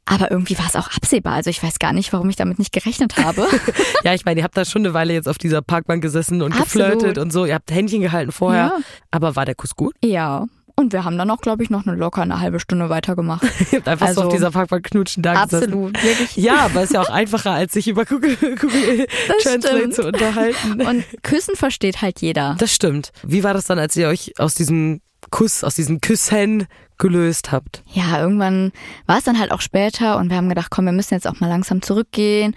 Aber 0.05 0.31
irgendwie 0.31 0.59
war 0.59 0.67
es 0.67 0.75
auch 0.77 0.91
absehbar. 0.95 1.35
Also 1.35 1.49
ich 1.49 1.63
weiß 1.63 1.79
gar 1.79 1.93
nicht, 1.93 2.13
warum 2.13 2.29
ich 2.29 2.37
damit 2.37 2.59
nicht 2.59 2.73
gerechnet 2.73 3.17
habe. 3.19 3.47
Ja, 4.05 4.13
ich 4.13 4.25
meine, 4.27 4.41
ihr 4.41 4.45
habt 4.45 4.57
da 4.57 4.65
schon 4.67 4.83
eine 4.85 4.93
Weile 4.93 5.15
jetzt 5.15 5.29
auf 5.29 5.39
dieser 5.39 5.63
Parkbank 5.63 6.03
gesessen 6.03 6.43
und 6.43 6.53
Absolut. 6.53 6.93
geflirtet 6.95 7.19
und 7.19 7.33
so. 7.33 7.47
Ihr 7.47 7.55
habt 7.55 7.71
Händchen 7.71 8.03
gehalten 8.03 8.33
vorher. 8.33 8.65
Ja. 8.67 8.79
Aber 9.13 9.35
war 9.37 9.47
der 9.47 9.55
Kuss 9.55 9.75
gut? 9.77 9.95
ja. 10.03 10.45
Und 10.77 10.93
wir 10.93 11.05
haben 11.05 11.17
dann 11.17 11.31
auch, 11.31 11.41
glaube 11.41 11.63
ich, 11.63 11.71
noch 11.71 11.87
eine 11.87 11.97
locker 11.97 12.23
eine 12.23 12.41
halbe 12.41 12.59
Stunde 12.59 12.89
weitergemacht. 12.91 13.45
Ihr 13.71 13.79
habt 13.79 13.89
einfach 13.89 14.07
so 14.09 14.21
Also- 14.21 14.23
auf 14.25 14.33
dieser 14.35 14.51
Parkbank 14.51 14.85
knutschen 14.85 15.23
da 15.23 15.45
gesessen. 15.45 15.65
Absolut, 15.73 16.03
wirklich. 16.03 16.37
Ja, 16.37 16.57
aber 16.65 16.83
ist 16.83 16.93
ja 16.93 17.01
auch 17.01 17.11
einfacher, 17.11 17.53
als 17.53 17.73
sich 17.75 17.87
über 17.87 18.05
Google, 18.05 18.37
Google 18.41 19.07
Translate 19.43 19.79
stimmt. 19.79 19.95
zu 19.95 20.03
unterhalten. 20.07 20.83
Und 20.83 21.05
Küssen 21.23 21.55
versteht 21.57 22.03
halt 22.03 22.21
jeder. 22.21 22.57
Das 22.59 22.75
stimmt. 22.75 23.13
Wie 23.23 23.45
war 23.45 23.55
das 23.55 23.67
dann, 23.67 23.79
als 23.79 23.95
ihr 23.97 24.09
euch 24.09 24.33
aus 24.39 24.55
diesem 24.55 25.01
Kuss, 25.31 25.63
aus 25.65 25.75
diesen 25.77 26.01
Küssen 26.01 26.67
gelöst 26.99 27.53
habt? 27.53 27.83
Ja, 27.93 28.21
irgendwann 28.21 28.73
war 29.07 29.19
es 29.19 29.25
dann 29.25 29.39
halt 29.39 29.51
auch 29.53 29.61
später 29.61 30.17
und 30.19 30.31
wir 30.31 30.37
haben 30.37 30.49
gedacht, 30.49 30.71
komm, 30.71 30.85
wir 30.87 30.93
müssen 30.93 31.15
jetzt 31.15 31.27
auch 31.27 31.41
mal 31.41 31.49
langsam 31.49 31.83
zurückgehen. 31.83 32.55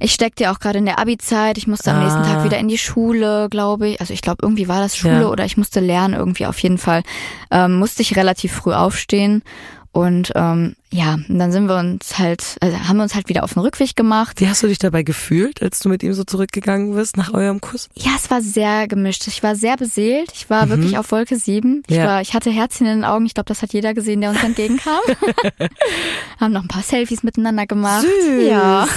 Ich 0.00 0.12
steckte 0.12 0.44
ja 0.44 0.52
auch 0.52 0.58
gerade 0.60 0.78
in 0.78 0.84
der 0.86 0.98
Abi-Zeit. 0.98 1.58
Ich 1.58 1.66
musste 1.66 1.90
am 1.90 1.98
Ah. 1.98 2.04
nächsten 2.04 2.22
Tag 2.22 2.44
wieder 2.44 2.58
in 2.58 2.68
die 2.68 2.78
Schule, 2.78 3.48
glaube 3.50 3.88
ich. 3.88 4.00
Also 4.00 4.12
ich 4.14 4.22
glaube, 4.22 4.38
irgendwie 4.42 4.68
war 4.68 4.80
das 4.80 4.96
Schule 4.96 5.22
Ja. 5.22 5.28
oder 5.28 5.44
ich 5.44 5.56
musste 5.56 5.80
lernen 5.80 6.14
irgendwie 6.14 6.46
auf 6.46 6.58
jeden 6.58 6.78
Fall. 6.78 7.02
Ähm, 7.50 7.76
musste 7.78 8.02
ich 8.02 8.16
relativ 8.16 8.52
früh 8.52 8.72
aufstehen. 8.72 9.42
Und 9.94 10.32
ähm, 10.36 10.74
ja, 10.90 11.18
und 11.28 11.38
dann 11.38 11.52
sind 11.52 11.66
wir 11.68 11.76
uns 11.76 12.18
halt, 12.18 12.56
also 12.62 12.78
haben 12.88 12.96
wir 12.96 13.02
uns 13.02 13.14
halt 13.14 13.28
wieder 13.28 13.44
auf 13.44 13.52
den 13.52 13.60
Rückweg 13.60 13.94
gemacht. 13.94 14.40
Wie 14.40 14.48
hast 14.48 14.62
du 14.62 14.66
dich 14.66 14.78
dabei 14.78 15.02
gefühlt, 15.02 15.60
als 15.62 15.80
du 15.80 15.90
mit 15.90 16.02
ihm 16.02 16.14
so 16.14 16.24
zurückgegangen 16.24 16.94
bist 16.94 17.18
nach 17.18 17.34
eurem 17.34 17.60
Kuss? 17.60 17.90
Ja, 17.94 18.12
es 18.16 18.30
war 18.30 18.40
sehr 18.40 18.88
gemischt. 18.88 19.26
Ich 19.26 19.42
war 19.42 19.54
sehr 19.54 19.76
beseelt. 19.76 20.30
Ich 20.34 20.48
war 20.48 20.70
wirklich 20.70 20.96
auf 20.96 21.12
Wolke 21.12 21.36
7. 21.36 21.82
Ich, 21.86 21.94
Mhm. 21.94 22.00
Ja. 22.02 22.06
war, 22.06 22.20
ich 22.22 22.32
hatte 22.32 22.50
Herzchen 22.50 22.86
in 22.86 22.96
den 23.00 23.04
Augen. 23.04 23.26
Ich 23.26 23.34
glaube, 23.34 23.48
das 23.48 23.60
hat 23.60 23.74
jeder 23.74 23.92
gesehen, 23.92 24.22
der 24.22 24.30
uns 24.30 24.42
entgegenkam. 24.42 25.00
Haben 26.40 26.52
noch 26.52 26.62
ein 26.62 26.68
paar 26.68 26.82
Selfies 26.82 27.22
miteinander 27.22 27.66
gemacht. 27.66 28.02
Süß. 28.02 28.48
Ja. 28.48 28.86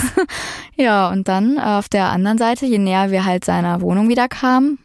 Ja, 0.77 1.07
und 1.09 1.29
dann 1.29 1.57
auf 1.57 1.87
der 1.87 2.07
anderen 2.09 2.37
Seite, 2.37 2.65
je 2.65 2.79
näher 2.79 3.09
wir 3.09 3.23
halt 3.23 3.45
seiner 3.45 3.79
Wohnung 3.79 4.09
wieder 4.09 4.27
kamen, 4.27 4.77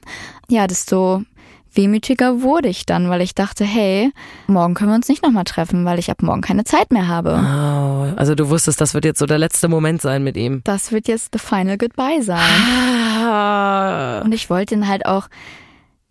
ja, 0.49 0.69
desto 0.69 1.25
wehmütiger 1.75 2.43
wurde 2.43 2.69
ich 2.69 2.87
dann, 2.87 3.09
weil 3.09 3.21
ich 3.21 3.35
dachte, 3.35 3.65
hey, 3.65 4.13
morgen 4.47 4.75
können 4.75 4.91
wir 4.91 4.97
uns 4.97 5.09
nicht 5.09 5.23
nochmal 5.23 5.45
treffen, 5.45 5.85
weil 5.85 5.99
ich 5.99 6.11
ab 6.11 6.23
morgen 6.23 6.41
keine 6.41 6.65
Zeit 6.65 6.93
mehr 6.93 7.09
habe. 7.09 7.41
Oh, 7.41 8.13
also 8.17 8.35
du 8.35 8.49
wusstest, 8.49 8.81
das 8.81 8.95
wird 8.95 9.05
jetzt 9.05 9.19
so 9.19 9.27
der 9.27 9.39
letzte 9.39 9.69
Moment 9.69 10.03
sein 10.03 10.25
mit 10.25 10.37
ihm. 10.37 10.63
Das 10.65 10.93
wird 10.93 11.09
jetzt 11.09 11.31
the 11.33 11.39
final 11.39 11.79
goodbye 11.79 12.23
sein. 12.23 12.39
Ah. 13.23 14.23
Und 14.25 14.33
ich 14.33 14.49
wollte 14.49 14.75
ihn 14.75 14.89
halt 14.89 15.07
auch 15.07 15.29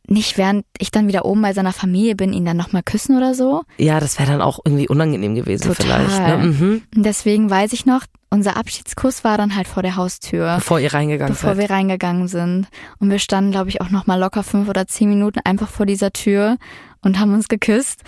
nicht, 0.09 0.37
während 0.37 0.65
ich 0.77 0.91
dann 0.91 1.07
wieder 1.07 1.25
oben 1.25 1.41
bei 1.41 1.53
seiner 1.53 1.73
Familie 1.73 2.15
bin, 2.15 2.33
ihn 2.33 2.45
dann 2.45 2.57
nochmal 2.57 2.83
küssen 2.83 3.15
oder 3.15 3.33
so. 3.33 3.63
Ja, 3.77 3.99
das 3.99 4.19
wäre 4.19 4.31
dann 4.31 4.41
auch 4.41 4.59
irgendwie 4.65 4.87
unangenehm 4.87 5.35
gewesen 5.35 5.73
Total. 5.73 6.05
vielleicht. 6.05 6.27
Ne? 6.27 6.47
Mhm. 6.47 6.81
Und 6.95 7.05
deswegen 7.05 7.49
weiß 7.49 7.73
ich 7.73 7.85
noch, 7.85 8.03
unser 8.31 8.57
Abschiedskuss 8.57 9.23
war 9.23 9.37
dann 9.37 9.55
halt 9.55 9.67
vor 9.67 9.83
der 9.83 9.95
Haustür, 9.95 10.55
Bevor 10.55 10.79
ihr 10.79 10.93
reingegangen 10.93 11.33
bevor 11.33 11.55
seid. 11.55 11.69
wir 11.69 11.75
reingegangen 11.75 12.27
sind. 12.27 12.67
Und 12.99 13.09
wir 13.09 13.19
standen, 13.19 13.51
glaube 13.51 13.69
ich, 13.69 13.81
auch 13.81 13.89
nochmal 13.89 14.19
locker 14.19 14.43
fünf 14.43 14.69
oder 14.69 14.87
zehn 14.87 15.09
Minuten 15.09 15.39
einfach 15.43 15.69
vor 15.69 15.85
dieser 15.85 16.11
Tür 16.11 16.57
und 17.01 17.19
haben 17.19 17.33
uns 17.33 17.47
geküsst, 17.47 18.01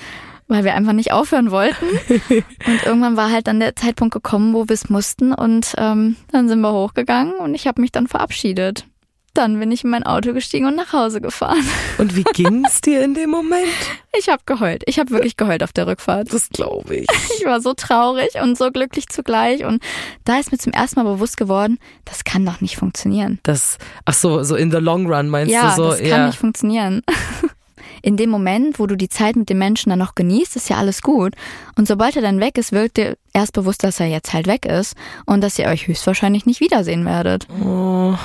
weil 0.47 0.63
wir 0.63 0.75
einfach 0.75 0.93
nicht 0.93 1.11
aufhören 1.11 1.49
wollten. 1.49 1.85
und 2.29 2.85
irgendwann 2.85 3.17
war 3.17 3.31
halt 3.31 3.47
dann 3.47 3.59
der 3.59 3.75
Zeitpunkt 3.75 4.13
gekommen, 4.13 4.53
wo 4.53 4.67
wir 4.67 4.73
es 4.73 4.89
mussten. 4.89 5.33
Und 5.33 5.73
ähm, 5.77 6.15
dann 6.31 6.47
sind 6.47 6.61
wir 6.61 6.71
hochgegangen 6.71 7.33
und 7.35 7.55
ich 7.55 7.67
habe 7.67 7.81
mich 7.81 7.91
dann 7.91 8.07
verabschiedet. 8.07 8.85
Dann 9.33 9.59
bin 9.59 9.71
ich 9.71 9.83
in 9.83 9.89
mein 9.89 10.03
Auto 10.03 10.33
gestiegen 10.33 10.65
und 10.65 10.75
nach 10.75 10.91
Hause 10.91 11.21
gefahren. 11.21 11.63
Und 11.97 12.15
wie 12.15 12.23
ging's 12.23 12.81
dir 12.81 13.03
in 13.03 13.13
dem 13.13 13.29
Moment? 13.29 13.65
Ich 14.17 14.27
habe 14.27 14.41
geheult. 14.45 14.83
Ich 14.87 14.99
habe 14.99 15.11
wirklich 15.11 15.37
geheult 15.37 15.63
auf 15.63 15.71
der 15.71 15.87
Rückfahrt. 15.87 16.33
Das 16.33 16.49
glaube 16.49 16.97
ich. 16.97 17.07
Ich 17.39 17.45
war 17.45 17.61
so 17.61 17.73
traurig 17.73 18.35
und 18.41 18.55
so 18.57 18.69
glücklich 18.71 19.07
zugleich. 19.09 19.65
Und 19.65 19.81
da 20.25 20.37
ist 20.37 20.51
mir 20.51 20.59
zum 20.59 20.73
ersten 20.73 21.01
Mal 21.01 21.11
bewusst 21.11 21.37
geworden, 21.37 21.79
das 22.05 22.23
kann 22.23 22.45
doch 22.45 22.61
nicht 22.61 22.75
funktionieren. 22.75 23.39
Das, 23.43 23.77
ach 24.05 24.13
so, 24.13 24.43
so 24.43 24.55
in 24.55 24.69
the 24.69 24.77
long 24.77 25.11
run 25.11 25.27
meinst 25.27 25.51
ja, 25.51 25.71
du 25.71 25.75
so? 25.75 25.89
das 25.89 25.99
kann 25.99 26.07
ja. 26.07 26.27
nicht 26.27 26.37
funktionieren. 26.37 27.01
In 28.03 28.17
dem 28.17 28.29
Moment, 28.29 28.79
wo 28.79 28.87
du 28.87 28.95
die 28.95 29.09
Zeit 29.09 29.35
mit 29.35 29.49
dem 29.49 29.59
Menschen 29.59 29.89
dann 29.89 29.99
noch 29.99 30.15
genießt, 30.15 30.55
ist 30.55 30.69
ja 30.69 30.77
alles 30.77 31.01
gut. 31.01 31.35
Und 31.77 31.87
sobald 31.87 32.15
er 32.15 32.21
dann 32.21 32.39
weg 32.39 32.57
ist, 32.57 32.71
wird 32.71 32.97
dir 32.97 33.17
erst 33.33 33.53
bewusst, 33.53 33.83
dass 33.83 33.99
er 33.99 34.07
jetzt 34.07 34.33
halt 34.33 34.47
weg 34.47 34.65
ist 34.65 34.95
und 35.25 35.41
dass 35.41 35.59
ihr 35.59 35.67
euch 35.67 35.87
höchstwahrscheinlich 35.87 36.45
nicht 36.45 36.61
wiedersehen 36.61 37.05
werdet. 37.05 37.47
Oh. 37.63 38.15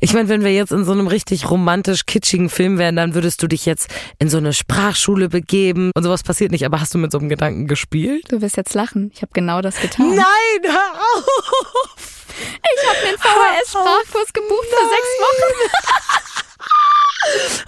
Ich 0.00 0.12
meine, 0.14 0.28
wenn 0.28 0.42
wir 0.42 0.52
jetzt 0.52 0.72
in 0.72 0.84
so 0.84 0.92
einem 0.92 1.06
richtig 1.06 1.48
romantisch 1.50 2.06
kitschigen 2.06 2.48
Film 2.50 2.76
wären, 2.78 2.96
dann 2.96 3.14
würdest 3.14 3.42
du 3.42 3.46
dich 3.46 3.66
jetzt 3.66 3.88
in 4.18 4.28
so 4.28 4.38
eine 4.38 4.52
Sprachschule 4.52 5.28
begeben 5.28 5.90
und 5.94 6.02
sowas 6.02 6.22
passiert 6.22 6.50
nicht. 6.50 6.66
Aber 6.66 6.80
hast 6.80 6.92
du 6.92 6.98
mit 6.98 7.12
so 7.12 7.18
einem 7.18 7.28
Gedanken 7.28 7.66
gespielt? 7.66 8.24
Du 8.28 8.40
wirst 8.42 8.56
jetzt 8.56 8.74
lachen. 8.74 9.10
Ich 9.14 9.22
habe 9.22 9.32
genau 9.32 9.62
das 9.62 9.80
getan. 9.80 10.08
Nein, 10.08 10.60
hör 10.64 11.00
auf! 11.16 12.26
Ich 12.34 12.88
habe 12.88 12.98
den 13.06 13.18
VHS-Sprachkurs 13.18 14.32
gebucht 14.32 14.66
für 14.66 14.88
sechs 14.88 15.18
Wochen. 15.20 15.70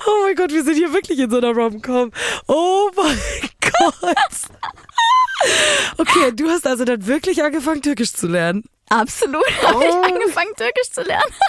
Oh 0.07 0.25
mein 0.25 0.35
Gott, 0.35 0.51
wir 0.53 0.65
sind 0.65 0.75
hier 0.75 0.93
wirklich 0.93 1.19
in 1.19 1.31
so 1.31 1.37
einer 1.39 1.53
Rom-Com. 1.53 2.11
Oh 2.49 2.91
mein 2.97 3.19
Gott. 3.61 4.05
Okay, 5.97 6.33
du 6.35 6.49
hast 6.49 6.67
also 6.67 6.85
dann 6.85 7.07
wirklich 7.07 7.43
angefangen, 7.43 7.81
Türkisch 7.81 8.13
zu 8.13 8.27
lernen. 8.27 8.65
Absolut 8.91 9.45
habe 9.63 9.85
ich 9.85 9.95
angefangen, 9.95 10.51
Türkisch 10.57 10.91
zu 10.93 11.03
lernen. 11.03 11.33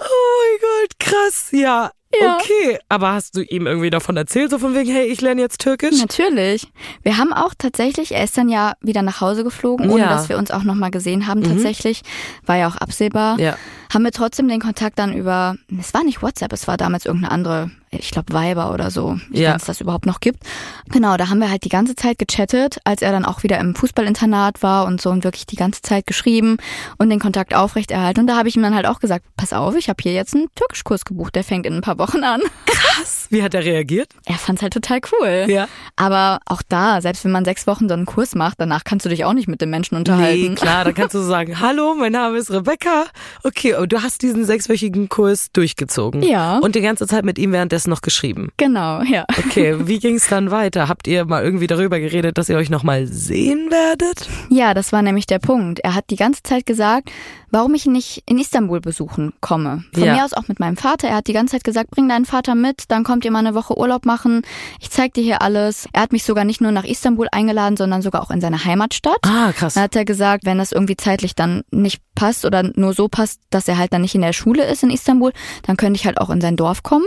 Oh 0.00 0.04
mein 0.42 0.60
Gott, 0.60 0.98
krass. 0.98 1.48
Ja, 1.52 1.90
Ja. 2.20 2.36
okay. 2.36 2.78
Aber 2.88 3.12
hast 3.12 3.34
du 3.36 3.40
ihm 3.42 3.66
irgendwie 3.66 3.88
davon 3.90 4.16
erzählt, 4.16 4.50
so 4.50 4.58
von 4.58 4.74
wegen, 4.74 4.90
hey, 4.92 5.06
ich 5.06 5.20
lerne 5.22 5.40
jetzt 5.40 5.60
Türkisch? 5.60 5.98
Natürlich. 5.98 6.70
Wir 7.02 7.16
haben 7.16 7.32
auch 7.32 7.54
tatsächlich, 7.56 8.12
er 8.12 8.24
ist 8.24 8.36
dann 8.36 8.48
ja 8.50 8.74
wieder 8.80 9.00
nach 9.02 9.20
Hause 9.22 9.44
geflogen, 9.44 9.88
ohne 9.90 10.02
Ja. 10.02 10.08
dass 10.10 10.28
wir 10.28 10.36
uns 10.38 10.50
auch 10.50 10.64
nochmal 10.64 10.90
gesehen 10.90 11.26
haben 11.26 11.42
tatsächlich. 11.42 12.02
War 12.44 12.56
ja 12.56 12.68
auch 12.68 12.76
absehbar. 12.76 13.38
Ja. 13.38 13.56
Haben 13.92 14.04
wir 14.04 14.12
trotzdem 14.12 14.48
den 14.48 14.60
Kontakt 14.60 14.98
dann 14.98 15.14
über, 15.14 15.56
es 15.80 15.94
war 15.94 16.04
nicht 16.04 16.22
WhatsApp, 16.22 16.52
es 16.52 16.68
war 16.68 16.76
damals 16.76 17.06
irgendeine 17.06 17.32
andere, 17.32 17.70
ich 17.90 18.10
glaube 18.10 18.32
Viber 18.32 18.72
oder 18.72 18.90
so, 18.90 19.18
Ja. 19.30 19.50
wenn 19.50 19.56
es 19.56 19.64
das 19.64 19.80
überhaupt 19.80 20.06
noch 20.06 20.20
gibt. 20.20 20.42
Genau, 20.90 21.16
da 21.16 21.28
haben 21.28 21.38
wir 21.40 21.50
halt 21.50 21.64
die 21.64 21.68
ganze 21.68 21.94
Zeit 21.94 22.18
gechattet, 22.18 22.78
als 22.84 23.02
er 23.02 23.12
dann 23.12 23.24
auch 23.24 23.42
wieder 23.42 23.58
im 23.58 23.74
Fußballinternat 23.74 24.62
war 24.62 24.86
und 24.86 25.00
so 25.00 25.10
und 25.10 25.24
wirklich 25.24 25.46
die 25.46 25.56
ganze 25.56 25.82
Zeit 25.82 26.06
geschrieben 26.06 26.56
und 26.98 27.10
den 27.10 27.18
Kontakt 27.20 27.54
aufrechterhalten. 27.54 28.20
Und 28.20 28.26
da 28.26 28.36
habe 28.36 28.48
ich 28.48 28.56
ihm 28.56 28.62
dann 28.62 28.74
halt 28.74 28.86
auch 28.86 29.00
gesagt, 29.00 29.24
pass 29.36 29.52
auf, 29.52 29.74
ich 29.76 29.88
habe 29.88 30.02
hier 30.02 30.12
jetzt 30.12 30.34
einen 30.34 30.48
Türkischkurs 30.54 31.04
gebucht, 31.04 31.34
der 31.34 31.44
fängt 31.44 31.66
in 31.66 31.74
ein 31.74 31.80
paar 31.80 31.98
Wochen 31.98 32.22
an. 32.24 32.40
Krass. 32.66 33.26
Wie 33.30 33.42
hat 33.42 33.54
er 33.54 33.64
reagiert? 33.64 34.12
Er 34.26 34.36
fand's 34.36 34.62
halt 34.62 34.72
total 34.72 35.00
cool. 35.12 35.46
Ja. 35.48 35.68
Aber 35.96 36.40
auch 36.46 36.62
da, 36.68 37.00
selbst 37.00 37.24
wenn 37.24 37.32
man 37.32 37.44
sechs 37.44 37.66
Wochen 37.66 37.88
so 37.88 37.94
einen 37.94 38.06
Kurs 38.06 38.34
macht, 38.34 38.60
danach 38.60 38.84
kannst 38.84 39.06
du 39.06 39.10
dich 39.10 39.24
auch 39.24 39.32
nicht 39.32 39.48
mit 39.48 39.60
dem 39.60 39.70
Menschen 39.70 39.96
unterhalten. 39.96 40.48
Nee, 40.50 40.54
klar, 40.54 40.84
dann 40.84 40.94
kannst 40.94 41.14
du 41.14 41.20
sagen, 41.20 41.60
hallo, 41.60 41.94
mein 41.98 42.12
Name 42.12 42.38
ist 42.38 42.50
Rebecca. 42.50 43.04
Okay, 43.44 43.74
du 43.86 44.02
hast 44.02 44.22
diesen 44.22 44.44
sechswöchigen 44.44 45.08
Kurs 45.08 45.50
durchgezogen. 45.52 46.22
Ja. 46.22 46.58
Und 46.58 46.74
die 46.74 46.80
ganze 46.80 47.06
Zeit 47.06 47.24
mit 47.24 47.38
ihm 47.38 47.52
währenddessen 47.78 47.90
noch 47.90 48.00
geschrieben. 48.02 48.50
Genau, 48.56 49.02
ja. 49.02 49.24
Okay, 49.38 49.76
wie 49.86 49.98
ging's 49.98 50.28
dann 50.28 50.50
weiter? 50.50 50.88
Habt 50.88 51.06
ihr 51.06 51.24
mal 51.24 51.42
irgendwie 51.44 51.66
darüber 51.66 52.00
geredet, 52.00 52.36
dass 52.38 52.48
ihr 52.48 52.56
euch 52.56 52.70
nochmal 52.70 53.06
sehen 53.06 53.70
werdet? 53.70 54.28
Ja, 54.50 54.74
das 54.74 54.92
war 54.92 55.02
nämlich 55.02 55.26
der 55.26 55.38
Punkt. 55.38 55.78
Er 55.80 55.94
hat 55.94 56.06
die 56.10 56.16
ganze 56.16 56.42
Zeit 56.42 56.66
gesagt, 56.66 57.10
warum 57.50 57.74
ich 57.74 57.86
ihn 57.86 57.92
nicht 57.92 58.22
in 58.26 58.38
Istanbul 58.38 58.80
besuchen 58.80 59.32
komme. 59.40 59.84
Von 59.94 60.02
Ja. 60.04 60.14
mir 60.16 60.24
aus 60.24 60.34
auch 60.34 60.48
mit 60.48 60.58
meinem 60.60 60.76
Vater. 60.76 61.08
Er 61.08 61.16
hat 61.16 61.28
die 61.28 61.32
ganze 61.32 61.52
Zeit 61.52 61.64
gesagt, 61.64 61.90
bring 61.90 62.08
deinen 62.08 62.24
Vater 62.26 62.54
mit, 62.54 62.84
dann 62.88 63.04
kommt 63.04 63.24
ihr 63.24 63.30
mal 63.30 63.38
eine 63.38 63.54
Woche 63.54 63.78
Urlaub 63.78 64.04
machen. 64.04 64.42
Ich 64.80 64.90
zeig 64.90 65.14
dir 65.14 65.22
hier 65.22 65.40
alles. 65.40 65.86
Er 65.92 66.02
hat 66.02 66.12
mich 66.12 66.24
sogar 66.24 66.44
nicht 66.44 66.60
nur 66.60 66.72
nach 66.72 66.84
Istanbul 66.84 67.28
eingeladen, 67.30 67.76
sondern 67.76 68.02
sogar 68.02 68.22
auch 68.22 68.30
in 68.30 68.40
seine 68.40 68.64
Heimatstadt. 68.64 69.18
Ah, 69.22 69.52
krass. 69.52 69.74
Dann 69.74 69.84
hat 69.84 69.96
er 69.96 70.04
gesagt, 70.04 70.44
wenn 70.44 70.58
das 70.58 70.72
irgendwie 70.72 70.96
zeitlich 70.96 71.34
dann 71.34 71.62
nicht 71.70 72.02
passt 72.14 72.44
oder 72.44 72.64
nur 72.74 72.92
so 72.92 73.08
passt, 73.08 73.40
dass 73.50 73.68
er 73.68 73.78
halt 73.78 73.92
dann 73.92 74.02
nicht 74.02 74.14
in 74.14 74.22
der 74.22 74.32
Schule 74.32 74.64
ist 74.64 74.82
in 74.82 74.90
Istanbul, 74.90 75.32
dann 75.62 75.76
könnte 75.76 75.98
ich 75.98 76.06
halt 76.06 76.20
auch 76.20 76.30
in 76.30 76.40
sein 76.40 76.56
Dorf 76.56 76.82
kommen. 76.82 77.06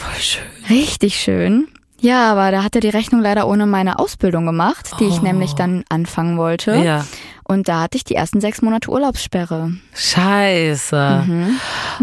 Voll 0.00 0.20
schön. 0.20 0.42
Richtig 0.70 1.16
schön. 1.20 1.68
Ja, 2.00 2.32
aber 2.32 2.50
da 2.50 2.62
hat 2.64 2.74
er 2.74 2.80
die 2.80 2.88
Rechnung 2.88 3.20
leider 3.20 3.46
ohne 3.46 3.66
meine 3.66 3.98
Ausbildung 3.98 4.46
gemacht, 4.46 4.90
die 5.00 5.04
ich 5.04 5.18
Oh. 5.20 5.22
nämlich 5.22 5.52
dann 5.52 5.84
anfangen 5.90 6.38
wollte. 6.38 6.74
Ja. 6.76 7.04
Und 7.44 7.68
da 7.68 7.80
hatte 7.82 7.96
ich 7.98 8.04
die 8.04 8.14
ersten 8.14 8.40
sechs 8.40 8.62
Monate 8.62 8.90
Urlaubssperre. 8.90 9.72
Scheiße. 9.94 11.26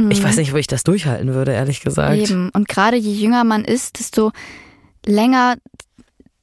Ich 0.10 0.24
weiß 0.24 0.38
nicht, 0.38 0.54
wo 0.54 0.58
ich 0.58 0.68
das 0.68 0.84
durchhalten 0.84 1.34
würde, 1.34 1.54
ehrlich 1.54 1.82
gesagt. 1.82 2.16
Mhm. 2.18 2.22
Eben. 2.24 2.50
Und 2.54 2.68
gerade 2.68 2.98
je 2.98 3.12
jünger 3.14 3.44
man 3.44 3.64
ist, 3.66 3.98
desto 4.00 4.32
länger 5.06 5.56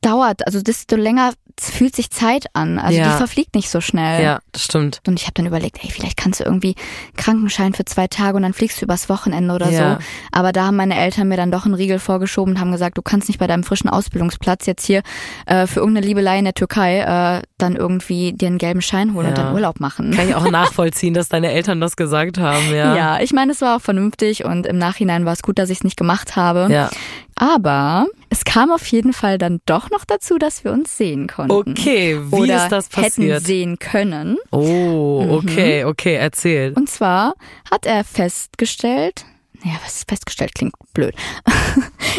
dauert, 0.01 0.47
also 0.47 0.61
desto 0.61 0.97
länger 0.97 1.33
fühlt 1.61 1.95
sich 1.97 2.11
Zeit 2.11 2.47
an. 2.53 2.79
Also 2.79 2.99
Ja. 2.99 3.05
die 3.11 3.17
verfliegt 3.17 3.55
nicht 3.55 3.71
so 3.71 3.81
schnell. 3.81 4.23
Ja, 4.23 4.41
das 4.53 4.65
stimmt. 4.65 5.01
Und 5.07 5.19
ich 5.21 5.25
habe 5.25 5.35
dann 5.35 5.47
überlegt, 5.47 5.79
ey, 5.83 5.91
vielleicht 5.91 6.17
kannst 6.17 6.41
du 6.41 6.45
irgendwie 6.45 6.75
Krankenschein 7.17 7.75
für 7.75 7.85
zwei 7.85 8.07
Tage 8.09 8.37
und 8.37 8.43
dann 8.43 8.53
fliegst 8.53 8.81
du 8.81 8.85
übers 8.85 9.09
Wochenende 9.09 9.55
oder 9.55 9.71
Ja. 9.71 9.95
so. 9.95 9.99
Aber 10.33 10.53
da 10.53 10.67
haben 10.67 10.77
meine 10.77 10.99
Eltern 10.99 11.29
mir 11.29 11.37
dann 11.37 11.51
doch 11.51 11.65
einen 11.65 11.75
Riegel 11.75 11.99
vorgeschoben 11.99 12.55
und 12.55 12.61
haben 12.61 12.73
gesagt, 12.73 12.99
du 12.99 13.03
kannst 13.03 13.29
nicht 13.29 13.39
bei 13.39 13.47
deinem 13.47 13.63
frischen 13.65 13.89
Ausbildungsplatz 13.89 14.67
jetzt 14.67 14.85
hier 14.87 15.03
äh, 15.47 15.67
für 15.67 15.81
irgendeine 15.81 16.07
Liebelei 16.07 16.39
in 16.39 16.45
der 16.45 16.55
Türkei 16.55 17.01
äh, 17.01 17.43
dann 17.59 17.77
irgendwie 17.77 18.33
dir 18.33 18.49
einen 18.49 18.59
gelben 18.59 18.83
Schein 18.83 19.15
holen 19.15 19.29
und 19.29 19.39
Ja. 19.39 19.45
dann 19.45 19.55
Urlaub 19.55 19.81
machen. 19.81 20.11
Kann 20.13 20.29
ich 20.29 20.35
auch 20.35 20.49
nachvollziehen, 20.51 21.15
dass 21.15 21.29
deine 21.29 21.51
Eltern 21.53 21.81
das 21.81 21.97
gesagt 21.97 22.39
haben, 22.39 22.75
ja. 22.75 22.95
Ja, 22.97 23.21
ich 23.21 23.33
meine, 23.33 23.53
es 23.53 23.61
war 23.61 23.77
auch 23.77 23.81
vernünftig 23.81 24.45
und 24.45 24.67
im 24.67 24.79
Nachhinein 24.79 25.25
war 25.25 25.33
es 25.33 25.43
gut, 25.43 25.59
dass 25.59 25.71
ich 25.71 25.79
es 25.79 25.85
nicht 25.85 25.97
gemacht 25.97 26.37
habe. 26.37 26.69
Ja. 26.71 26.91
Aber 27.37 28.07
es 28.31 28.45
kam 28.45 28.71
auf 28.71 28.87
jeden 28.87 29.13
Fall 29.13 29.39
dann 29.39 29.61
doch 29.67 29.91
noch 29.91 30.05
dazu, 30.05 30.39
dass 30.39 30.65
wir 30.65 30.73
uns 30.73 30.97
sehen 30.97 31.27
konnten. 31.27 31.53
Okay, 31.53 32.19
wie 32.31 32.35
Oder 32.35 32.65
ist 32.65 32.69
das 32.71 32.89
passiert? 32.89 33.35
hätten 33.37 33.45
sehen 33.45 33.79
können. 33.79 34.37
Oh, 34.51 35.27
okay, 35.31 35.85
okay, 35.85 36.15
erzähl. 36.15 36.73
Und 36.75 36.89
zwar 36.89 37.35
hat 37.71 37.87
er 37.87 38.05
festgestellt, 38.05 39.25
ja, 39.65 39.73
was 39.85 40.05
festgestellt 40.07 40.55
klingt 40.55 40.75
blöd. 40.93 41.15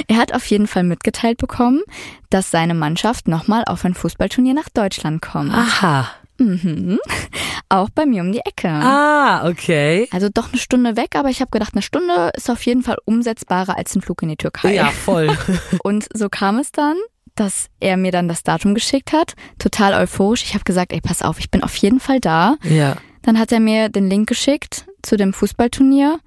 Er 0.07 0.17
hat 0.17 0.33
auf 0.33 0.45
jeden 0.47 0.67
Fall 0.67 0.83
mitgeteilt 0.83 1.37
bekommen, 1.37 1.81
dass 2.29 2.51
seine 2.51 2.73
Mannschaft 2.73 3.29
nochmal 3.29 3.63
auf 3.65 3.85
ein 3.85 3.93
Fußballturnier 3.93 4.53
nach 4.53 4.67
Deutschland 4.67 5.21
kommt. 5.21 5.53
Aha. 5.53 6.09
Mhm. 6.37 6.99
Auch 7.69 7.89
bei 7.89 8.05
mir 8.05 8.21
um 8.21 8.31
die 8.31 8.39
Ecke. 8.39 8.69
Ah, 8.69 9.47
okay. 9.47 10.07
Also 10.11 10.29
doch 10.33 10.49
eine 10.49 10.59
Stunde 10.59 10.97
weg, 10.97 11.15
aber 11.15 11.29
ich 11.29 11.41
habe 11.41 11.51
gedacht, 11.51 11.73
eine 11.73 11.81
Stunde 11.81 12.31
ist 12.35 12.49
auf 12.49 12.65
jeden 12.65 12.83
Fall 12.83 12.97
umsetzbarer 13.05 13.77
als 13.77 13.95
ein 13.95 14.01
Flug 14.01 14.21
in 14.21 14.29
die 14.29 14.35
Türkei. 14.35 14.73
Ja, 14.75 14.87
voll. 14.89 15.35
Und 15.83 16.07
so 16.13 16.29
kam 16.29 16.59
es 16.59 16.71
dann, 16.71 16.95
dass 17.35 17.67
er 17.79 17.97
mir 17.97 18.11
dann 18.11 18.27
das 18.27 18.43
Datum 18.43 18.75
geschickt 18.75 19.13
hat. 19.13 19.33
Total 19.59 19.93
euphorisch. 19.93 20.43
Ich 20.43 20.53
habe 20.53 20.63
gesagt, 20.63 20.93
ey, 20.93 21.01
pass 21.01 21.21
auf, 21.21 21.39
ich 21.39 21.49
bin 21.51 21.63
auf 21.63 21.75
jeden 21.77 21.99
Fall 21.99 22.19
da. 22.19 22.57
ja. 22.63 22.97
Dann 23.21 23.39
hat 23.39 23.51
er 23.51 23.59
mir 23.59 23.89
den 23.89 24.07
Link 24.07 24.29
geschickt 24.29 24.85
zu 25.01 25.17
dem 25.17 25.33
Fußballturnier. 25.33 26.19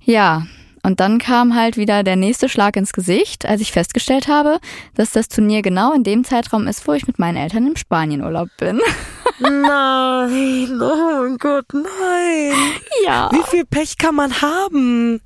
Ja, 0.00 0.46
und 0.82 1.00
dann 1.00 1.18
kam 1.18 1.54
halt 1.54 1.76
wieder 1.76 2.02
der 2.02 2.16
nächste 2.16 2.48
Schlag 2.48 2.76
ins 2.76 2.92
Gesicht, 2.92 3.44
als 3.44 3.60
ich 3.60 3.72
festgestellt 3.72 4.28
habe, 4.28 4.60
dass 4.94 5.10
das 5.10 5.28
Turnier 5.28 5.60
genau 5.62 5.92
in 5.92 6.04
dem 6.04 6.24
Zeitraum 6.24 6.66
ist, 6.66 6.86
wo 6.86 6.92
ich 6.92 7.06
mit 7.06 7.18
meinen 7.18 7.36
Eltern 7.36 7.66
im 7.66 7.76
Spanienurlaub 7.76 8.48
bin. 8.58 8.80
Nein, 9.40 10.80
oh 10.82 11.22
mein 11.22 11.38
Gott, 11.38 11.64
nein. 11.72 12.52
Ja. 13.06 13.30
Wie 13.32 13.42
viel 13.48 13.64
Pech 13.64 13.96
kann 13.98 14.14
man 14.14 14.42
haben? 14.42 15.20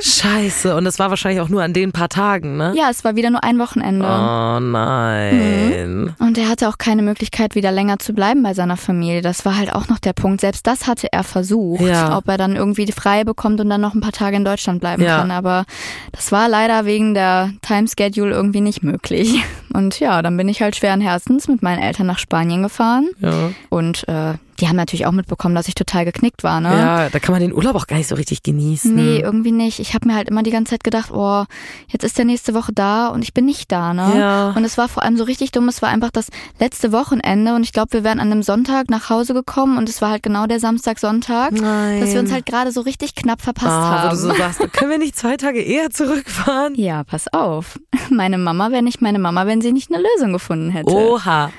Scheiße. 0.00 0.74
Und 0.74 0.84
das 0.84 0.98
war 0.98 1.10
wahrscheinlich 1.10 1.40
auch 1.40 1.48
nur 1.48 1.62
an 1.62 1.72
den 1.72 1.92
paar 1.92 2.08
Tagen, 2.08 2.56
ne? 2.56 2.72
Ja, 2.76 2.90
es 2.90 3.04
war 3.04 3.14
wieder 3.16 3.30
nur 3.30 3.44
ein 3.44 3.58
Wochenende. 3.58 4.04
Oh 4.04 4.58
nein. 4.60 6.14
Und 6.18 6.38
er 6.38 6.48
hatte 6.48 6.68
auch 6.68 6.78
keine 6.78 7.02
Möglichkeit, 7.02 7.54
wieder 7.54 7.70
länger 7.70 7.98
zu 7.98 8.12
bleiben 8.12 8.42
bei 8.42 8.54
seiner 8.54 8.76
Familie. 8.76 9.22
Das 9.22 9.44
war 9.44 9.56
halt 9.56 9.72
auch 9.72 9.88
noch 9.88 9.98
der 10.00 10.12
Punkt. 10.12 10.40
Selbst 10.40 10.66
das 10.66 10.86
hatte 10.88 11.12
er 11.12 11.22
versucht, 11.24 11.82
Ja. 11.82 12.16
ob 12.18 12.28
er 12.28 12.38
dann 12.38 12.56
irgendwie 12.56 12.90
frei 12.90 13.22
bekommt 13.24 13.60
und 13.60 13.70
dann 13.70 13.80
noch 13.80 13.94
ein 13.94 14.00
paar 14.00 14.12
Tage 14.12 14.36
in 14.36 14.44
Deutschland 14.44 14.80
bleiben 14.80 15.02
Ja. 15.02 15.18
kann. 15.18 15.30
Aber 15.30 15.64
das 16.10 16.32
war 16.32 16.48
leider 16.48 16.84
wegen 16.84 17.14
der 17.14 17.50
Timeschedule 17.62 18.32
irgendwie 18.34 18.60
nicht 18.60 18.82
möglich. 18.82 19.42
Und 19.72 20.00
ja, 20.00 20.20
dann 20.20 20.36
bin 20.36 20.48
ich 20.48 20.60
halt 20.62 20.76
schweren 20.76 21.00
Herzens 21.00 21.48
mit 21.48 21.62
meinen 21.62 21.80
Eltern 21.82 22.06
nach 22.06 22.18
Spanien 22.18 22.62
gefahren. 22.62 23.08
Ja. 23.20 23.51
Und 23.68 24.06
äh, 24.08 24.34
die 24.60 24.68
haben 24.68 24.76
natürlich 24.76 25.06
auch 25.06 25.12
mitbekommen, 25.12 25.54
dass 25.54 25.66
ich 25.66 25.74
total 25.74 26.04
geknickt 26.04 26.44
war, 26.44 26.60
ne? 26.60 26.68
ja, 26.68 27.10
da 27.10 27.18
kann 27.18 27.32
man 27.32 27.40
den 27.40 27.52
Urlaub 27.52 27.74
auch 27.74 27.86
gar 27.86 27.96
nicht 27.96 28.08
so 28.08 28.14
richtig 28.14 28.42
genießen. 28.42 28.94
Nee, 28.94 29.18
irgendwie 29.18 29.50
nicht. 29.50 29.80
Ich 29.80 29.94
habe 29.94 30.06
mir 30.06 30.14
halt 30.14 30.28
immer 30.28 30.42
die 30.44 30.52
ganze 30.52 30.70
Zeit 30.70 30.84
gedacht, 30.84 31.10
oh, 31.12 31.44
jetzt 31.88 32.04
ist 32.04 32.16
der 32.16 32.24
nächste 32.24 32.54
Woche 32.54 32.72
da 32.72 33.08
und 33.08 33.22
ich 33.22 33.34
bin 33.34 33.44
nicht 33.44 33.72
da, 33.72 33.92
ne? 33.92 34.12
Ja. 34.16 34.50
Und 34.50 34.64
es 34.64 34.78
war 34.78 34.88
vor 34.88 35.02
allem 35.02 35.16
so 35.16 35.24
richtig 35.24 35.50
dumm. 35.50 35.68
Es 35.68 35.82
war 35.82 35.88
einfach 35.88 36.10
das 36.12 36.28
letzte 36.60 36.92
Wochenende 36.92 37.54
und 37.56 37.64
ich 37.64 37.72
glaube, 37.72 37.92
wir 37.92 38.04
wären 38.04 38.20
an 38.20 38.30
einem 38.30 38.42
Sonntag 38.42 38.88
nach 38.88 39.10
Hause 39.10 39.34
gekommen 39.34 39.78
und 39.78 39.88
es 39.88 40.00
war 40.00 40.10
halt 40.10 40.22
genau 40.22 40.46
der 40.46 40.60
Samstag, 40.60 41.00
Sonntag, 41.00 41.52
Nein. 41.52 42.00
dass 42.00 42.12
wir 42.12 42.20
uns 42.20 42.30
halt 42.30 42.46
gerade 42.46 42.70
so 42.70 42.82
richtig 42.82 43.14
knapp 43.14 43.40
verpasst 43.40 43.66
ah, 43.68 43.90
wo 43.90 43.98
haben. 43.98 44.10
du 44.10 44.16
so 44.16 44.34
sagst, 44.34 44.72
können 44.72 44.90
wir 44.90 44.98
nicht 44.98 45.16
zwei 45.16 45.36
Tage 45.36 45.60
eher 45.60 45.90
zurückfahren? 45.90 46.74
ja, 46.76 47.02
pass 47.04 47.26
auf. 47.32 47.80
Meine 48.10 48.38
Mama 48.38 48.70
wäre 48.70 48.82
nicht 48.82 49.00
meine 49.00 49.18
Mama, 49.18 49.46
wenn 49.46 49.60
sie 49.60 49.72
nicht 49.72 49.92
eine 49.92 50.02
Lösung 50.02 50.32
gefunden 50.32 50.70
hätte. 50.70 50.90
Oha. 50.90 51.50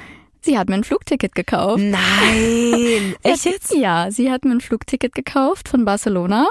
Sie 0.43 0.57
hat 0.57 0.67
mir 0.67 0.75
ein 0.75 0.83
Flugticket 0.83 1.35
gekauft. 1.35 1.81
Nein. 1.81 3.15
Echt 3.23 3.45
Ja, 3.45 3.51
jetzt? 3.51 3.73
Ja, 3.73 4.11
sie 4.11 4.29
hat 4.31 4.43
mir 4.43 4.51
ein 4.51 4.61
Flugticket 4.61 5.15
gekauft 5.15 5.69
von 5.69 5.85
Barcelona 5.85 6.47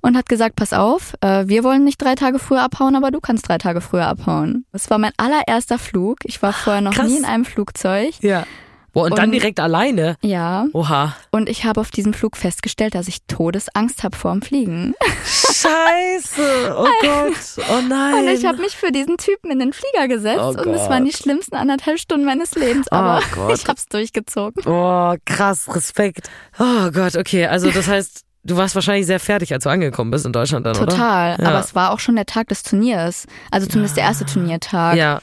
und 0.00 0.16
hat 0.16 0.28
gesagt, 0.28 0.56
pass 0.56 0.72
auf, 0.72 1.14
äh, 1.20 1.46
wir 1.46 1.62
wollen 1.62 1.84
nicht 1.84 2.00
drei 2.00 2.14
Tage 2.14 2.38
früher 2.38 2.62
abhauen, 2.62 2.96
aber 2.96 3.10
du 3.10 3.20
kannst 3.20 3.48
drei 3.48 3.58
Tage 3.58 3.80
früher 3.82 4.06
abhauen. 4.06 4.64
Das 4.72 4.88
war 4.88 4.98
mein 4.98 5.12
allererster 5.18 5.78
Flug. 5.78 6.18
Ich 6.24 6.40
war 6.42 6.52
vorher 6.52 6.80
noch 6.80 6.94
krass. 6.94 7.08
nie 7.08 7.18
in 7.18 7.24
einem 7.26 7.44
Flugzeug. 7.44 8.14
Ja. 8.20 8.46
Boah, 8.94 9.04
und, 9.04 9.18
dann 9.18 9.26
Und- 9.26 9.32
direkt 9.32 9.60
alleine. 9.60 10.16
Ja, 10.22 10.66
Oha. 10.72 11.14
und 11.32 11.48
ich 11.48 11.64
habe 11.64 11.80
auf 11.80 11.90
diesem 11.90 12.14
Flug 12.14 12.36
festgestellt, 12.36 12.94
dass 12.94 13.08
ich 13.08 13.18
Todesangst 13.26 14.02
habe 14.04 14.16
vor 14.16 14.32
dem 14.32 14.40
Fliegen. 14.42 14.94
Scheiße. 15.24 16.74
Oh 16.76 16.86
Gott. 17.02 17.66
Oh 17.70 17.80
nein. 17.88 18.14
Und 18.24 18.28
ich 18.28 18.44
habe 18.44 18.58
mich 18.58 18.76
für 18.76 18.90
diesen 18.92 19.16
Typen 19.16 19.50
in 19.50 19.58
den 19.58 19.72
Flieger 19.72 20.08
gesetzt 20.08 20.40
Oh 20.42 20.48
und 20.48 20.58
es 20.74 20.82
Gott. 20.82 20.90
waren 20.90 21.04
die 21.04 21.12
schlimmsten 21.12 21.54
anderthalb 21.54 21.98
Stunden 21.98 22.24
meines 22.26 22.54
Lebens, 22.54 22.88
aber 22.90 23.20
Oh 23.36 23.48
ich 23.52 23.64
habe 23.66 23.76
es 23.76 23.86
durchgezogen. 23.86 24.62
Oh, 24.66 25.14
krass, 25.24 25.66
Respekt. 25.74 26.28
Oh 26.58 26.90
Gott, 26.90 27.16
okay. 27.16 27.46
Also 27.46 27.70
das 27.70 27.86
heißt, 27.88 28.22
du 28.44 28.56
warst 28.56 28.74
wahrscheinlich 28.74 29.06
sehr 29.06 29.20
fertig, 29.20 29.52
als 29.52 29.64
du 29.64 29.70
angekommen 29.70 30.10
bist 30.10 30.26
in 30.26 30.32
Deutschland 30.32 30.66
dann, 30.66 30.76
oder? 30.76 30.86
Total, 30.86 31.38
Ja. 31.40 31.48
aber 31.48 31.60
es 31.60 31.74
war 31.74 31.92
auch 31.92 31.98
schon 32.00 32.16
der 32.16 32.26
Tag 32.26 32.48
des 32.48 32.62
Turniers, 32.62 33.26
also 33.50 33.66
zumindest 33.66 33.96
der 33.96 34.04
erste 34.04 34.24
Turniertag. 34.26 34.96
Ja. 34.96 35.20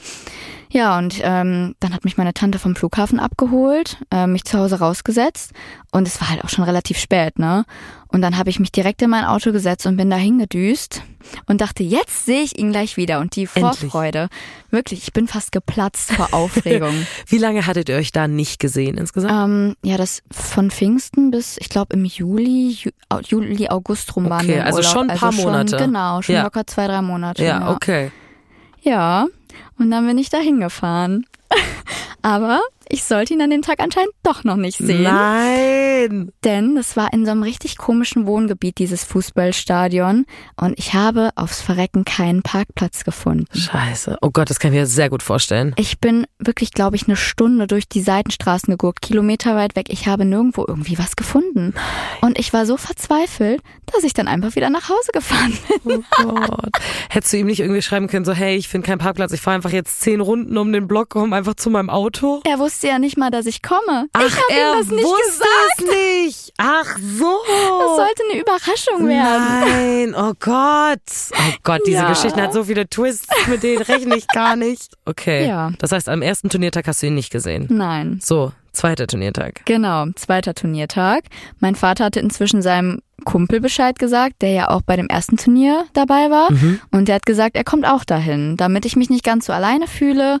Ja, 0.74 0.96
und 0.96 1.20
ähm, 1.22 1.74
dann 1.80 1.92
hat 1.92 2.04
mich 2.04 2.16
meine 2.16 2.32
Tante 2.32 2.58
vom 2.58 2.74
Flughafen 2.74 3.20
abgeholt, 3.20 3.98
äh, 4.10 4.26
mich 4.26 4.44
zu 4.44 4.58
Hause 4.58 4.78
rausgesetzt 4.78 5.52
und 5.90 6.08
es 6.08 6.18
war 6.18 6.30
halt 6.30 6.42
auch 6.44 6.48
schon 6.48 6.64
relativ 6.64 6.98
spät, 6.98 7.38
ne? 7.38 7.66
Und 8.08 8.22
dann 8.22 8.38
habe 8.38 8.48
ich 8.48 8.58
mich 8.58 8.72
direkt 8.72 9.02
in 9.02 9.10
mein 9.10 9.24
Auto 9.26 9.52
gesetzt 9.52 9.84
und 9.86 9.98
bin 9.98 10.08
da 10.08 10.16
hingedüst 10.16 11.02
und 11.46 11.60
dachte, 11.60 11.82
jetzt 11.82 12.24
sehe 12.24 12.40
ich 12.42 12.58
ihn 12.58 12.70
gleich 12.72 12.96
wieder 12.96 13.20
und 13.20 13.36
die 13.36 13.48
Endlich. 13.54 13.90
Vorfreude, 13.92 14.28
wirklich, 14.70 15.02
ich 15.02 15.12
bin 15.12 15.28
fast 15.28 15.52
geplatzt 15.52 16.12
vor 16.12 16.28
Aufregung. 16.32 17.06
Wie 17.26 17.38
lange 17.38 17.66
hattet 17.66 17.90
ihr 17.90 17.96
euch 17.96 18.10
da 18.12 18.26
nicht 18.26 18.58
gesehen 18.58 18.96
insgesamt? 18.96 19.32
ähm, 19.34 19.76
ja, 19.82 19.98
das 19.98 20.22
von 20.30 20.70
Pfingsten 20.70 21.30
bis, 21.30 21.58
ich 21.58 21.68
glaube, 21.68 21.94
im 21.94 22.06
Juli, 22.06 22.70
Ju, 22.70 22.90
Juli, 23.26 23.68
August 23.68 24.16
rum 24.16 24.30
waren 24.30 24.46
Okay, 24.46 24.48
wir 24.54 24.60
im 24.60 24.66
also 24.66 24.78
Urlaub. 24.78 24.92
schon 24.92 25.10
ein 25.10 25.18
paar 25.18 25.32
schon, 25.32 25.44
Monate. 25.44 25.76
Genau, 25.76 26.22
schon 26.22 26.34
Ja. 26.34 26.42
locker 26.44 26.66
zwei, 26.66 26.86
drei 26.86 27.02
Monate. 27.02 27.44
ja, 27.44 27.70
okay. 27.70 28.10
Ja, 28.84 29.26
und 29.82 29.90
dann 29.90 30.06
bin 30.06 30.18
ich 30.18 30.30
da 30.30 30.38
hingefahren. 30.38 31.26
Aber 32.22 32.60
ich 32.92 33.04
sollte 33.04 33.32
ihn 33.32 33.40
an 33.40 33.48
dem 33.48 33.62
Tag 33.62 33.80
anscheinend 33.80 34.12
doch 34.22 34.44
noch 34.44 34.56
nicht 34.56 34.76
sehen. 34.76 35.04
Nein. 35.04 36.30
Denn 36.44 36.76
das 36.76 36.94
war 36.94 37.10
in 37.14 37.24
so 37.24 37.30
einem 37.30 37.42
richtig 37.42 37.78
komischen 37.78 38.26
Wohngebiet, 38.26 38.76
dieses 38.76 39.02
Fußballstadion. 39.04 40.26
Und 40.56 40.78
ich 40.78 40.92
habe 40.92 41.30
aufs 41.34 41.62
Verrecken 41.62 42.04
keinen 42.04 42.42
Parkplatz 42.42 43.04
gefunden. 43.04 43.46
Scheiße. 43.56 44.18
Oh 44.20 44.28
Gott, 44.30 44.50
das 44.50 44.60
kann 44.60 44.72
ich 44.72 44.78
mir 44.78 44.86
sehr 44.86 45.08
gut 45.08 45.22
vorstellen. 45.22 45.72
Ich 45.78 46.00
bin 46.00 46.26
wirklich, 46.38 46.72
glaube 46.72 46.96
ich, 46.96 47.08
eine 47.08 47.16
Stunde 47.16 47.66
durch 47.66 47.88
die 47.88 48.02
Seitenstraßen 48.02 48.70
gegurkt, 48.70 49.00
Kilometer 49.00 49.56
weit 49.56 49.74
weg. 49.74 49.86
Ich 49.88 50.06
habe 50.06 50.26
nirgendwo 50.26 50.66
irgendwie 50.68 50.98
was 50.98 51.16
gefunden. 51.16 51.72
Und 52.20 52.38
ich 52.38 52.52
war 52.52 52.66
so 52.66 52.76
verzweifelt, 52.76 53.62
dass 53.86 54.04
ich 54.04 54.12
dann 54.12 54.28
einfach 54.28 54.54
wieder 54.54 54.68
nach 54.68 54.90
Hause 54.90 55.12
gefahren 55.14 55.56
bin. 55.82 56.04
Oh 56.22 56.34
Gott. 56.34 56.72
Hättest 57.08 57.32
du 57.32 57.38
ihm 57.38 57.46
nicht 57.46 57.60
irgendwie 57.60 57.80
schreiben 57.80 58.08
können, 58.08 58.26
so, 58.26 58.34
hey, 58.34 58.56
ich 58.56 58.68
finde 58.68 58.86
keinen 58.86 58.98
Parkplatz, 58.98 59.32
ich 59.32 59.40
fahre 59.40 59.54
einfach 59.54 59.72
jetzt 59.72 60.02
zehn 60.02 60.20
Runden 60.20 60.58
um 60.58 60.74
den 60.74 60.86
Block, 60.86 61.08
komm 61.08 61.32
einfach 61.32 61.54
zu 61.54 61.70
meinem 61.70 61.88
Auto? 61.88 62.42
Er 62.44 62.58
wusste 62.58 62.81
ja 62.88 62.98
nicht 62.98 63.16
mal, 63.16 63.30
dass 63.30 63.46
ich 63.46 63.62
komme. 63.62 64.06
Ach, 64.12 64.26
ich 64.26 64.32
habe 64.34 64.44
er 64.50 64.72
ihm 64.72 64.78
das 64.78 64.88
nicht 64.88 65.04
wusste 65.04 65.38
gesagt. 65.38 65.78
es 65.78 65.84
nicht. 65.86 66.52
Ach 66.58 66.98
so. 66.98 67.38
Das 67.80 67.96
sollte 67.96 68.22
eine 68.30 68.40
Überraschung 68.40 69.08
werden. 69.08 70.12
Nein, 70.12 70.14
oh 70.16 70.32
Gott. 70.38 71.00
Oh 71.32 71.54
Gott, 71.62 71.80
diese 71.86 71.98
Ja. 71.98 72.08
Geschichte 72.08 72.40
hat 72.42 72.52
so 72.52 72.64
viele 72.64 72.88
Twists, 72.88 73.26
mit 73.48 73.62
denen 73.62 73.82
rechne 73.82 74.16
ich 74.16 74.26
gar 74.28 74.56
nicht. 74.56 74.94
Okay. 75.04 75.46
Ja. 75.48 75.70
Das 75.78 75.92
heißt, 75.92 76.08
am 76.08 76.22
ersten 76.22 76.48
Turniertag 76.48 76.86
hast 76.88 77.02
du 77.02 77.06
ihn 77.06 77.14
nicht 77.14 77.30
gesehen. 77.30 77.66
Nein. 77.70 78.20
So, 78.22 78.52
zweiter 78.72 79.06
Turniertag. 79.06 79.62
Genau, 79.64 80.06
zweiter 80.16 80.54
Turniertag. 80.54 81.24
Mein 81.60 81.74
Vater 81.74 82.04
hatte 82.04 82.20
inzwischen 82.20 82.62
seinem 82.62 83.00
Kumpel 83.24 83.60
Bescheid 83.60 83.98
gesagt, 84.00 84.42
der 84.42 84.50
ja 84.50 84.68
auch 84.70 84.82
bei 84.82 84.96
dem 84.96 85.06
ersten 85.06 85.36
Turnier 85.36 85.84
dabei 85.92 86.28
war. 86.30 86.48
Und 86.90 87.06
der 87.06 87.14
hat 87.16 87.26
gesagt, 87.26 87.54
er 87.56 87.62
kommt 87.62 87.86
auch 87.86 88.02
dahin, 88.04 88.56
damit 88.56 88.84
ich 88.84 88.96
mich 88.96 89.10
nicht 89.10 89.24
ganz 89.24 89.46
so 89.46 89.52
alleine 89.52 89.86
fühle, 89.86 90.40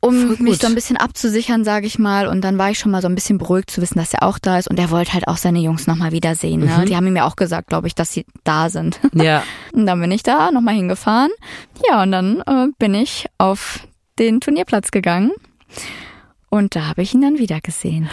um 0.00 0.36
mich 0.38 0.58
so 0.58 0.66
ein 0.66 0.74
bisschen 0.74 0.96
abzusichern, 0.96 1.64
sage 1.64 1.86
ich 1.86 1.98
mal. 1.98 2.26
Und 2.26 2.40
dann 2.42 2.56
war 2.58 2.70
ich 2.70 2.78
schon 2.78 2.90
mal 2.90 3.02
so 3.02 3.08
ein 3.08 3.14
bisschen 3.14 3.38
beruhigt 3.38 3.70
zu 3.70 3.82
wissen, 3.82 3.98
dass 3.98 4.14
er 4.14 4.22
auch 4.22 4.38
da 4.38 4.58
ist. 4.58 4.68
Und 4.68 4.78
er 4.78 4.90
wollte 4.90 5.12
halt 5.12 5.28
auch 5.28 5.36
seine 5.36 5.60
Jungs 5.60 5.86
nochmal 5.86 6.12
wiedersehen. 6.12 6.60
Ne? 6.60 6.84
Die 6.86 6.96
haben 6.96 7.06
ihm 7.06 7.16
ja 7.16 7.26
auch 7.26 7.36
gesagt, 7.36 7.68
glaube 7.68 7.86
ich, 7.86 7.94
dass 7.94 8.12
sie 8.12 8.24
da 8.44 8.68
sind. 8.70 8.98
Ja. 9.12 9.42
Und 9.72 9.84
dann 9.84 10.00
bin 10.00 10.10
ich 10.12 10.22
da 10.22 10.50
nochmal 10.50 10.74
hingefahren. 10.74 11.30
Ja, 11.86 12.02
und 12.02 12.12
dann 12.12 12.40
äh, 12.46 12.68
bin 12.78 12.94
ich 12.94 13.26
auf 13.36 13.80
den 14.18 14.40
Turnierplatz 14.40 14.90
gegangen. 14.92 15.32
Und 16.48 16.74
da 16.74 16.86
habe 16.86 17.02
ich 17.02 17.12
ihn 17.12 17.20
dann 17.20 17.38
wieder 17.38 17.60
gesehen. 17.60 18.08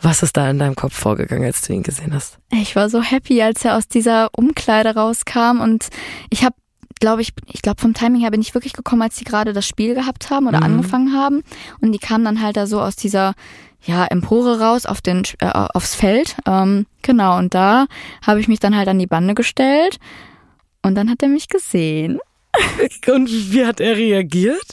Was 0.00 0.22
ist 0.22 0.36
da 0.36 0.50
in 0.50 0.58
deinem 0.58 0.74
Kopf 0.74 0.94
vorgegangen, 0.94 1.44
als 1.44 1.62
du 1.62 1.72
ihn 1.72 1.82
gesehen 1.82 2.14
hast? 2.14 2.38
Ich 2.50 2.74
war 2.74 2.88
so 2.88 3.02
happy, 3.02 3.42
als 3.42 3.64
er 3.64 3.76
aus 3.76 3.88
dieser 3.88 4.30
Umkleide 4.32 4.94
rauskam 4.94 5.60
und 5.60 5.88
ich 6.30 6.44
habe 6.44 6.56
glaube 7.02 7.20
ich, 7.20 7.32
ich 7.52 7.62
glaube 7.62 7.80
vom 7.80 7.94
Timing 7.94 8.20
her 8.20 8.30
bin 8.30 8.40
ich 8.40 8.54
wirklich 8.54 8.72
gekommen, 8.72 9.02
als 9.02 9.16
die 9.16 9.24
gerade 9.24 9.52
das 9.52 9.66
Spiel 9.66 9.94
gehabt 9.94 10.30
haben 10.30 10.46
oder 10.46 10.62
angefangen 10.62 11.12
haben 11.12 11.42
und 11.80 11.90
die 11.90 11.98
kamen 11.98 12.24
dann 12.24 12.40
halt 12.40 12.56
da 12.56 12.66
so 12.68 12.80
aus 12.80 12.94
dieser 12.94 13.34
ja 13.84 14.04
Empore 14.06 14.60
raus 14.60 14.86
auf 14.86 15.00
den 15.00 15.24
äh, 15.40 15.46
aufs 15.46 15.96
Feld, 15.96 16.36
ähm, 16.46 16.86
genau 17.02 17.38
und 17.38 17.54
da 17.54 17.86
habe 18.24 18.38
ich 18.38 18.46
mich 18.46 18.60
dann 18.60 18.76
halt 18.76 18.86
an 18.86 19.00
die 19.00 19.08
Bande 19.08 19.34
gestellt 19.34 19.98
und 20.82 20.94
dann 20.94 21.10
hat 21.10 21.22
er 21.22 21.28
mich 21.28 21.48
gesehen. 21.48 22.20
Und 23.08 23.30
wie 23.30 23.64
hat 23.64 23.80
er 23.80 23.96
reagiert? 23.96 24.66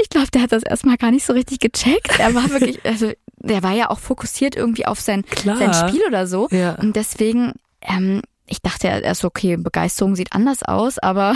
Ich 0.00 0.08
glaube, 0.08 0.28
der 0.32 0.40
hat 0.40 0.52
das 0.52 0.62
erstmal 0.62 0.96
gar 0.96 1.10
nicht 1.10 1.26
so 1.26 1.34
richtig 1.34 1.58
gecheckt. 1.58 2.18
Er 2.18 2.34
war 2.34 2.48
wirklich, 2.48 2.80
also 2.86 3.12
der 3.36 3.62
war 3.62 3.72
ja 3.72 3.90
auch 3.90 3.98
fokussiert 3.98 4.56
irgendwie 4.56 4.86
auf 4.86 4.98
sein, 4.98 5.26
Klar. 5.26 5.58
sein 5.58 5.74
Spiel 5.74 6.00
oder 6.06 6.26
so. 6.26 6.48
Ja. 6.50 6.76
Und 6.76 6.96
deswegen, 6.96 7.52
ähm, 7.82 8.22
ich 8.46 8.62
dachte 8.62 8.88
erst, 8.88 9.24
okay, 9.24 9.56
Begeisterung 9.56 10.16
sieht 10.16 10.32
anders 10.32 10.62
aus, 10.62 10.98
aber 10.98 11.34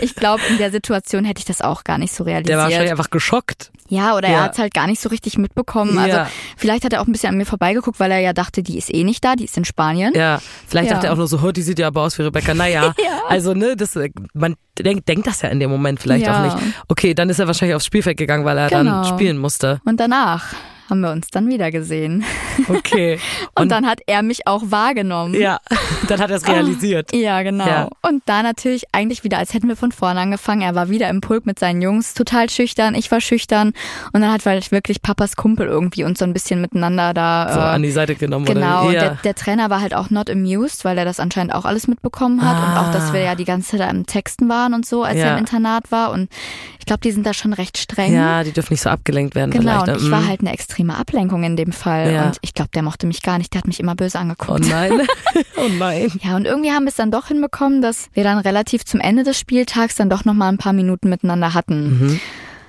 ich 0.00 0.14
glaube, 0.14 0.42
in 0.50 0.58
der 0.58 0.70
Situation 0.70 1.24
hätte 1.24 1.38
ich 1.40 1.44
das 1.44 1.60
auch 1.60 1.84
gar 1.84 1.98
nicht 1.98 2.12
so 2.14 2.24
realisiert. 2.24 2.48
Der 2.48 2.56
war 2.58 2.64
wahrscheinlich 2.64 2.90
einfach 2.90 3.10
geschockt. 3.10 3.70
Ja, 3.88 4.16
oder 4.16 4.28
Ja. 4.28 4.34
er 4.38 4.42
hat 4.44 4.52
es 4.54 4.58
halt 4.58 4.72
gar 4.74 4.86
nicht 4.86 5.00
so 5.00 5.08
richtig 5.10 5.36
mitbekommen. 5.38 5.98
Also 5.98 6.16
Ja. 6.16 6.30
vielleicht 6.56 6.84
hat 6.84 6.92
er 6.92 7.02
auch 7.02 7.06
ein 7.06 7.12
bisschen 7.12 7.28
an 7.30 7.36
mir 7.36 7.44
vorbeigeguckt, 7.44 8.00
weil 8.00 8.10
er 8.10 8.18
ja 8.18 8.32
dachte, 8.32 8.62
die 8.62 8.78
ist 8.78 8.92
eh 8.92 9.04
nicht 9.04 9.24
da, 9.24 9.36
die 9.36 9.44
ist 9.44 9.56
in 9.56 9.64
Spanien. 9.64 10.12
Ja, 10.14 10.40
vielleicht 10.66 10.88
Ja. 10.88 10.94
dachte 10.94 11.08
er 11.08 11.12
auch 11.12 11.16
nur 11.18 11.28
so, 11.28 11.38
"Oh, 11.42 11.52
die 11.52 11.62
sieht 11.62 11.78
ja 11.78 11.88
aber 11.88 12.02
aus 12.02 12.18
wie 12.18 12.22
Rebecca. 12.22 12.54
Naja, 12.54 12.94
Ja. 12.98 13.20
also 13.28 13.52
ne, 13.54 13.76
das, 13.76 13.94
man 14.32 14.56
denkt, 14.78 15.08
denkt 15.08 15.26
das 15.26 15.42
ja 15.42 15.50
in 15.50 15.60
dem 15.60 15.70
Moment 15.70 16.00
vielleicht 16.00 16.28
auch 16.28 16.42
nicht. 16.44 16.56
Okay, 16.88 17.14
dann 17.14 17.28
ist 17.28 17.38
er 17.38 17.46
wahrscheinlich 17.46 17.76
aufs 17.76 17.86
Spielfeld 17.86 18.16
gegangen, 18.16 18.44
weil 18.44 18.58
er 18.58 18.68
Genau. 18.68 19.02
dann 19.02 19.04
spielen 19.04 19.38
musste. 19.38 19.80
Und 19.84 20.00
danach 20.00 20.46
haben 20.90 21.00
wir 21.00 21.10
uns 21.12 21.28
dann 21.28 21.48
wieder 21.48 21.70
gesehen. 21.70 22.24
Okay. 22.68 23.18
Und, 23.58 23.70
dann 23.70 23.86
hat 23.86 24.00
er 24.06 24.22
mich 24.22 24.46
auch 24.46 24.62
wahrgenommen. 24.66 25.34
ja, 25.34 25.58
dann 26.08 26.20
hat 26.20 26.30
er 26.30 26.36
es 26.36 26.46
realisiert. 26.48 27.12
Ja, 27.14 27.42
genau. 27.42 27.66
Ja. 27.66 27.88
Und 28.02 28.22
da 28.26 28.42
natürlich 28.42 28.84
eigentlich 28.92 29.24
wieder, 29.24 29.38
als 29.38 29.54
hätten 29.54 29.68
wir 29.68 29.76
von 29.76 29.92
vorne 29.92 30.20
angefangen. 30.20 30.62
Er 30.62 30.74
war 30.74 30.88
wieder 30.90 31.08
im 31.08 31.20
Pulk 31.20 31.46
mit 31.46 31.58
seinen 31.58 31.80
Jungs, 31.82 32.14
total 32.14 32.50
schüchtern. 32.50 32.94
Ich 32.94 33.10
war 33.10 33.20
schüchtern. 33.20 33.72
Und 34.12 34.20
dann 34.20 34.30
hat 34.32 34.42
vielleicht 34.42 34.72
wirklich 34.72 35.00
Papas 35.02 35.36
Kumpel 35.36 35.66
irgendwie 35.66 36.04
uns 36.04 36.18
so 36.18 36.24
ein 36.24 36.32
bisschen 36.32 36.60
miteinander 36.60 37.14
da. 37.14 37.52
So 37.52 37.60
äh, 37.60 37.62
an 37.62 37.82
die 37.82 37.90
Seite 37.90 38.14
genommen 38.14 38.44
Genau, 38.44 38.86
und 38.88 38.92
ja. 38.92 39.00
der, 39.00 39.18
der 39.24 39.34
Trainer 39.34 39.70
war 39.70 39.80
halt 39.80 39.94
auch 39.94 40.10
not 40.10 40.28
amused, 40.30 40.84
weil 40.84 40.98
er 40.98 41.04
das 41.04 41.18
anscheinend 41.20 41.54
auch 41.54 41.64
alles 41.64 41.88
mitbekommen 41.88 42.42
hat 42.42 42.56
und 42.56 42.76
auch, 42.76 42.92
dass 42.92 43.12
wir 43.12 43.20
ja 43.20 43.34
die 43.34 43.44
ganze 43.44 43.72
Zeit 43.72 43.80
da 43.80 43.90
im 43.90 44.06
Texten 44.06 44.48
waren 44.48 44.74
und 44.74 44.84
so, 44.86 45.02
als 45.02 45.14
Ah. 45.16 45.18
Ja. 45.18 45.24
er 45.26 45.32
im 45.34 45.38
Internat 45.38 45.90
war. 45.90 46.10
Und 46.12 46.28
ich 46.78 46.86
glaube, 46.86 47.00
die 47.00 47.12
sind 47.12 47.24
da 47.26 47.32
schon 47.32 47.52
recht 47.52 47.78
streng. 47.78 48.14
ja, 48.14 48.44
die 48.44 48.52
dürfen 48.52 48.72
nicht 48.74 48.82
so 48.82 48.90
abgelenkt 48.90 49.34
werden 49.34 49.50
Genau, 49.50 49.80
vielleicht. 49.82 49.88
und 49.88 49.96
ich 49.96 50.02
ne? 50.04 50.10
war 50.10 50.26
halt 50.26 50.40
eine 50.40 50.52
extreme 50.74 50.96
Ablenkung 50.96 51.44
in 51.44 51.56
dem 51.56 51.70
Fall. 51.72 52.12
Ja. 52.12 52.26
Und 52.26 52.38
ich 52.40 52.52
glaube, 52.52 52.70
der 52.74 52.82
mochte 52.82 53.06
mich 53.06 53.22
gar 53.22 53.38
nicht. 53.38 53.52
Der 53.54 53.60
hat 53.60 53.66
mich 53.68 53.78
immer 53.78 53.94
böse 53.94 54.18
Oh 54.18 54.20
angeguckt. 54.22 54.68
nein. 54.68 54.92
oh 55.56 55.68
nein. 55.78 56.10
Ja, 56.20 56.34
und 56.34 56.46
irgendwie 56.46 56.72
haben 56.72 56.84
wir 56.84 56.88
es 56.88 56.96
dann 56.96 57.12
doch 57.12 57.28
hinbekommen, 57.28 57.80
dass 57.80 58.08
wir 58.12 58.24
dann 58.24 58.38
relativ 58.38 58.84
zum 58.84 58.98
Ende 59.00 59.22
des 59.22 59.38
Spieltags 59.38 59.94
dann 59.94 60.10
doch 60.10 60.24
nochmal 60.24 60.48
ein 60.50 60.58
paar 60.58 60.72
Minuten 60.72 61.08
miteinander 61.08 61.54
hatten. 61.54 61.98
Mhm. 62.00 62.20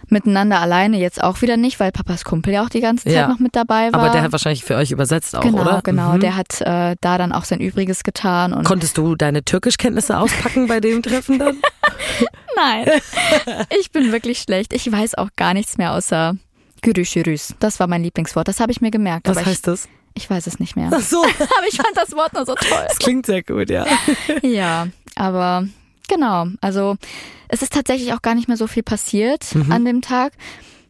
Miteinander 0.08 0.62
alleine 0.62 1.00
jetzt 1.00 1.24
auch 1.24 1.42
wieder 1.42 1.58
nicht, 1.58 1.80
weil 1.80 1.92
Papas 1.92 2.26
Kumpel 2.26 2.54
ja 2.54 2.64
auch 2.64 2.70
die 2.70 2.80
ganze 2.80 3.06
Zeit 3.06 3.14
Ja. 3.14 3.28
noch 3.28 3.40
mit 3.40 3.56
dabei 3.56 3.92
war. 3.92 4.00
Aber 4.02 4.10
der 4.12 4.22
hat 4.22 4.32
wahrscheinlich 4.32 4.64
für 4.64 4.76
euch 4.76 4.92
übersetzt 4.92 5.36
auch, 5.36 5.42
genau, 5.42 5.62
oder? 5.64 5.82
genau. 5.84 6.14
Mhm. 6.14 6.20
Der 6.20 6.36
hat 6.36 6.62
äh, 6.62 6.96
da 7.02 7.18
dann 7.18 7.32
auch 7.32 7.44
sein 7.44 7.60
Übriges 7.60 8.04
getan. 8.04 8.54
Und 8.54 8.66
Konntest 8.66 9.00
du 9.00 9.16
deine 9.16 9.44
Türkischkenntnisse 9.44 10.20
auspacken 10.20 10.68
bei 10.68 10.80
dem 10.80 11.02
Treffen 11.02 11.40
dann? 11.40 11.58
Nein, 12.56 12.86
ich 13.80 13.92
bin 13.92 14.12
wirklich 14.12 14.40
schlecht. 14.40 14.74
Ich 14.74 14.90
weiß 14.92 15.16
auch 15.16 15.30
gar 15.36 15.56
nichts 15.56 15.80
mehr 15.80 15.94
außer 15.94 16.36
Gürüşürüs. 16.86 17.56
Das 17.60 17.80
war 17.80 17.88
mein 17.88 18.04
Lieblingswort. 18.04 18.48
Das 18.48 18.60
habe 18.60 18.72
ich 18.72 18.80
mir 18.82 18.92
gemerkt. 18.92 19.28
Was 19.28 19.44
heißt 19.44 19.68
das? 19.68 19.88
ich, 20.14 20.24
ich 20.24 20.30
weiß 20.30 20.48
es 20.48 20.60
nicht 20.60 20.76
mehr. 20.76 20.92
Ach 20.94 21.02
so, 21.02 21.24
aber 21.24 21.68
ich 21.68 21.76
fand 21.76 21.96
das 21.96 22.12
Wort 22.14 22.34
nur 22.34 22.46
so 22.46 22.56
toll. 22.56 22.86
das 22.88 23.00
klingt 23.00 23.26
sehr 23.26 23.44
gut, 23.44 23.70
ja. 23.70 23.86
Ja, 24.44 24.88
aber 25.16 25.68
genau. 26.08 26.48
Also 26.62 26.98
es 27.48 27.62
ist 27.62 27.74
tatsächlich 27.74 28.14
auch 28.14 28.22
gar 28.22 28.36
nicht 28.36 28.48
mehr 28.48 28.58
so 28.58 28.68
viel 28.68 28.84
passiert 28.84 29.56
an 29.70 29.86
dem 29.86 30.02
Tag. 30.02 30.34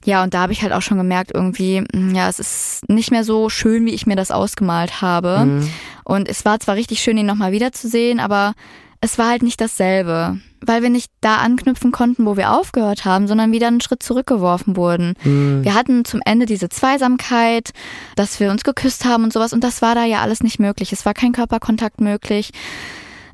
Ja, 0.04 0.22
und 0.22 0.34
da 0.36 0.42
habe 0.42 0.54
ich 0.54 0.62
halt 0.62 0.72
auch 0.72 0.84
schon 0.84 0.98
gemerkt, 0.98 1.32
irgendwie, 1.34 1.82
mm, 1.82 2.14
ja, 2.14 2.30
es 2.30 2.40
ist 2.40 2.88
nicht 2.88 3.10
mehr 3.10 3.24
so 3.24 3.50
schön, 3.50 3.86
wie 3.88 3.94
ich 3.94 4.06
mir 4.06 4.16
das 4.16 4.30
ausgemalt 4.30 5.02
habe. 5.02 5.66
Und 6.04 6.30
es 6.30 6.46
war 6.46 6.60
zwar 6.60 6.76
richtig 6.76 7.02
schön, 7.02 7.18
ihn 7.18 7.26
nochmal 7.26 7.52
wiederzusehen, 7.52 8.20
aber 8.20 8.54
es 9.02 9.18
war 9.18 9.30
halt 9.30 9.42
nicht 9.42 9.60
dasselbe. 9.60 10.40
Weil 10.66 10.82
wir 10.82 10.90
nicht 10.90 11.12
da 11.22 11.38
anknüpfen 11.38 11.92
konnten, 11.92 12.26
wo 12.26 12.38
wir 12.38 12.52
aufgehört 12.52 13.06
haben, 13.06 13.28
sondern 13.28 13.52
wieder 13.52 13.68
einen 13.68 13.82
Schritt 13.82 14.04
zurückgeworfen 14.04 14.76
wurden. 14.76 15.14
Wir 15.64 15.74
hatten 15.74 16.06
zum 16.06 16.22
Ende 16.26 16.46
diese 16.46 16.70
Zweisamkeit, 16.70 17.72
dass 18.16 18.40
wir 18.40 18.52
uns 18.52 18.64
geküsst 18.64 19.06
haben 19.06 19.24
und 19.24 19.34
sowas. 19.34 19.54
Und 19.54 19.64
das 19.64 19.82
war 19.82 19.96
da 19.96 20.06
ja 20.06 20.22
alles 20.22 20.42
nicht 20.44 20.60
möglich. 20.60 20.92
Es 20.92 21.06
war 21.06 21.14
kein 21.14 21.32
Körperkontakt 21.32 22.02
möglich. 22.02 22.52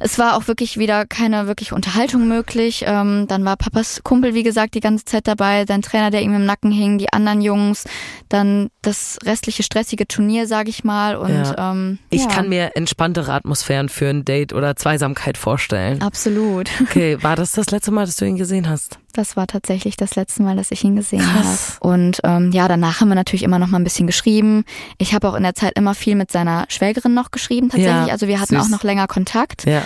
Es 0.04 0.18
war 0.20 0.36
auch 0.36 0.48
wirklich 0.48 0.78
wieder 0.78 1.06
keine 1.06 1.48
wirkliche 1.48 1.76
Unterhaltung 1.76 2.28
möglich. 2.28 2.84
Ähm, 2.88 3.26
dann 3.28 3.46
war 3.46 3.56
Papas 3.58 4.02
Kumpel, 4.04 4.34
wie 4.34 4.44
gesagt, 4.44 4.74
die 4.76 4.80
ganze 4.80 5.06
Zeit 5.06 5.28
dabei, 5.28 5.66
sein 5.68 5.82
Trainer, 5.82 6.10
der 6.12 6.22
ihm 6.22 6.34
im 6.34 6.46
Nacken 6.46 6.72
hing, 6.72 6.98
die 6.98 7.12
anderen 7.14 7.42
Jungs, 7.42 7.86
dann 8.30 8.70
das 8.82 9.20
restliche 9.24 9.64
stressige 9.64 10.08
Turnier, 10.08 10.48
sag 10.48 10.68
ich 10.68 10.84
mal. 10.84 11.16
Und 11.16 11.30
Ja. 11.32 11.72
ähm, 11.72 12.00
Ich 12.10 12.22
ja, 12.24 12.28
kann 12.28 12.50
mir 12.50 12.72
entspanntere 12.76 13.32
Atmosphären 13.34 13.90
für 13.90 14.08
ein 14.10 14.26
Date 14.26 14.54
oder 14.54 14.76
Zweisamkeit 14.76 15.38
vorstellen. 15.38 16.02
absolut. 16.02 16.70
Okay, 16.82 17.18
war 17.22 17.36
das 17.36 17.52
das 17.52 17.70
letzte 17.72 17.92
Mal, 17.92 18.06
dass 18.06 18.16
du 18.16 18.26
ihn 18.26 18.38
gesehen 18.38 18.68
hast? 18.70 18.98
Das 19.12 19.36
war 19.38 19.48
tatsächlich 19.48 19.98
das 19.98 20.16
letzte 20.16 20.44
Mal, 20.44 20.56
dass 20.56 20.72
ich 20.72 20.84
ihn 20.84 20.96
gesehen 20.96 21.26
habe. 21.34 21.48
Und 21.80 22.20
ähm, 22.24 22.52
ja, 22.52 22.68
danach 22.68 23.02
haben 23.02 23.10
wir 23.10 23.16
natürlich 23.16 23.44
immer 23.44 23.60
noch 23.60 23.68
mal 23.68 23.80
ein 23.80 23.84
bisschen 23.84 24.08
geschrieben. 24.08 24.64
Ich 24.98 25.14
habe 25.14 25.30
auch 25.30 25.36
in 25.36 25.44
der 25.44 25.56
Zeit 25.56 25.74
immer 25.78 25.96
viel 25.96 26.16
mit 26.16 26.32
seiner 26.32 26.66
Schwägerin 26.70 27.14
noch 27.14 27.32
geschrieben 27.32 27.70
tatsächlich. 27.70 28.08
Ja, 28.08 28.14
also 28.14 28.28
wir 28.28 28.40
hatten 28.40 28.56
süß. 28.56 28.66
auch 28.66 28.70
noch 28.70 28.84
länger 28.84 29.08
Kontakt. 29.08 29.66
Ja. 29.66 29.84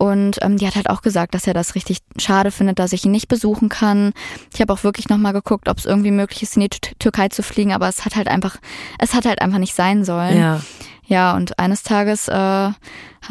Und 0.00 0.38
ähm, 0.42 0.58
die 0.58 0.66
hat 0.66 0.76
halt 0.76 0.88
auch 0.90 1.02
gesagt, 1.02 1.34
dass 1.34 1.48
er 1.48 1.54
das 1.54 1.74
richtig 1.74 1.98
schade 2.18 2.52
findet, 2.52 2.78
dass 2.78 2.92
ich 2.92 3.04
ihn 3.04 3.10
nicht 3.10 3.26
besuchen 3.26 3.68
kann. 3.68 4.12
Ich 4.54 4.60
habe 4.60 4.72
auch 4.72 4.84
wirklich 4.84 5.08
nochmal 5.08 5.32
geguckt, 5.32 5.68
ob 5.68 5.78
es 5.78 5.86
irgendwie 5.86 6.12
möglich 6.12 6.40
ist, 6.44 6.54
in 6.56 6.60
die 6.62 6.68
Tü- 6.68 6.92
Türkei 7.00 7.28
zu 7.30 7.42
fliegen, 7.42 7.72
aber 7.72 7.88
es 7.88 8.04
hat 8.04 8.14
halt 8.14 8.28
einfach, 8.28 8.58
es 9.00 9.12
hat 9.12 9.26
halt 9.26 9.42
einfach 9.42 9.58
nicht 9.58 9.74
sein 9.74 10.04
sollen. 10.04 10.38
Ja. 10.38 10.60
Ja, 11.04 11.34
und 11.34 11.58
eines 11.58 11.82
Tages 11.82 12.28
äh, 12.28 12.32
hat 12.32 12.76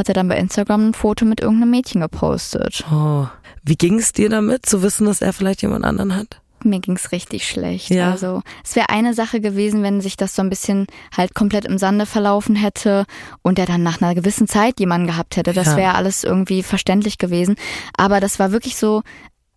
er 0.07 0.13
dann 0.13 0.27
bei 0.27 0.35
Instagram 0.37 0.89
ein 0.89 0.93
Foto 0.95 1.25
mit 1.25 1.39
irgendeinem 1.41 1.69
Mädchen 1.69 2.01
gepostet. 2.01 2.83
Oh. 2.91 3.27
Wie 3.67 3.75
ging 3.75 3.99
es 3.99 4.13
dir 4.13 4.29
damit, 4.29 4.65
zu 4.65 4.81
wissen, 4.81 5.05
dass 5.05 5.21
er 5.21 5.33
vielleicht 5.33 5.61
jemand 5.61 5.83
anderen 5.85 6.15
hat? 6.15 6.39
Mir 6.63 6.79
ging's 6.79 7.11
richtig 7.11 7.47
schlecht. 7.47 7.89
Ja. 7.91 8.09
Also 8.11 8.41
es 8.63 8.75
wäre 8.75 8.89
eine 8.89 9.13
Sache 9.13 9.39
gewesen, 9.41 9.83
wenn 9.83 10.01
sich 10.01 10.17
das 10.17 10.35
so 10.35 10.41
ein 10.41 10.49
bisschen 10.49 10.87
halt 11.15 11.35
komplett 11.35 11.65
im 11.65 11.77
Sande 11.77 12.05
verlaufen 12.07 12.55
hätte 12.55 13.05
und 13.43 13.59
er 13.59 13.67
dann 13.67 13.83
nach 13.83 14.01
einer 14.01 14.15
gewissen 14.15 14.47
Zeit 14.47 14.79
jemanden 14.79 15.07
gehabt 15.07 15.37
hätte. 15.37 15.53
Das 15.53 15.67
Ja. 15.67 15.77
wäre 15.77 15.95
alles 15.95 16.23
irgendwie 16.23 16.63
verständlich 16.63 17.19
gewesen. 17.19 17.55
Aber 17.95 18.19
das 18.19 18.39
war 18.39 18.51
wirklich 18.51 18.75
so 18.75 19.03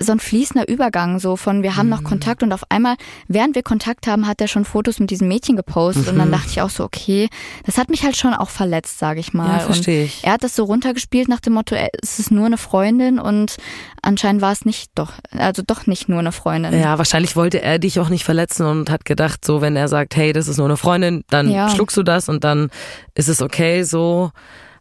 so 0.03 0.13
ein 0.13 0.19
fließender 0.19 0.67
Übergang, 0.69 1.19
so 1.21 1.37
von 1.37 1.63
wir 1.63 1.77
haben 1.77 1.87
Mhm. 1.87 1.91
noch 1.91 2.05
Kontakt 2.05 2.43
und 2.43 2.53
auf 2.55 2.63
einmal, 2.71 2.97
während 3.29 3.55
wir 3.55 3.63
Kontakt 3.63 4.07
haben, 4.07 4.27
hat 4.27 4.41
er 4.41 4.49
schon 4.49 4.65
Fotos 4.65 4.99
mit 4.99 5.11
diesem 5.11 5.29
Mädchen 5.29 5.57
gepostet 5.57 6.09
und 6.09 6.15
Mhm. 6.15 6.19
dann 6.19 6.33
dachte 6.33 6.49
ich 6.51 6.63
auch 6.63 6.71
so, 6.71 6.85
okay, 6.85 7.29
das 7.67 7.77
hat 7.77 7.91
mich 7.91 8.03
halt 8.03 8.17
schon 8.17 8.33
auch 8.33 8.49
verletzt, 8.49 8.99
sage 8.99 9.21
ich 9.21 9.35
mal. 9.35 9.59
Ja, 9.59 9.67
verstehe 9.67 10.05
ich. 10.05 10.23
Und 10.23 10.25
er 10.29 10.33
hat 10.33 10.43
das 10.43 10.57
so 10.57 10.65
runtergespielt 10.65 11.29
nach 11.29 11.41
dem 11.41 11.53
Motto, 11.53 11.77
es 12.03 12.19
ist 12.19 12.31
nur 12.31 12.47
eine 12.47 12.57
Freundin 12.57 13.19
und 13.19 13.57
anscheinend 14.03 14.41
war 14.43 14.53
es 14.53 14.65
nicht 14.65 14.91
doch, 14.95 15.13
also 15.37 15.63
doch 15.67 15.87
nicht 15.87 16.09
nur 16.09 16.19
eine 16.21 16.33
Freundin. 16.33 16.73
Ja, 16.81 16.97
wahrscheinlich 16.97 17.37
wollte 17.37 17.61
er 17.61 17.79
dich 17.79 18.01
auch 18.01 18.09
nicht 18.09 18.25
verletzen 18.25 18.65
und 18.67 18.91
hat 18.91 19.05
gedacht, 19.05 19.45
so 19.45 19.61
wenn 19.61 19.77
er 19.77 19.89
sagt, 19.89 20.17
hey, 20.17 20.33
das 20.33 20.49
ist 20.49 20.57
nur 20.57 20.67
eine 20.67 20.77
Freundin, 20.79 21.25
dann 21.29 21.51
Ja. 21.51 21.69
schluckst 21.69 21.97
du 21.97 22.03
das 22.03 22.29
und 22.31 22.43
dann 22.43 22.71
ist 23.15 23.29
es 23.29 23.43
okay 23.43 23.83
so. 23.83 24.31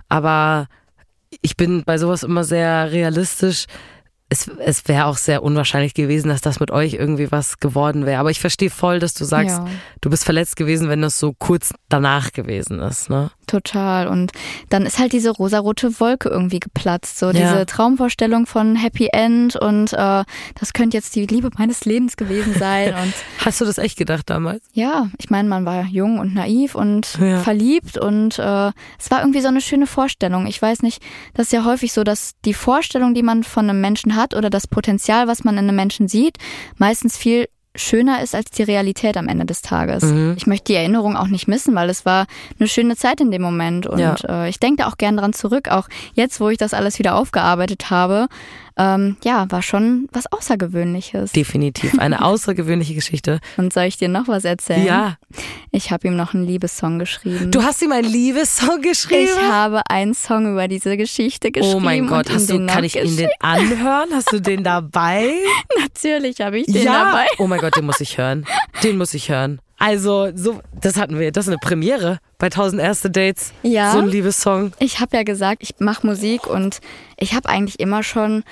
Aber 0.08 0.68
ich 1.42 1.58
bin 1.58 1.84
bei 1.84 1.98
sowas 1.98 2.24
immer 2.24 2.44
sehr 2.44 2.92
realistisch. 2.92 3.66
Es, 4.32 4.48
es 4.48 4.88
wäre 4.88 5.06
auch 5.06 5.18
sehr 5.18 5.42
unwahrscheinlich 5.42 5.96
gewesen, 5.96 6.30
dass 6.30 6.42
das 6.42 6.60
mit 6.60 6.70
euch 6.70 6.94
irgendwie 6.94 7.32
was 7.32 7.60
geworden 7.60 8.06
wäre. 8.06 8.20
Aber 8.20 8.30
ich 8.30 8.40
verstehe 8.40 8.70
voll, 8.70 9.00
dass 9.00 9.16
du 9.16 9.26
sagst, 9.26 9.58
Ja. 9.58 9.68
du 10.02 10.10
bist 10.12 10.24
verletzt 10.24 10.56
gewesen, 10.56 10.88
wenn 10.88 11.02
das 11.02 11.18
so 11.18 11.34
kurz 11.34 11.74
danach 11.90 12.32
gewesen 12.32 12.80
ist. 12.80 13.10
Ne? 13.10 13.32
Total. 13.50 14.08
Und 14.08 14.32
dann 14.70 14.86
ist 14.86 15.00
halt 15.00 15.12
diese 15.14 15.32
rosarote 15.32 16.00
Wolke 16.00 16.30
irgendwie 16.30 16.60
geplatzt. 16.60 17.18
So 17.20 17.28
Ja. 17.28 17.32
diese 17.34 17.66
Traumvorstellung 17.66 18.46
von 18.46 18.76
Happy 18.76 19.10
End 19.12 19.56
und 19.56 19.94
äh, 19.94 20.24
das 20.60 20.74
könnte 20.74 20.98
jetzt 20.98 21.16
die 21.16 21.26
Liebe 21.26 21.50
meines 21.58 21.86
Lebens 21.86 22.16
gewesen 22.16 22.54
sein. 22.54 22.94
Und 22.94 23.14
Hast 23.46 23.60
du 23.62 23.66
das 23.66 23.78
echt 23.78 23.98
gedacht 23.98 24.30
damals? 24.30 24.64
ja, 24.74 25.08
ich 25.18 25.30
meine, 25.30 25.50
man 25.50 25.66
war 25.66 25.84
jung 25.86 26.20
und 26.20 26.34
naiv 26.34 26.76
und 26.76 27.18
Ja. 27.20 27.40
verliebt 27.40 27.98
und 27.98 28.38
äh, 28.40 28.72
es 29.00 29.10
war 29.10 29.22
irgendwie 29.22 29.42
so 29.42 29.48
eine 29.48 29.62
schöne 29.62 29.88
Vorstellung. 29.88 30.46
Ich 30.48 30.62
weiß 30.62 30.82
nicht, 30.84 31.02
das 31.34 31.48
ist 31.48 31.54
ja 31.54 31.66
häufig 31.66 31.92
so, 31.94 32.04
dass 32.04 32.34
die 32.46 32.54
Vorstellung, 32.54 33.14
die 33.14 33.24
man 33.24 33.44
von 33.44 33.70
einem 33.70 33.82
Menschen 33.82 34.16
hat 34.16 34.36
oder 34.36 34.50
das 34.50 34.68
Potenzial, 34.68 35.28
was 35.28 35.44
man 35.44 35.56
in 35.58 35.66
einem 35.68 35.76
Menschen 35.76 36.08
sieht, 36.08 36.38
meistens 36.78 37.18
viel 37.18 37.48
schöner 37.76 38.22
ist 38.22 38.36
als 38.36 38.50
die 38.52 38.64
Realität 38.64 39.16
am 39.16 39.28
Ende 39.28 39.46
des 39.46 39.62
Tages. 39.62 40.04
Mhm. 40.04 40.34
Ich 40.38 40.48
möchte 40.48 40.66
die 40.66 40.76
Erinnerung 40.76 41.16
auch 41.16 41.28
nicht 41.28 41.48
missen, 41.48 41.76
weil 41.76 41.90
es 41.90 42.06
war 42.06 42.26
eine 42.60 42.68
schöne 42.68 42.96
Zeit 42.96 43.22
in 43.22 43.32
dem 43.32 43.42
Moment 43.42 43.86
und 43.88 44.00
Ja. 44.00 44.16
äh, 44.28 44.50
ich 44.50 44.60
denke 44.60 44.84
da 44.84 44.90
auch 44.90 44.98
gern 44.98 45.18
dran 45.18 45.34
zurück, 45.34 45.70
auch 45.70 45.88
jetzt, 46.14 46.40
wo 46.42 46.50
ich 46.50 46.58
das 46.58 46.74
alles 46.74 47.00
wieder 47.00 47.16
aufgearbeitet 47.16 47.90
habe. 47.90 48.28
Ähm, 48.80 49.18
ja, 49.26 49.46
war 49.52 49.62
schon 49.62 50.08
was 50.14 50.32
Außergewöhnliches. 50.32 51.34
Definitiv. 51.34 52.00
Eine 52.00 52.22
außergewöhnliche 52.26 52.96
Geschichte. 52.96 53.42
und 53.58 53.74
soll 53.74 53.84
ich 53.84 53.98
dir 53.98 54.08
noch 54.08 54.30
was 54.30 54.46
erzählen? 54.46 54.86
Ja. 54.86 55.18
Ich 55.72 55.92
habe 55.92 56.08
ihm 56.08 56.16
noch 56.16 56.34
einen 56.34 56.46
Liebessong 56.46 56.98
geschrieben. 56.98 57.52
Du 57.52 57.62
hast 57.62 57.82
ihm 57.82 57.92
einen 57.92 58.08
Liebessong 58.10 58.82
geschrieben? 58.82 59.30
ich 59.36 59.52
habe 59.52 59.82
einen 59.90 60.14
Song 60.14 60.54
über 60.54 60.70
diese 60.70 60.96
Geschichte 60.96 61.52
geschrieben. 61.52 61.76
Oh 61.76 61.80
mein 61.82 62.08
Gott, 62.08 62.30
hast 62.32 62.50
du, 62.50 62.66
kann 62.66 62.86
ich 62.86 62.96
ihn 62.96 63.18
den 63.18 63.30
anhören? 63.42 64.10
Hast 64.14 64.32
du 64.32 64.40
den 64.40 64.64
dabei? 64.64 65.34
Natürlich 65.80 66.40
habe 66.40 66.60
ich 66.60 66.68
den 66.68 66.86
dabei. 66.86 67.28
Oh 67.38 67.48
mein 67.48 67.60
Gott, 67.60 67.76
den 67.76 67.86
muss 67.86 68.00
ich 68.00 68.18
hören. 68.18 68.46
Den 68.82 68.98
muss 68.98 69.14
ich 69.14 69.30
hören. 69.30 69.60
Also, 69.80 70.30
so, 70.36 70.60
das 70.82 70.98
hatten 70.98 71.18
wir, 71.18 71.32
das 71.32 71.46
ist 71.46 71.50
eine 71.50 71.58
Premiere 71.58 72.20
bei 72.38 72.48
1000 72.48 72.82
erste 72.82 73.10
Dates. 73.10 73.54
Ja. 73.64 73.92
So 73.94 74.00
ein 74.00 74.08
Liebessong. 74.10 74.74
Ich 74.80 75.00
habe 75.00 75.16
ja 75.18 75.24
gesagt, 75.24 75.64
ich 75.64 75.76
mache 75.80 76.06
Musik 76.06 76.46
und 76.48 76.80
ich 77.18 77.34
habe 77.34 77.48
eigentlich 77.50 77.80
immer 77.80 78.04
schon 78.04 78.44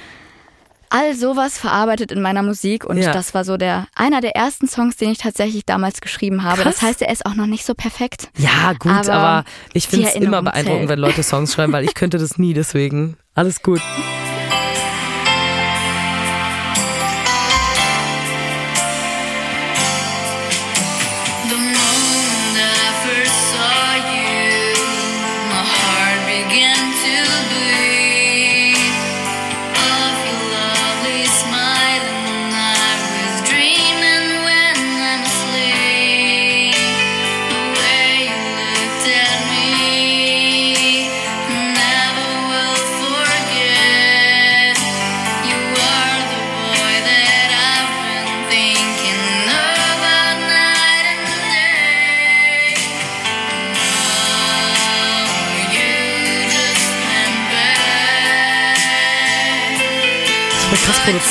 all 0.89 1.13
sowas 1.15 1.57
verarbeitet 1.57 2.13
in 2.13 2.21
meiner 2.21 2.43
Musik 2.43 2.85
und 2.85 2.97
Ja. 2.97 3.11
das 3.11 3.33
war 3.33 3.43
so 3.43 3.57
der 3.57 3.87
einer 3.93 4.21
der 4.21 4.37
ersten 4.37 4.69
Songs, 4.69 4.95
den 4.95 5.09
ich 5.11 5.17
tatsächlich 5.17 5.65
damals 5.65 5.99
geschrieben 5.99 6.43
habe. 6.43 6.61
Krass. 6.61 6.75
Das 6.75 6.81
heißt, 6.81 7.01
er 7.01 7.11
ist 7.11 7.25
auch 7.25 7.35
noch 7.35 7.45
nicht 7.45 7.65
so 7.65 7.73
perfekt. 7.75 8.29
Ja, 8.37 8.71
gut, 8.79 8.93
aber, 8.93 9.11
Aber 9.13 9.43
ich 9.73 9.89
finde 9.89 10.07
es 10.07 10.15
immer 10.15 10.41
beeindruckend, 10.41 10.79
zählt. 10.83 10.89
wenn 10.89 10.99
Leute 10.99 11.23
Songs 11.23 11.53
schreiben, 11.53 11.73
weil 11.73 11.83
ich 11.83 11.93
könnte 11.93 12.17
das 12.17 12.37
nie, 12.37 12.53
deswegen. 12.53 13.17
Alles 13.35 13.61
gut. 13.61 13.81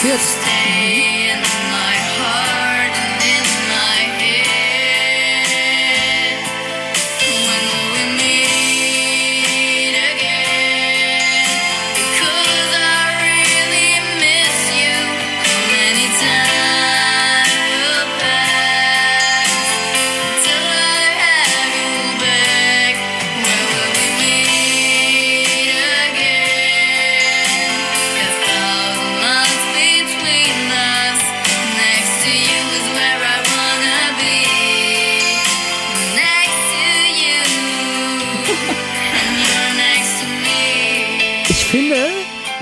Voll 0.02 0.35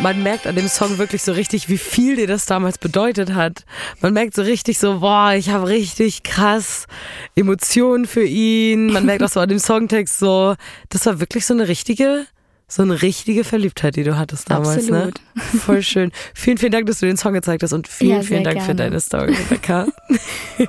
man 0.00 0.22
merkt 0.22 0.46
an 0.46 0.56
dem 0.56 0.68
Song 0.68 0.98
wirklich 0.98 1.22
so 1.22 1.32
richtig, 1.32 1.68
wie 1.68 1.78
viel 1.78 2.16
dir 2.16 2.26
das 2.26 2.46
damals 2.46 2.78
bedeutet 2.78 3.32
hat. 3.34 3.64
Man 4.00 4.12
merkt 4.12 4.34
so 4.34 4.42
richtig 4.42 4.78
so, 4.78 5.00
boah, 5.00 5.32
ich 5.34 5.50
habe 5.50 5.68
richtig 5.68 6.22
krass 6.22 6.86
Emotionen 7.36 8.06
für 8.06 8.24
ihn. 8.24 8.92
Man 8.92 9.06
merkt 9.06 9.22
auch 9.22 9.28
so 9.28 9.40
an 9.40 9.48
dem 9.48 9.58
Songtext 9.58 10.18
so, 10.18 10.54
das 10.90 11.06
war 11.06 11.20
wirklich 11.20 11.46
so 11.46 11.54
eine 11.54 11.68
richtige, 11.68 12.26
so 12.68 12.82
eine 12.82 13.02
richtige 13.02 13.44
Verliebtheit, 13.44 13.96
die 13.96 14.02
du 14.04 14.16
hattest 14.18 14.50
damals, 14.50 14.88
Absolut. 14.88 15.14
ne? 15.34 15.42
Voll 15.60 15.82
schön. 15.82 16.10
Vielen, 16.34 16.58
vielen 16.58 16.72
Dank, 16.72 16.86
dass 16.86 17.00
du 17.00 17.06
den 17.06 17.16
Song 17.16 17.32
gezeigt 17.32 17.62
hast 17.62 17.72
und 17.72 17.86
vielen, 17.88 18.16
Ja, 18.16 18.22
vielen 18.22 18.44
Dank 18.44 18.60
für 18.60 18.74
gerne. 18.74 18.82
deine 18.90 19.00
Story, 19.00 19.32
Rebecca. 19.34 19.86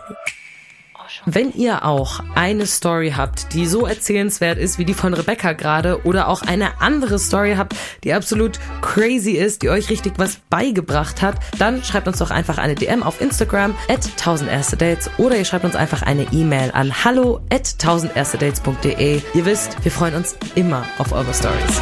Wenn 1.26 1.52
ihr 1.54 1.86
auch 1.86 2.20
eine 2.36 2.68
Story 2.68 3.14
habt, 3.16 3.54
die 3.54 3.66
so 3.66 3.88
erzählenswert 3.88 4.60
ist 4.60 4.78
wie 4.78 4.86
die 4.86 4.94
von 4.94 5.14
Rebecca 5.14 5.54
gerade 5.54 6.04
oder 6.04 6.28
auch 6.28 6.44
eine 6.44 6.82
andere 6.82 7.18
Story 7.18 7.56
habt, 7.58 7.76
die 8.04 8.14
absolut 8.14 8.60
crazy 8.82 9.32
ist, 9.32 9.64
die 9.64 9.70
euch 9.70 9.90
richtig 9.90 10.14
was 10.18 10.38
beigebracht 10.52 11.24
hat, 11.24 11.38
dann 11.58 11.84
schreibt 11.84 12.08
uns 12.08 12.20
doch 12.20 12.30
einfach 12.30 12.60
eine 12.60 12.76
DM 12.76 13.02
auf 13.02 13.22
Instagram 13.22 13.76
at 13.90 14.06
1000 14.06 14.52
erste 14.52 14.78
Dates 14.78 15.10
oder 15.18 15.36
ihr 15.36 15.46
schreibt 15.46 15.66
uns 15.66 15.76
einfach 15.76 16.04
eine 16.04 16.28
E-Mail 16.32 16.70
an 16.72 17.04
hallo 17.04 17.42
at 17.52 17.74
1000 17.74 18.16
erste 18.16 18.38
Dates.de. 18.38 19.22
Ihr 19.34 19.46
wisst, 19.46 19.84
wir 19.84 19.92
freuen 19.92 20.14
uns 20.14 20.38
immer 20.54 20.86
auf 21.00 21.12
eure 21.12 21.34
Stories. 21.34 21.82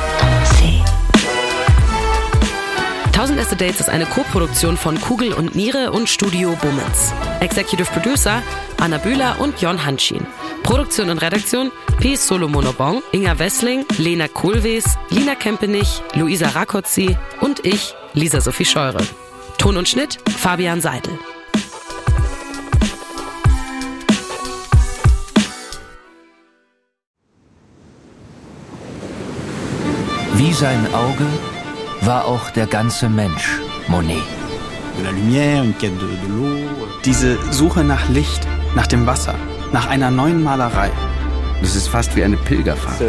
1000 3.13 3.37
Erste 3.37 3.55
Dates 3.55 3.79
ist 3.79 3.89
eine 3.89 4.07
Co-Produktion 4.07 4.75
von 4.75 4.99
Kugel 4.99 5.33
und 5.33 5.53
Niere 5.53 5.91
und 5.91 6.09
Studio 6.09 6.57
Bummens. 6.59 7.13
Executive 7.41 7.87
Producer 7.91 8.41
Anna 8.81 8.97
Bühler 8.97 9.39
und 9.39 9.61
Jon 9.61 9.85
Hanschin. 9.85 10.25
Produktion 10.63 11.11
und 11.11 11.19
Redaktion 11.19 11.71
P. 11.99 12.15
Solomonobong, 12.15 13.03
Inga 13.11 13.37
Wessling, 13.37 13.85
Lena 13.99 14.27
Kohlwees, 14.27 14.97
Lina 15.11 15.35
Kempenich, 15.35 16.01
Luisa 16.15 16.47
Rakotzi 16.49 17.15
und 17.39 17.63
ich, 17.63 17.93
Lisa 18.15 18.41
Sophie 18.41 18.65
Scheure. 18.65 19.05
Ton 19.59 19.77
und 19.77 19.87
Schnitt 19.87 20.17
Fabian 20.35 20.81
Seidel. 20.81 21.13
Wie 30.33 30.51
sein 30.51 30.91
Auge 30.95 31.27
war 32.05 32.25
auch 32.25 32.49
der 32.49 32.67
ganze 32.67 33.09
Mensch 33.09 33.59
Monet. 33.87 34.23
Diese 37.05 37.37
Suche 37.51 37.83
nach 37.83 38.09
Licht, 38.09 38.45
nach 38.75 38.87
dem 38.87 39.05
Wasser, 39.05 39.35
nach 39.71 39.87
einer 39.87 40.11
neuen 40.11 40.43
Malerei. 40.43 40.91
Das 41.61 41.75
ist 41.75 41.87
fast 41.87 42.15
wie 42.15 42.23
eine 42.23 42.37
Pilgerfahrt. 42.37 43.01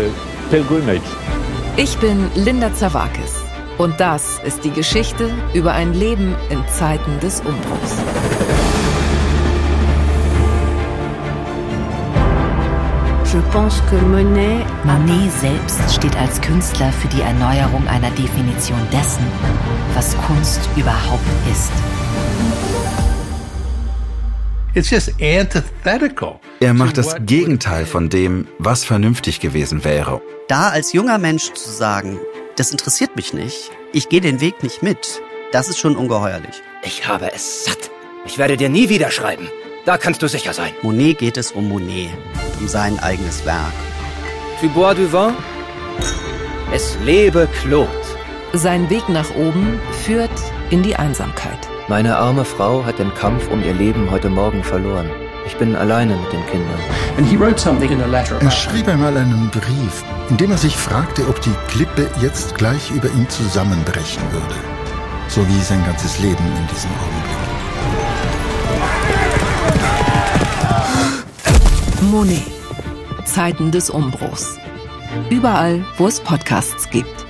Ich 1.76 1.98
bin 1.98 2.30
Linda 2.34 2.72
Zawakis. 2.72 3.44
Und 3.78 3.98
das 3.98 4.38
ist 4.44 4.64
die 4.64 4.70
Geschichte 4.70 5.30
über 5.52 5.72
ein 5.72 5.94
Leben 5.94 6.36
in 6.50 6.62
Zeiten 6.68 7.18
des 7.18 7.40
Umbruchs. 7.40 8.63
Monet 13.34 14.64
Monet 14.84 15.32
selbst 15.40 15.92
steht 15.92 16.16
als 16.16 16.40
Künstler 16.40 16.92
für 16.92 17.08
die 17.08 17.20
Erneuerung 17.20 17.84
einer 17.88 18.10
Definition 18.12 18.78
dessen, 18.92 19.24
was 19.94 20.16
Kunst 20.18 20.60
überhaupt 20.76 21.20
ist. 21.50 21.72
It's 24.74 24.90
just 24.90 25.20
antithetical. 25.20 26.38
Er 26.60 26.74
macht 26.74 26.96
das 26.96 27.16
Gegenteil 27.26 27.86
von 27.86 28.08
dem, 28.08 28.46
was 28.58 28.84
vernünftig 28.84 29.40
gewesen 29.40 29.84
wäre. 29.84 30.22
Da 30.46 30.68
als 30.68 30.92
junger 30.92 31.18
Mensch 31.18 31.52
zu 31.54 31.70
sagen, 31.70 32.20
das 32.54 32.70
interessiert 32.70 33.16
mich 33.16 33.34
nicht, 33.34 33.72
ich 33.92 34.08
gehe 34.08 34.20
den 34.20 34.40
Weg 34.40 34.62
nicht 34.62 34.84
mit, 34.84 35.20
das 35.50 35.68
ist 35.68 35.80
schon 35.80 35.96
ungeheuerlich. 35.96 36.62
Ich 36.84 37.08
habe 37.08 37.32
es 37.32 37.64
satt. 37.64 37.90
Ich 38.26 38.38
werde 38.38 38.56
dir 38.56 38.68
nie 38.68 38.88
wieder 38.88 39.10
schreiben. 39.10 39.48
Da 39.84 39.98
kannst 39.98 40.22
du 40.22 40.28
sicher 40.28 40.54
sein. 40.54 40.72
Monet 40.80 41.18
geht 41.18 41.36
es 41.36 41.52
um 41.52 41.68
Monet, 41.68 42.08
um 42.58 42.66
sein 42.68 42.98
eigenes 43.00 43.44
Werk. 43.44 43.74
Tu 44.58 44.68
bois 44.70 44.94
du 44.94 45.12
vin? 45.12 45.34
Es 46.72 46.96
lebe 47.04 47.46
Claude. 47.60 47.90
Sein 48.54 48.88
Weg 48.88 49.06
nach 49.10 49.28
oben 49.34 49.78
führt 50.04 50.30
in 50.70 50.82
die 50.82 50.96
Einsamkeit. 50.96 51.58
Meine 51.88 52.16
arme 52.16 52.46
Frau 52.46 52.82
hat 52.86 52.98
den 52.98 53.12
Kampf 53.12 53.50
um 53.50 53.62
ihr 53.62 53.74
Leben 53.74 54.10
heute 54.10 54.30
Morgen 54.30 54.64
verloren. 54.64 55.10
Ich 55.44 55.54
bin 55.56 55.76
alleine 55.76 56.16
mit 56.16 56.32
den 56.32 56.46
Kindern. 56.46 56.80
And 57.18 57.26
he 57.26 57.36
wrote 57.36 57.60
something 57.60 57.90
in 57.90 58.00
a 58.00 58.06
letter 58.06 58.40
Er 58.40 58.50
schrieb 58.50 58.88
einmal 58.88 59.14
einen 59.14 59.50
Brief, 59.50 60.02
in 60.30 60.38
dem 60.38 60.50
er 60.50 60.56
sich 60.56 60.74
fragte, 60.74 61.28
ob 61.28 61.42
die 61.42 61.54
Klippe 61.68 62.08
jetzt 62.22 62.54
gleich 62.54 62.90
über 62.90 63.08
ihm 63.08 63.28
zusammenbrechen 63.28 64.22
würde. 64.32 64.54
So 65.28 65.46
wie 65.46 65.60
sein 65.60 65.84
ganzes 65.84 66.18
Leben 66.20 66.44
in 66.56 66.74
diesem 66.74 66.90
Augenblick. 66.92 68.13
Monet. 72.14 72.46
Zeiten 73.24 73.72
des 73.72 73.90
Umbruchs. 73.90 74.56
Überall, 75.30 75.84
wo 75.98 76.06
es 76.06 76.20
Podcasts 76.20 76.88
gibt. 76.88 77.23